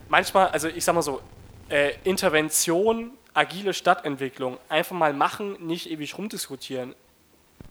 manchmal, 0.09 0.49
also 0.49 0.67
ich 0.67 0.85
sag 0.85 0.93
mal 0.93 1.01
so, 1.01 1.21
äh, 1.69 1.93
Intervention, 2.03 3.17
agile 3.33 3.73
Stadtentwicklung, 3.73 4.59
einfach 4.69 4.95
mal 4.95 5.13
machen, 5.13 5.57
nicht 5.59 5.89
ewig 5.89 6.15
rumdiskutieren. 6.19 6.93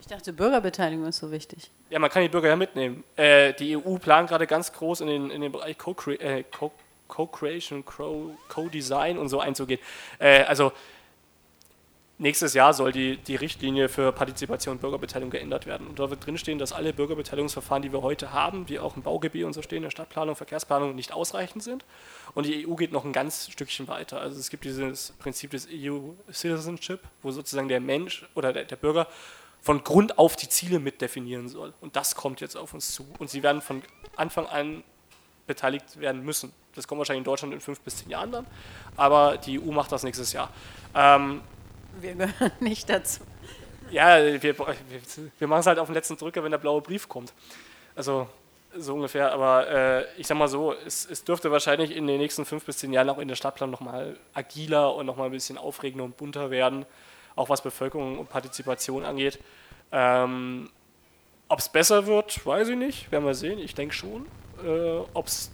Ich 0.00 0.06
dachte, 0.06 0.32
Bürgerbeteiligung 0.32 1.06
ist 1.06 1.18
so 1.18 1.30
wichtig. 1.30 1.70
Ja, 1.88 1.98
man 1.98 2.10
kann 2.10 2.22
die 2.22 2.28
Bürger 2.28 2.48
ja 2.48 2.56
mitnehmen. 2.56 3.04
Äh, 3.16 3.54
die 3.54 3.76
EU 3.76 3.96
plant 3.96 4.28
gerade 4.28 4.46
ganz 4.46 4.72
groß 4.72 5.02
in 5.02 5.06
den, 5.08 5.30
in 5.30 5.40
den 5.40 5.52
Bereich 5.52 5.76
Co-Creation, 5.78 7.84
Co-Design 7.84 9.18
und 9.18 9.28
so 9.28 9.40
einzugehen. 9.40 9.80
Äh, 10.18 10.44
also 10.44 10.72
nächstes 12.20 12.54
Jahr 12.54 12.74
soll 12.74 12.92
die, 12.92 13.16
die 13.16 13.34
Richtlinie 13.34 13.88
für 13.88 14.12
Partizipation 14.12 14.76
und 14.76 14.80
Bürgerbeteiligung 14.80 15.30
geändert 15.30 15.66
werden. 15.66 15.86
Und 15.86 15.98
da 15.98 16.10
wird 16.10 16.24
drinstehen, 16.24 16.58
dass 16.58 16.72
alle 16.72 16.92
Bürgerbeteiligungsverfahren, 16.92 17.82
die 17.82 17.92
wir 17.92 18.02
heute 18.02 18.32
haben, 18.32 18.66
die 18.66 18.78
auch 18.78 18.96
im 18.96 19.02
Baugebiet 19.02 19.44
und 19.44 19.54
so 19.54 19.62
stehen, 19.62 19.78
in 19.78 19.82
der 19.84 19.90
Stadtplanung, 19.90 20.36
Verkehrsplanung, 20.36 20.94
nicht 20.94 21.12
ausreichend 21.12 21.62
sind. 21.62 21.84
Und 22.34 22.46
die 22.46 22.68
EU 22.68 22.74
geht 22.74 22.92
noch 22.92 23.04
ein 23.04 23.12
ganz 23.12 23.50
Stückchen 23.50 23.88
weiter. 23.88 24.20
Also 24.20 24.38
es 24.38 24.50
gibt 24.50 24.64
dieses 24.64 25.12
Prinzip 25.18 25.50
des 25.50 25.66
EU 25.72 26.10
Citizenship, 26.30 27.00
wo 27.22 27.32
sozusagen 27.32 27.68
der 27.68 27.80
Mensch 27.80 28.28
oder 28.34 28.52
der, 28.52 28.64
der 28.64 28.76
Bürger 28.76 29.08
von 29.60 29.84
Grund 29.84 30.18
auf 30.18 30.36
die 30.36 30.48
Ziele 30.48 30.78
mit 30.78 31.00
definieren 31.00 31.48
soll. 31.48 31.74
Und 31.80 31.96
das 31.96 32.14
kommt 32.14 32.40
jetzt 32.40 32.56
auf 32.56 32.74
uns 32.74 32.94
zu. 32.94 33.06
Und 33.18 33.30
sie 33.30 33.42
werden 33.42 33.60
von 33.60 33.82
Anfang 34.16 34.46
an 34.46 34.82
beteiligt 35.46 35.98
werden 35.98 36.24
müssen. 36.24 36.52
Das 36.74 36.86
kommt 36.86 37.00
wahrscheinlich 37.00 37.20
in 37.20 37.24
Deutschland 37.24 37.52
in 37.52 37.60
fünf 37.60 37.80
bis 37.80 37.96
zehn 37.96 38.10
Jahren 38.10 38.30
dann, 38.30 38.46
aber 38.96 39.36
die 39.36 39.60
EU 39.60 39.72
macht 39.72 39.90
das 39.90 40.04
nächstes 40.04 40.32
Jahr. 40.32 40.50
Ähm, 40.94 41.40
wir 42.00 42.14
gehören 42.14 42.52
nicht 42.60 42.88
dazu. 42.88 43.22
Ja, 43.90 44.18
wir, 44.18 44.40
wir, 44.42 44.76
wir 45.38 45.48
machen 45.48 45.60
es 45.60 45.66
halt 45.66 45.80
auf 45.80 45.88
den 45.88 45.94
letzten 45.94 46.16
Drücker, 46.16 46.44
wenn 46.44 46.52
der 46.52 46.58
blaue 46.58 46.80
Brief 46.80 47.08
kommt. 47.08 47.32
Also 47.96 48.28
so 48.76 48.94
ungefähr, 48.94 49.32
aber 49.32 49.68
äh, 49.68 50.04
ich 50.16 50.28
sag 50.28 50.38
mal 50.38 50.46
so, 50.46 50.72
es, 50.86 51.04
es, 51.04 51.24
dürfte 51.24 51.50
wahrscheinlich 51.50 51.94
in 51.94 52.06
den 52.06 52.18
nächsten 52.18 52.44
fünf 52.44 52.64
bis 52.64 52.78
zehn 52.78 52.92
Jahren 52.92 53.10
auch 53.10 53.18
in 53.18 53.26
der 53.26 53.34
Stadtplanung 53.34 53.72
nochmal 53.72 54.16
agiler 54.32 54.94
und 54.94 55.06
nochmal 55.06 55.26
ein 55.26 55.32
bisschen 55.32 55.58
aufregender 55.58 56.04
und 56.04 56.16
bunter 56.16 56.50
werden 56.50 56.86
auch 57.36 57.48
was 57.48 57.62
Bevölkerung 57.62 58.18
und 58.18 58.28
Partizipation 58.28 59.04
angeht. 59.04 59.38
Ähm, 59.92 60.70
Ob 61.48 61.58
es 61.58 61.68
besser 61.68 62.06
wird, 62.06 62.44
weiß 62.44 62.68
ich 62.68 62.76
nicht, 62.76 63.10
werden 63.10 63.24
wir 63.24 63.34
sehen, 63.34 63.58
ich 63.58 63.74
denke 63.74 63.94
schon. 63.94 64.26
Äh, 64.64 65.00
Ob 65.14 65.26
es, 65.26 65.50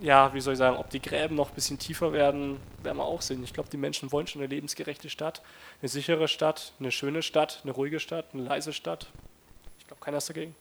ja, 0.00 0.32
wie 0.34 0.40
soll 0.40 0.54
ich 0.54 0.58
sagen, 0.58 0.76
ob 0.76 0.88
die 0.90 1.00
Gräben 1.02 1.34
noch 1.34 1.50
ein 1.50 1.54
bisschen 1.54 1.78
tiefer 1.78 2.12
werden, 2.12 2.58
werden 2.82 2.98
wir 2.98 3.04
auch 3.04 3.20
sehen. 3.20 3.42
Ich 3.44 3.52
glaube, 3.52 3.68
die 3.68 3.76
Menschen 3.76 4.12
wollen 4.12 4.26
schon 4.26 4.40
eine 4.40 4.48
lebensgerechte 4.48 5.10
Stadt, 5.10 5.42
eine 5.82 5.88
sichere 5.88 6.26
Stadt, 6.28 6.72
eine 6.80 6.90
schöne 6.90 7.22
Stadt, 7.22 7.60
eine 7.64 7.72
ruhige 7.72 8.00
Stadt, 8.00 8.26
eine 8.32 8.44
leise 8.44 8.72
Stadt. 8.72 9.08
Ich 9.78 9.86
glaube, 9.86 10.02
keiner 10.02 10.18
ist 10.18 10.28
dagegen. 10.28 10.54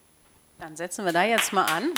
Dann 0.60 0.76
setzen 0.76 1.06
wir 1.06 1.14
da 1.14 1.24
jetzt 1.24 1.54
mal 1.54 1.66
an. 1.66 1.94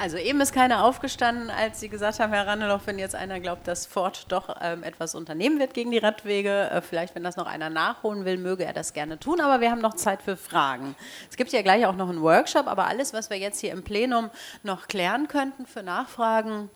Also 0.00 0.16
eben 0.16 0.40
ist 0.40 0.52
keiner 0.52 0.84
aufgestanden, 0.84 1.50
als 1.50 1.80
Sie 1.80 1.88
gesagt 1.88 2.20
haben, 2.20 2.32
Herr 2.32 2.46
Randelow, 2.46 2.78
wenn 2.84 3.00
jetzt 3.00 3.16
einer 3.16 3.40
glaubt, 3.40 3.66
dass 3.66 3.84
Ford 3.84 4.26
doch 4.28 4.54
ähm, 4.60 4.84
etwas 4.84 5.16
unternehmen 5.16 5.58
wird 5.58 5.74
gegen 5.74 5.90
die 5.90 5.98
Radwege, 5.98 6.70
äh, 6.70 6.80
vielleicht 6.80 7.16
wenn 7.16 7.24
das 7.24 7.36
noch 7.36 7.48
einer 7.48 7.68
nachholen 7.68 8.24
will, 8.24 8.36
möge 8.36 8.64
er 8.64 8.72
das 8.72 8.92
gerne 8.92 9.18
tun, 9.18 9.40
aber 9.40 9.60
wir 9.60 9.72
haben 9.72 9.80
noch 9.80 9.94
Zeit 9.94 10.22
für 10.22 10.36
Fragen. 10.36 10.94
Es 11.28 11.36
gibt 11.36 11.50
ja 11.50 11.62
gleich 11.62 11.84
auch 11.84 11.96
noch 11.96 12.08
einen 12.08 12.22
Workshop, 12.22 12.68
aber 12.68 12.86
alles, 12.86 13.12
was 13.12 13.28
wir 13.28 13.38
jetzt 13.38 13.58
hier 13.58 13.72
im 13.72 13.82
Plenum 13.82 14.30
noch 14.62 14.86
klären 14.86 15.26
könnten 15.26 15.66
für 15.66 15.82
Nachfragen, 15.82 16.70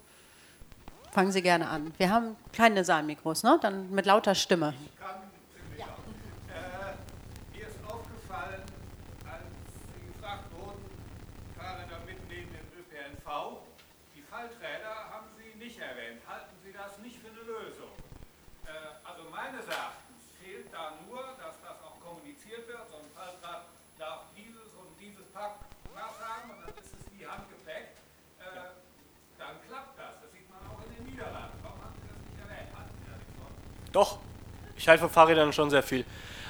fangen 1.12 1.30
Sie 1.30 1.42
gerne 1.42 1.68
an. 1.68 1.94
Wir 1.98 2.10
haben 2.10 2.34
kleine 2.52 2.82
Saalmikros, 2.82 3.44
ne? 3.44 3.56
Dann 3.62 3.88
mit 3.92 4.04
lauter 4.04 4.34
Stimme. 4.34 4.74
Doch, 33.92 34.18
ich 34.76 34.88
halte 34.88 35.02
von 35.02 35.10
Fahrrädern 35.10 35.52
schon 35.52 35.70
sehr 35.70 35.82
viel. 35.82 36.04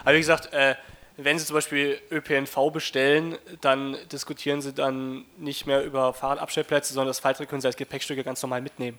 Aber 0.04 0.14
wie 0.14 0.20
gesagt, 0.20 0.52
äh, 0.52 0.74
wenn 1.16 1.38
Sie 1.38 1.44
zum 1.44 1.54
Beispiel 1.54 2.00
ÖPNV 2.10 2.70
bestellen, 2.72 3.36
dann 3.60 3.96
diskutieren 4.10 4.62
Sie 4.62 4.72
dann 4.72 5.24
nicht 5.36 5.66
mehr 5.66 5.84
über 5.84 6.14
Fahrradabstellplätze, 6.14 6.94
sondern 6.94 7.08
das 7.08 7.20
Faltrad 7.20 7.48
können 7.48 7.60
Sie 7.60 7.66
als 7.66 7.76
Gepäckstücke 7.76 8.24
ganz 8.24 8.42
normal 8.42 8.62
mitnehmen. 8.62 8.98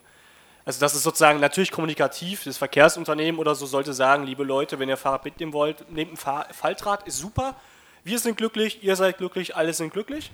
Also 0.66 0.80
das 0.80 0.96
ist 0.96 1.04
sozusagen 1.04 1.40
natürlich 1.40 1.72
kommunikativ. 1.72 2.44
Das 2.44 2.58
Verkehrsunternehmen 2.58 3.40
oder 3.40 3.56
so 3.56 3.66
sollte 3.66 3.94
sagen, 3.94 4.26
liebe 4.26 4.44
Leute, 4.44 4.80
wenn 4.80 4.88
ihr 4.88 4.98
Fahrrad 4.98 5.26
mitnehmen 5.26 5.52
wollt, 5.52 5.92
nehmt 5.92 6.14
ein 6.14 6.54
Faltrad, 6.54 7.06
ist 7.06 7.18
super. 7.18 7.56
Wir 8.04 8.20
sind 8.20 8.38
glücklich, 8.38 8.84
ihr 8.84 8.96
seid 8.96 9.18
glücklich, 9.18 9.56
alle 9.56 9.74
sind 9.74 9.92
glücklich. 9.92 10.32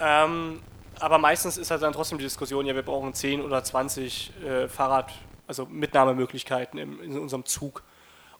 Ähm, 0.00 0.62
aber 0.98 1.18
meistens 1.18 1.58
ist 1.58 1.70
halt 1.70 1.82
dann 1.82 1.92
trotzdem 1.92 2.18
die 2.18 2.24
Diskussion, 2.24 2.66
ja, 2.66 2.74
wir 2.74 2.82
brauchen 2.82 3.14
10 3.14 3.42
oder 3.42 3.62
20 3.62 4.32
äh, 4.44 4.68
Fahrrad, 4.68 5.12
also 5.46 5.66
Mitnahmemöglichkeiten 5.66 6.78
in, 6.78 7.00
in 7.00 7.18
unserem 7.18 7.44
Zug. 7.44 7.82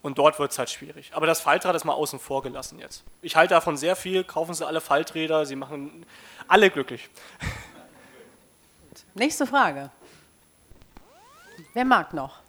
Und 0.02 0.18
dort 0.18 0.38
wird 0.38 0.50
es 0.50 0.58
halt 0.58 0.68
schwierig. 0.68 1.12
Aber 1.14 1.26
das 1.26 1.40
Faltrad 1.40 1.76
ist 1.76 1.84
mal 1.84 1.92
außen 1.92 2.18
vor 2.18 2.42
gelassen 2.42 2.78
jetzt. 2.80 3.04
Ich 3.22 3.36
halte 3.36 3.54
davon 3.54 3.76
sehr 3.76 3.94
viel. 3.94 4.24
Kaufen 4.24 4.52
Sie 4.52 4.66
alle 4.66 4.80
Falträder. 4.80 5.46
Sie 5.46 5.54
machen 5.54 6.04
alle 6.48 6.70
glücklich. 6.70 7.08
Nächste 9.14 9.46
Frage. 9.46 9.90
Wer 11.74 11.84
mag 11.84 12.12
noch? 12.12 12.40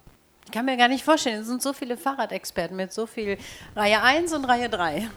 Ich 0.46 0.52
kann 0.52 0.66
mir 0.66 0.78
gar 0.78 0.88
nicht 0.88 1.04
vorstellen, 1.04 1.42
es 1.42 1.48
sind 1.48 1.62
so 1.62 1.74
viele 1.74 1.98
Fahrradexperten 1.98 2.76
mit 2.76 2.92
so 2.92 3.06
viel 3.06 3.38
Reihe 3.76 4.02
1 4.02 4.34
und 4.34 4.46
Reihe 4.46 4.70
3. 4.70 5.10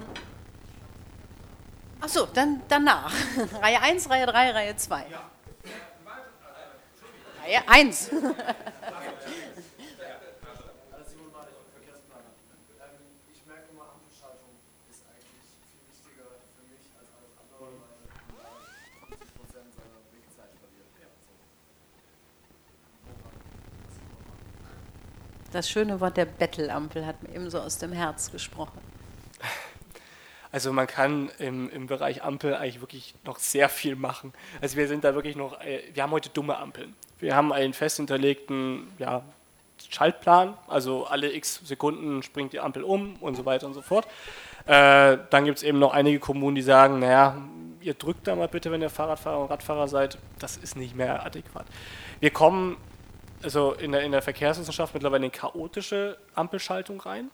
Achso, 2.00 2.26
dann 2.26 2.62
danach. 2.68 3.12
Reihe 3.62 3.80
1, 3.80 4.08
Reihe 4.08 4.26
3, 4.26 4.50
Reihe 4.52 4.76
2. 4.76 5.06
Reihe 7.46 7.62
1. 7.68 8.10
Das 25.52 25.70
schöne 25.70 26.00
Wort 26.00 26.18
der 26.18 26.26
Bettelampel 26.26 27.06
hat 27.06 27.22
mir 27.22 27.34
eben 27.34 27.48
so 27.48 27.60
aus 27.60 27.78
dem 27.78 27.92
Herz 27.92 28.30
gesprochen. 28.30 28.78
Also 30.52 30.72
man 30.72 30.86
kann 30.86 31.30
im, 31.38 31.70
im 31.70 31.86
Bereich 31.86 32.22
Ampel 32.22 32.54
eigentlich 32.54 32.80
wirklich 32.80 33.14
noch 33.24 33.38
sehr 33.38 33.68
viel 33.68 33.96
machen. 33.96 34.34
Also 34.60 34.76
wir 34.76 34.86
sind 34.86 35.04
da 35.04 35.14
wirklich 35.14 35.36
noch, 35.36 35.58
äh, 35.60 35.82
wir 35.94 36.02
haben 36.02 36.10
heute 36.10 36.28
dumme 36.28 36.58
Ampeln. 36.58 36.94
Wir 37.18 37.34
haben 37.34 37.52
einen 37.52 37.72
fest 37.72 37.96
hinterlegten 37.96 38.88
ja, 38.98 39.22
Schaltplan, 39.88 40.54
also 40.68 41.06
alle 41.06 41.32
x 41.32 41.60
Sekunden 41.64 42.22
springt 42.22 42.52
die 42.52 42.60
Ampel 42.60 42.82
um 42.82 43.16
und 43.20 43.36
so 43.36 43.44
weiter 43.44 43.66
und 43.66 43.74
so 43.74 43.82
fort. 43.82 44.06
Äh, 44.66 45.18
dann 45.30 45.44
gibt 45.44 45.58
es 45.58 45.62
eben 45.62 45.78
noch 45.78 45.92
einige 45.92 46.18
Kommunen, 46.18 46.56
die 46.56 46.62
sagen, 46.62 46.98
naja, 46.98 47.36
ihr 47.80 47.94
drückt 47.94 48.26
da 48.26 48.34
mal 48.34 48.48
bitte, 48.48 48.70
wenn 48.70 48.82
ihr 48.82 48.90
Fahrradfahrer 48.90 49.40
und 49.40 49.50
Radfahrer 49.50 49.88
seid. 49.88 50.18
Das 50.38 50.56
ist 50.56 50.76
nicht 50.76 50.96
mehr 50.96 51.24
adäquat. 51.24 51.66
Wir 52.20 52.30
kommen 52.30 52.76
also 53.42 53.72
in 53.74 53.92
der, 53.92 54.02
in 54.02 54.12
der 54.12 54.22
Verkehrswissenschaft 54.22 54.94
mittlerweile 54.94 55.24
eine 55.24 55.30
chaotische 55.30 56.18
Ampelschaltung 56.34 57.00
rein. 57.00 57.30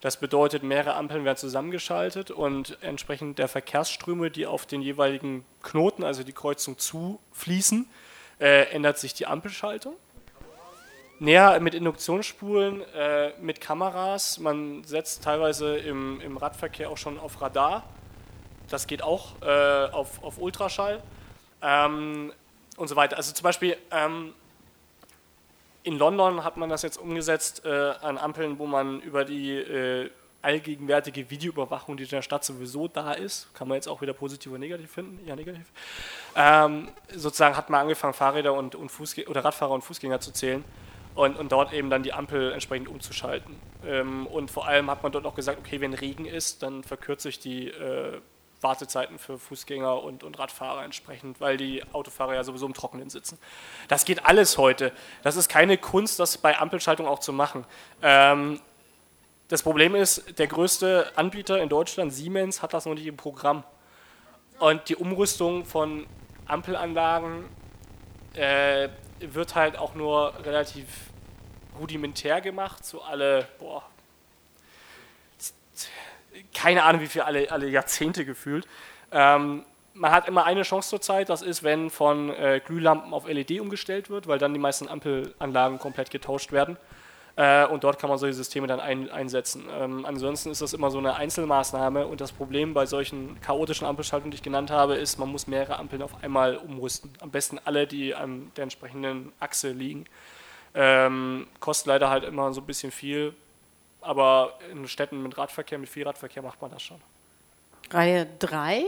Das 0.00 0.20
bedeutet, 0.20 0.62
mehrere 0.62 0.94
Ampeln 0.94 1.24
werden 1.24 1.38
zusammengeschaltet 1.38 2.30
und 2.30 2.78
entsprechend 2.82 3.38
der 3.38 3.48
Verkehrsströme, 3.48 4.30
die 4.30 4.46
auf 4.46 4.66
den 4.66 4.80
jeweiligen 4.80 5.44
Knoten, 5.62 6.04
also 6.04 6.22
die 6.22 6.32
Kreuzung 6.32 6.78
zufließen, 6.78 7.88
äh, 8.40 8.70
ändert 8.70 8.98
sich 8.98 9.14
die 9.14 9.26
Ampelschaltung. 9.26 9.94
Näher 11.20 11.58
mit 11.60 11.74
Induktionsspulen, 11.74 12.82
äh, 12.94 13.32
mit 13.40 13.60
Kameras. 13.60 14.38
Man 14.38 14.84
setzt 14.84 15.24
teilweise 15.24 15.76
im, 15.76 16.20
im, 16.20 16.36
Radverkehr 16.36 16.90
auch 16.90 16.96
schon 16.96 17.18
auf 17.18 17.40
Radar. 17.40 17.84
Das 18.68 18.86
geht 18.86 19.02
auch 19.02 19.40
äh, 19.42 19.90
auf, 19.90 20.22
auf 20.22 20.38
Ultraschall 20.38 21.02
ähm, 21.62 22.32
und 22.76 22.88
so 22.88 22.94
weiter. 22.94 23.16
Also 23.16 23.32
zum 23.32 23.42
Beispiel 23.42 23.76
ähm, 23.90 24.32
in 25.82 25.98
London 25.98 26.44
hat 26.44 26.56
man 26.56 26.68
das 26.68 26.82
jetzt 26.82 26.98
umgesetzt 26.98 27.64
äh, 27.64 27.94
an 28.00 28.18
Ampeln, 28.18 28.58
wo 28.58 28.66
man 28.66 29.00
über 29.00 29.24
die 29.24 29.54
äh, 29.54 30.10
allgegenwärtige 30.42 31.30
Videoüberwachung, 31.30 31.96
die 31.96 32.04
in 32.04 32.08
der 32.08 32.22
Stadt 32.22 32.44
sowieso 32.44 32.88
da 32.88 33.12
ist, 33.12 33.52
kann 33.54 33.68
man 33.68 33.76
jetzt 33.76 33.88
auch 33.88 34.00
wieder 34.00 34.12
positiv 34.12 34.52
oder 34.52 34.60
negativ 34.60 34.90
finden, 34.90 35.26
ja 35.26 35.34
negativ, 35.34 35.66
ähm, 36.36 36.88
sozusagen 37.14 37.56
hat 37.56 37.70
man 37.70 37.82
angefangen, 37.82 38.14
Fahrräder 38.14 38.54
und, 38.54 38.74
und 38.74 38.90
oder 39.26 39.44
Radfahrer 39.44 39.72
und 39.72 39.82
Fußgänger 39.82 40.20
zu 40.20 40.32
zählen 40.32 40.64
und, 41.14 41.36
und, 41.36 41.50
dort 41.50 41.72
eben 41.72 41.90
dann 41.90 42.02
die 42.02 42.12
Ampel 42.12 42.52
entsprechend 42.52 42.88
umzuschalten. 42.88 43.56
Ähm, 43.84 44.26
und 44.26 44.50
vor 44.50 44.68
allem 44.68 44.90
hat 44.90 45.02
man 45.02 45.10
dort 45.10 45.26
auch 45.26 45.34
gesagt, 45.34 45.58
okay, 45.58 45.80
wenn 45.80 45.94
Regen 45.94 46.24
ist, 46.24 46.62
dann 46.62 46.84
verkürzt 46.84 47.24
sich 47.24 47.40
die 47.40 47.68
äh, 47.68 48.20
Wartezeiten 48.60 49.18
für 49.18 49.38
Fußgänger 49.38 50.02
und, 50.02 50.24
und 50.24 50.38
Radfahrer 50.38 50.84
entsprechend, 50.84 51.40
weil 51.40 51.56
die 51.56 51.82
Autofahrer 51.92 52.34
ja 52.34 52.44
sowieso 52.44 52.66
im 52.66 52.74
Trockenen 52.74 53.10
sitzen. 53.10 53.38
Das 53.88 54.04
geht 54.04 54.26
alles 54.26 54.58
heute. 54.58 54.92
Das 55.22 55.36
ist 55.36 55.48
keine 55.48 55.78
Kunst, 55.78 56.18
das 56.18 56.38
bei 56.38 56.58
Ampelschaltung 56.58 57.06
auch 57.06 57.20
zu 57.20 57.32
machen. 57.32 57.64
Ähm, 58.02 58.60
das 59.48 59.62
Problem 59.62 59.94
ist, 59.94 60.38
der 60.38 60.46
größte 60.46 61.10
Anbieter 61.16 61.60
in 61.60 61.68
Deutschland, 61.68 62.12
Siemens, 62.12 62.62
hat 62.62 62.74
das 62.74 62.86
noch 62.86 62.94
nicht 62.94 63.06
im 63.06 63.16
Programm. 63.16 63.64
Und 64.58 64.88
die 64.88 64.96
Umrüstung 64.96 65.64
von 65.64 66.06
Ampelanlagen 66.46 67.44
äh, 68.34 68.88
wird 69.20 69.54
halt 69.54 69.78
auch 69.78 69.94
nur 69.94 70.34
relativ 70.44 70.84
rudimentär 71.78 72.40
gemacht, 72.40 72.84
so 72.84 73.02
alle, 73.02 73.48
boah, 73.58 73.84
keine 76.54 76.82
Ahnung, 76.84 77.00
wie 77.00 77.06
viel 77.06 77.22
alle, 77.22 77.50
alle 77.50 77.68
Jahrzehnte 77.68 78.24
gefühlt. 78.24 78.66
Ähm, 79.12 79.64
man 79.94 80.10
hat 80.12 80.28
immer 80.28 80.44
eine 80.44 80.62
Chance 80.62 80.90
zur 80.90 81.00
Zeit, 81.00 81.28
das 81.28 81.42
ist, 81.42 81.62
wenn 81.62 81.90
von 81.90 82.30
äh, 82.30 82.60
Glühlampen 82.64 83.12
auf 83.12 83.26
LED 83.26 83.60
umgestellt 83.60 84.10
wird, 84.10 84.28
weil 84.28 84.38
dann 84.38 84.52
die 84.52 84.60
meisten 84.60 84.88
Ampelanlagen 84.88 85.78
komplett 85.78 86.10
getauscht 86.10 86.52
werden. 86.52 86.76
Äh, 87.38 87.66
und 87.66 87.84
dort 87.84 88.00
kann 88.00 88.10
man 88.10 88.18
solche 88.18 88.34
Systeme 88.34 88.66
dann 88.66 88.80
ein, 88.80 89.08
einsetzen. 89.10 89.64
Ähm, 89.70 90.04
ansonsten 90.04 90.50
ist 90.50 90.60
das 90.60 90.72
immer 90.72 90.90
so 90.90 90.98
eine 90.98 91.14
Einzelmaßnahme 91.14 92.04
und 92.04 92.20
das 92.20 92.32
Problem 92.32 92.74
bei 92.74 92.84
solchen 92.84 93.40
chaotischen 93.40 93.86
Ampelschaltungen, 93.86 94.32
die 94.32 94.34
ich 94.34 94.42
genannt 94.42 94.72
habe, 94.72 94.96
ist, 94.96 95.20
man 95.20 95.28
muss 95.28 95.46
mehrere 95.46 95.78
Ampeln 95.78 96.02
auf 96.02 96.24
einmal 96.24 96.56
umrüsten. 96.56 97.12
Am 97.20 97.30
besten 97.30 97.60
alle, 97.64 97.86
die 97.86 98.12
an 98.12 98.50
der 98.56 98.64
entsprechenden 98.64 99.30
Achse 99.38 99.70
liegen. 99.70 100.06
Ähm, 100.74 101.46
kostet 101.60 101.86
leider 101.86 102.10
halt 102.10 102.24
immer 102.24 102.52
so 102.52 102.60
ein 102.60 102.66
bisschen 102.66 102.90
viel, 102.90 103.32
aber 104.00 104.58
in 104.72 104.88
Städten 104.88 105.22
mit 105.22 105.38
Radverkehr, 105.38 105.78
mit 105.78 105.88
viel 105.88 106.02
Radverkehr 106.02 106.42
macht 106.42 106.60
man 106.60 106.72
das 106.72 106.82
schon. 106.82 107.00
Reihe 107.92 108.26
3. 108.40 108.82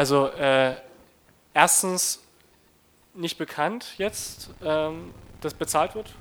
Also 0.00 0.28
äh, 0.28 0.76
erstens 1.52 2.24
nicht 3.12 3.36
bekannt 3.36 3.98
jetzt, 3.98 4.48
ähm, 4.64 5.12
dass 5.42 5.52
bezahlt 5.52 5.94
wird 5.94 6.14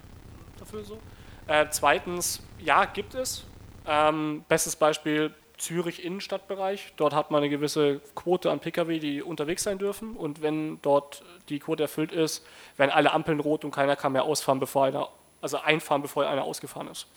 dafür 0.59 0.83
so. 0.83 0.99
Äh, 1.47 1.67
zweitens, 1.69 2.43
ja, 2.59 2.83
gibt 2.83 3.13
es. 3.13 3.45
Ähm, 3.87 4.43
bestes 4.49 4.75
Beispiel 4.75 5.33
Zürich 5.57 6.03
Innenstadtbereich. 6.03 6.91
Dort 6.97 7.13
hat 7.13 7.31
man 7.31 7.41
eine 7.41 7.49
gewisse 7.49 8.01
Quote 8.15 8.51
an 8.51 8.59
Pkw, 8.59 8.99
die 8.99 9.23
unterwegs 9.23 9.63
sein 9.63 9.77
dürfen. 9.77 10.17
Und 10.17 10.41
wenn 10.41 10.81
dort 10.81 11.23
die 11.47 11.59
Quote 11.59 11.83
erfüllt 11.83 12.11
ist, 12.11 12.45
werden 12.75 12.91
alle 12.91 13.13
Ampeln 13.13 13.39
rot 13.39 13.63
und 13.63 13.71
keiner 13.71 13.95
kann 13.95 14.11
mehr 14.11 14.23
ausfahren, 14.23 14.59
bevor 14.59 14.87
einer, 14.87 15.07
also 15.39 15.57
einfahren, 15.57 16.01
bevor 16.01 16.27
einer 16.27 16.43
ausgefahren 16.43 16.89
ist. 16.89 17.07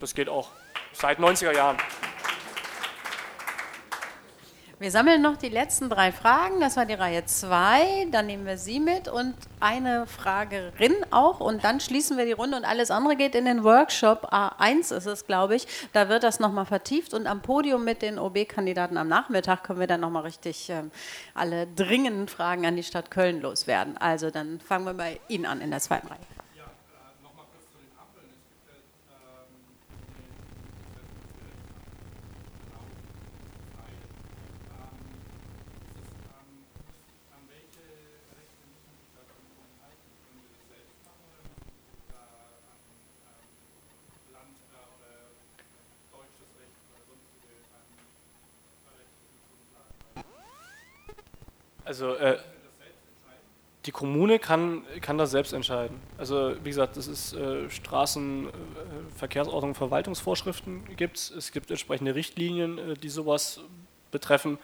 Das 0.00 0.14
geht 0.14 0.30
auch 0.30 0.48
seit 0.94 1.18
90er 1.18 1.54
Jahren. 1.54 1.76
Wir 4.82 4.90
sammeln 4.90 5.22
noch 5.22 5.36
die 5.36 5.48
letzten 5.48 5.88
drei 5.88 6.10
Fragen. 6.10 6.58
Das 6.58 6.76
war 6.76 6.84
die 6.84 6.94
Reihe 6.94 7.24
2. 7.24 8.08
Dann 8.10 8.26
nehmen 8.26 8.44
wir 8.44 8.58
Sie 8.58 8.80
mit 8.80 9.06
und 9.06 9.36
eine 9.60 10.08
Fragerin 10.08 10.96
auch. 11.12 11.38
Und 11.38 11.62
dann 11.62 11.78
schließen 11.78 12.18
wir 12.18 12.24
die 12.24 12.32
Runde 12.32 12.56
und 12.56 12.64
alles 12.64 12.90
andere 12.90 13.14
geht 13.14 13.36
in 13.36 13.44
den 13.44 13.62
Workshop. 13.62 14.32
A1 14.32 14.92
ist 14.92 15.06
es, 15.06 15.24
glaube 15.24 15.54
ich. 15.54 15.68
Da 15.92 16.08
wird 16.08 16.24
das 16.24 16.40
nochmal 16.40 16.66
vertieft. 16.66 17.14
Und 17.14 17.28
am 17.28 17.42
Podium 17.42 17.84
mit 17.84 18.02
den 18.02 18.18
OB-Kandidaten 18.18 18.96
am 18.96 19.06
Nachmittag 19.06 19.62
können 19.62 19.78
wir 19.78 19.86
dann 19.86 20.00
nochmal 20.00 20.24
richtig 20.24 20.68
ähm, 20.68 20.90
alle 21.32 21.68
dringenden 21.68 22.26
Fragen 22.26 22.66
an 22.66 22.74
die 22.74 22.82
Stadt 22.82 23.12
Köln 23.12 23.40
loswerden. 23.40 23.96
Also 23.98 24.30
dann 24.30 24.58
fangen 24.58 24.84
wir 24.84 24.94
bei 24.94 25.20
Ihnen 25.28 25.46
an 25.46 25.60
in 25.60 25.70
der 25.70 25.78
zweiten 25.78 26.08
Reihe. 26.08 26.18
Also 52.02 52.16
äh, 52.16 52.36
die 53.86 53.92
Kommune 53.92 54.40
kann, 54.40 54.82
kann 55.00 55.16
das 55.18 55.30
selbst 55.30 55.52
entscheiden. 55.52 56.00
Also 56.18 56.56
wie 56.64 56.70
gesagt, 56.70 56.96
das 56.96 57.06
ist 57.06 57.32
äh, 57.32 57.70
Straßenverkehrsordnung, 57.70 59.70
äh, 59.70 59.74
Verwaltungsvorschriften 59.74 60.96
gibt 60.96 61.16
es. 61.16 61.30
Es 61.30 61.52
gibt 61.52 61.70
entsprechende 61.70 62.16
Richtlinien, 62.16 62.78
äh, 62.78 62.94
die 62.94 63.08
sowas 63.08 63.60
betreffen. 64.10 64.58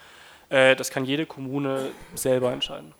Äh, 0.49 0.75
das 0.75 0.89
kann 0.89 1.05
jede 1.05 1.25
Kommune 1.25 1.91
selber 2.13 2.51
entscheiden. 2.51 2.93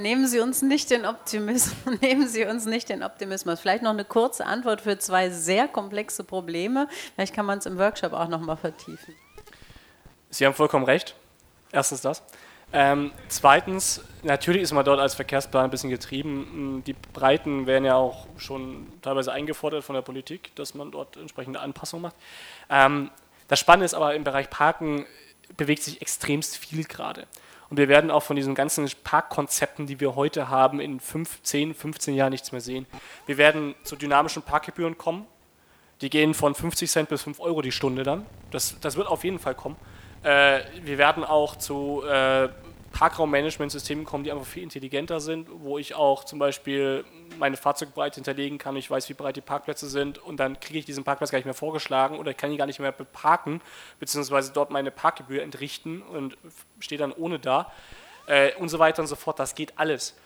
Nehmen 0.00 0.26
Sie 0.26 0.40
uns 0.40 0.62
nicht 0.62 0.90
den 0.90 1.04
Optimismus, 1.04 1.74
nehmen 2.00 2.26
Sie 2.26 2.44
uns 2.44 2.64
nicht 2.64 2.88
den 2.88 3.02
Optimismus. 3.02 3.60
Vielleicht 3.60 3.82
noch 3.82 3.90
eine 3.90 4.04
kurze 4.04 4.46
Antwort 4.46 4.80
für 4.80 4.98
zwei 4.98 5.30
sehr 5.30 5.68
komplexe 5.68 6.24
Probleme. 6.24 6.88
Vielleicht 7.14 7.34
kann 7.34 7.46
man 7.46 7.58
es 7.58 7.66
im 7.66 7.78
Workshop 7.78 8.12
auch 8.12 8.28
noch 8.28 8.40
mal 8.40 8.56
vertiefen. 8.56 9.14
Sie 10.30 10.46
haben 10.46 10.54
vollkommen 10.54 10.84
recht. 10.84 11.14
Erstens 11.72 12.00
das. 12.00 12.22
Ähm, 12.72 13.10
zweitens, 13.28 14.00
natürlich 14.22 14.62
ist 14.62 14.72
man 14.72 14.84
dort 14.84 15.00
als 15.00 15.14
Verkehrsplan 15.14 15.64
ein 15.64 15.70
bisschen 15.70 15.90
getrieben. 15.90 16.82
Die 16.86 16.92
Breiten 16.92 17.66
werden 17.66 17.84
ja 17.84 17.96
auch 17.96 18.26
schon 18.38 18.86
teilweise 19.02 19.32
eingefordert 19.32 19.84
von 19.84 19.94
der 19.94 20.02
Politik, 20.02 20.54
dass 20.54 20.74
man 20.74 20.92
dort 20.92 21.16
entsprechende 21.16 21.60
Anpassungen 21.60 22.02
macht. 22.02 22.16
Ähm, 22.68 23.10
das 23.48 23.58
Spannende 23.58 23.86
ist 23.86 23.94
aber 23.94 24.14
im 24.14 24.22
Bereich 24.22 24.48
Parken 24.48 25.04
bewegt 25.56 25.82
sich 25.82 26.00
extremst 26.00 26.56
viel 26.56 26.84
gerade. 26.84 27.26
Und 27.70 27.76
wir 27.76 27.88
werden 27.88 28.10
auch 28.10 28.24
von 28.24 28.34
diesen 28.34 28.56
ganzen 28.56 28.90
Parkkonzepten, 29.04 29.86
die 29.86 30.00
wir 30.00 30.16
heute 30.16 30.48
haben, 30.48 30.80
in 30.80 30.98
5, 30.98 31.42
10, 31.42 31.74
15 31.74 32.14
Jahren 32.14 32.30
nichts 32.30 32.50
mehr 32.50 32.60
sehen. 32.60 32.86
Wir 33.26 33.38
werden 33.38 33.76
zu 33.84 33.94
dynamischen 33.94 34.42
Parkgebühren 34.42 34.98
kommen. 34.98 35.26
Die 36.00 36.10
gehen 36.10 36.34
von 36.34 36.54
50 36.54 36.90
Cent 36.90 37.08
bis 37.08 37.22
5 37.22 37.38
Euro 37.38 37.62
die 37.62 37.70
Stunde 37.70 38.02
dann. 38.02 38.26
Das, 38.50 38.78
das 38.80 38.96
wird 38.96 39.06
auf 39.06 39.22
jeden 39.22 39.38
Fall 39.38 39.54
kommen. 39.54 39.76
Äh, 40.24 40.60
wir 40.82 40.98
werden 40.98 41.22
auch 41.22 41.56
zu 41.56 42.02
äh, 42.02 42.48
Parkraummanagementsystemen 42.92 44.04
kommen, 44.04 44.24
die 44.24 44.32
einfach 44.32 44.46
viel 44.46 44.64
intelligenter 44.64 45.20
sind, 45.20 45.48
wo 45.50 45.78
ich 45.78 45.94
auch 45.94 46.24
zum 46.24 46.40
Beispiel 46.40 47.04
meine 47.38 47.56
Fahrzeugbreite 47.56 48.16
hinterlegen 48.16 48.58
kann, 48.58 48.76
ich 48.76 48.90
weiß, 48.90 49.08
wie 49.08 49.14
breit 49.14 49.36
die 49.36 49.40
Parkplätze 49.40 49.88
sind 49.88 50.18
und 50.18 50.38
dann 50.38 50.58
kriege 50.60 50.78
ich 50.78 50.84
diesen 50.84 51.04
Parkplatz 51.04 51.30
gar 51.30 51.38
nicht 51.38 51.44
mehr 51.44 51.54
vorgeschlagen 51.54 52.18
oder 52.18 52.32
ich 52.32 52.36
kann 52.36 52.50
ihn 52.50 52.58
gar 52.58 52.66
nicht 52.66 52.80
mehr 52.80 52.92
beparken, 52.92 53.60
beziehungsweise 53.98 54.52
dort 54.52 54.70
meine 54.70 54.90
Parkgebühr 54.90 55.42
entrichten 55.42 56.02
und 56.02 56.36
stehe 56.78 56.98
dann 56.98 57.12
ohne 57.12 57.38
da 57.38 57.72
äh, 58.26 58.54
und 58.56 58.68
so 58.68 58.78
weiter 58.78 59.02
und 59.02 59.08
so 59.08 59.16
fort. 59.16 59.38
Das 59.38 59.54
geht 59.54 59.74
alles. 59.76 60.16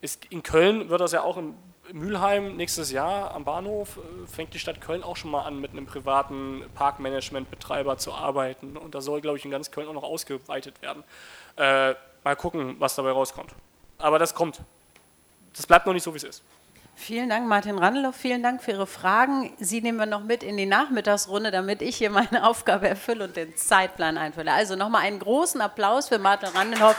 Ist, 0.00 0.24
in 0.26 0.42
Köln 0.42 0.88
wird 0.88 1.00
das 1.00 1.12
ja 1.12 1.22
auch 1.22 1.36
in 1.36 1.54
Mülheim 1.92 2.56
nächstes 2.56 2.90
Jahr 2.92 3.34
am 3.34 3.44
Bahnhof 3.44 3.98
äh, 3.98 4.26
fängt 4.26 4.54
die 4.54 4.58
Stadt 4.58 4.80
Köln 4.80 5.02
auch 5.02 5.16
schon 5.16 5.30
mal 5.30 5.42
an, 5.42 5.60
mit 5.60 5.72
einem 5.72 5.86
privaten 5.86 6.64
Parkmanagementbetreiber 6.74 7.98
zu 7.98 8.12
arbeiten. 8.12 8.76
Und 8.76 8.94
da 8.94 9.00
soll, 9.00 9.20
glaube 9.20 9.38
ich, 9.38 9.44
in 9.44 9.50
ganz 9.50 9.70
Köln 9.70 9.88
auch 9.88 9.92
noch 9.92 10.02
ausgeweitet 10.02 10.80
werden. 10.82 11.04
Äh, 11.56 11.94
mal 12.24 12.36
gucken, 12.36 12.76
was 12.78 12.94
dabei 12.94 13.10
rauskommt. 13.10 13.50
Aber 13.98 14.18
das 14.18 14.34
kommt. 14.34 14.62
Das 15.56 15.66
bleibt 15.66 15.86
noch 15.86 15.92
nicht 15.92 16.02
so, 16.02 16.12
wie 16.12 16.18
es 16.18 16.24
ist. 16.24 16.42
Vielen 16.94 17.30
Dank, 17.30 17.48
Martin 17.48 17.78
Randelow. 17.78 18.12
Vielen 18.12 18.42
Dank 18.42 18.62
für 18.62 18.72
Ihre 18.72 18.86
Fragen. 18.86 19.52
Sie 19.58 19.80
nehmen 19.80 19.98
wir 19.98 20.06
noch 20.06 20.22
mit 20.22 20.42
in 20.42 20.56
die 20.56 20.66
Nachmittagsrunde, 20.66 21.50
damit 21.50 21.82
ich 21.82 21.96
hier 21.96 22.10
meine 22.10 22.46
Aufgabe 22.48 22.88
erfülle 22.88 23.24
und 23.24 23.36
den 23.36 23.56
Zeitplan 23.56 24.18
einfülle. 24.18 24.52
Also 24.52 24.76
nochmal 24.76 25.02
einen 25.02 25.18
großen 25.18 25.60
Applaus 25.60 26.08
für 26.08 26.18
Martin 26.18 26.50
Randelow. 26.50 26.94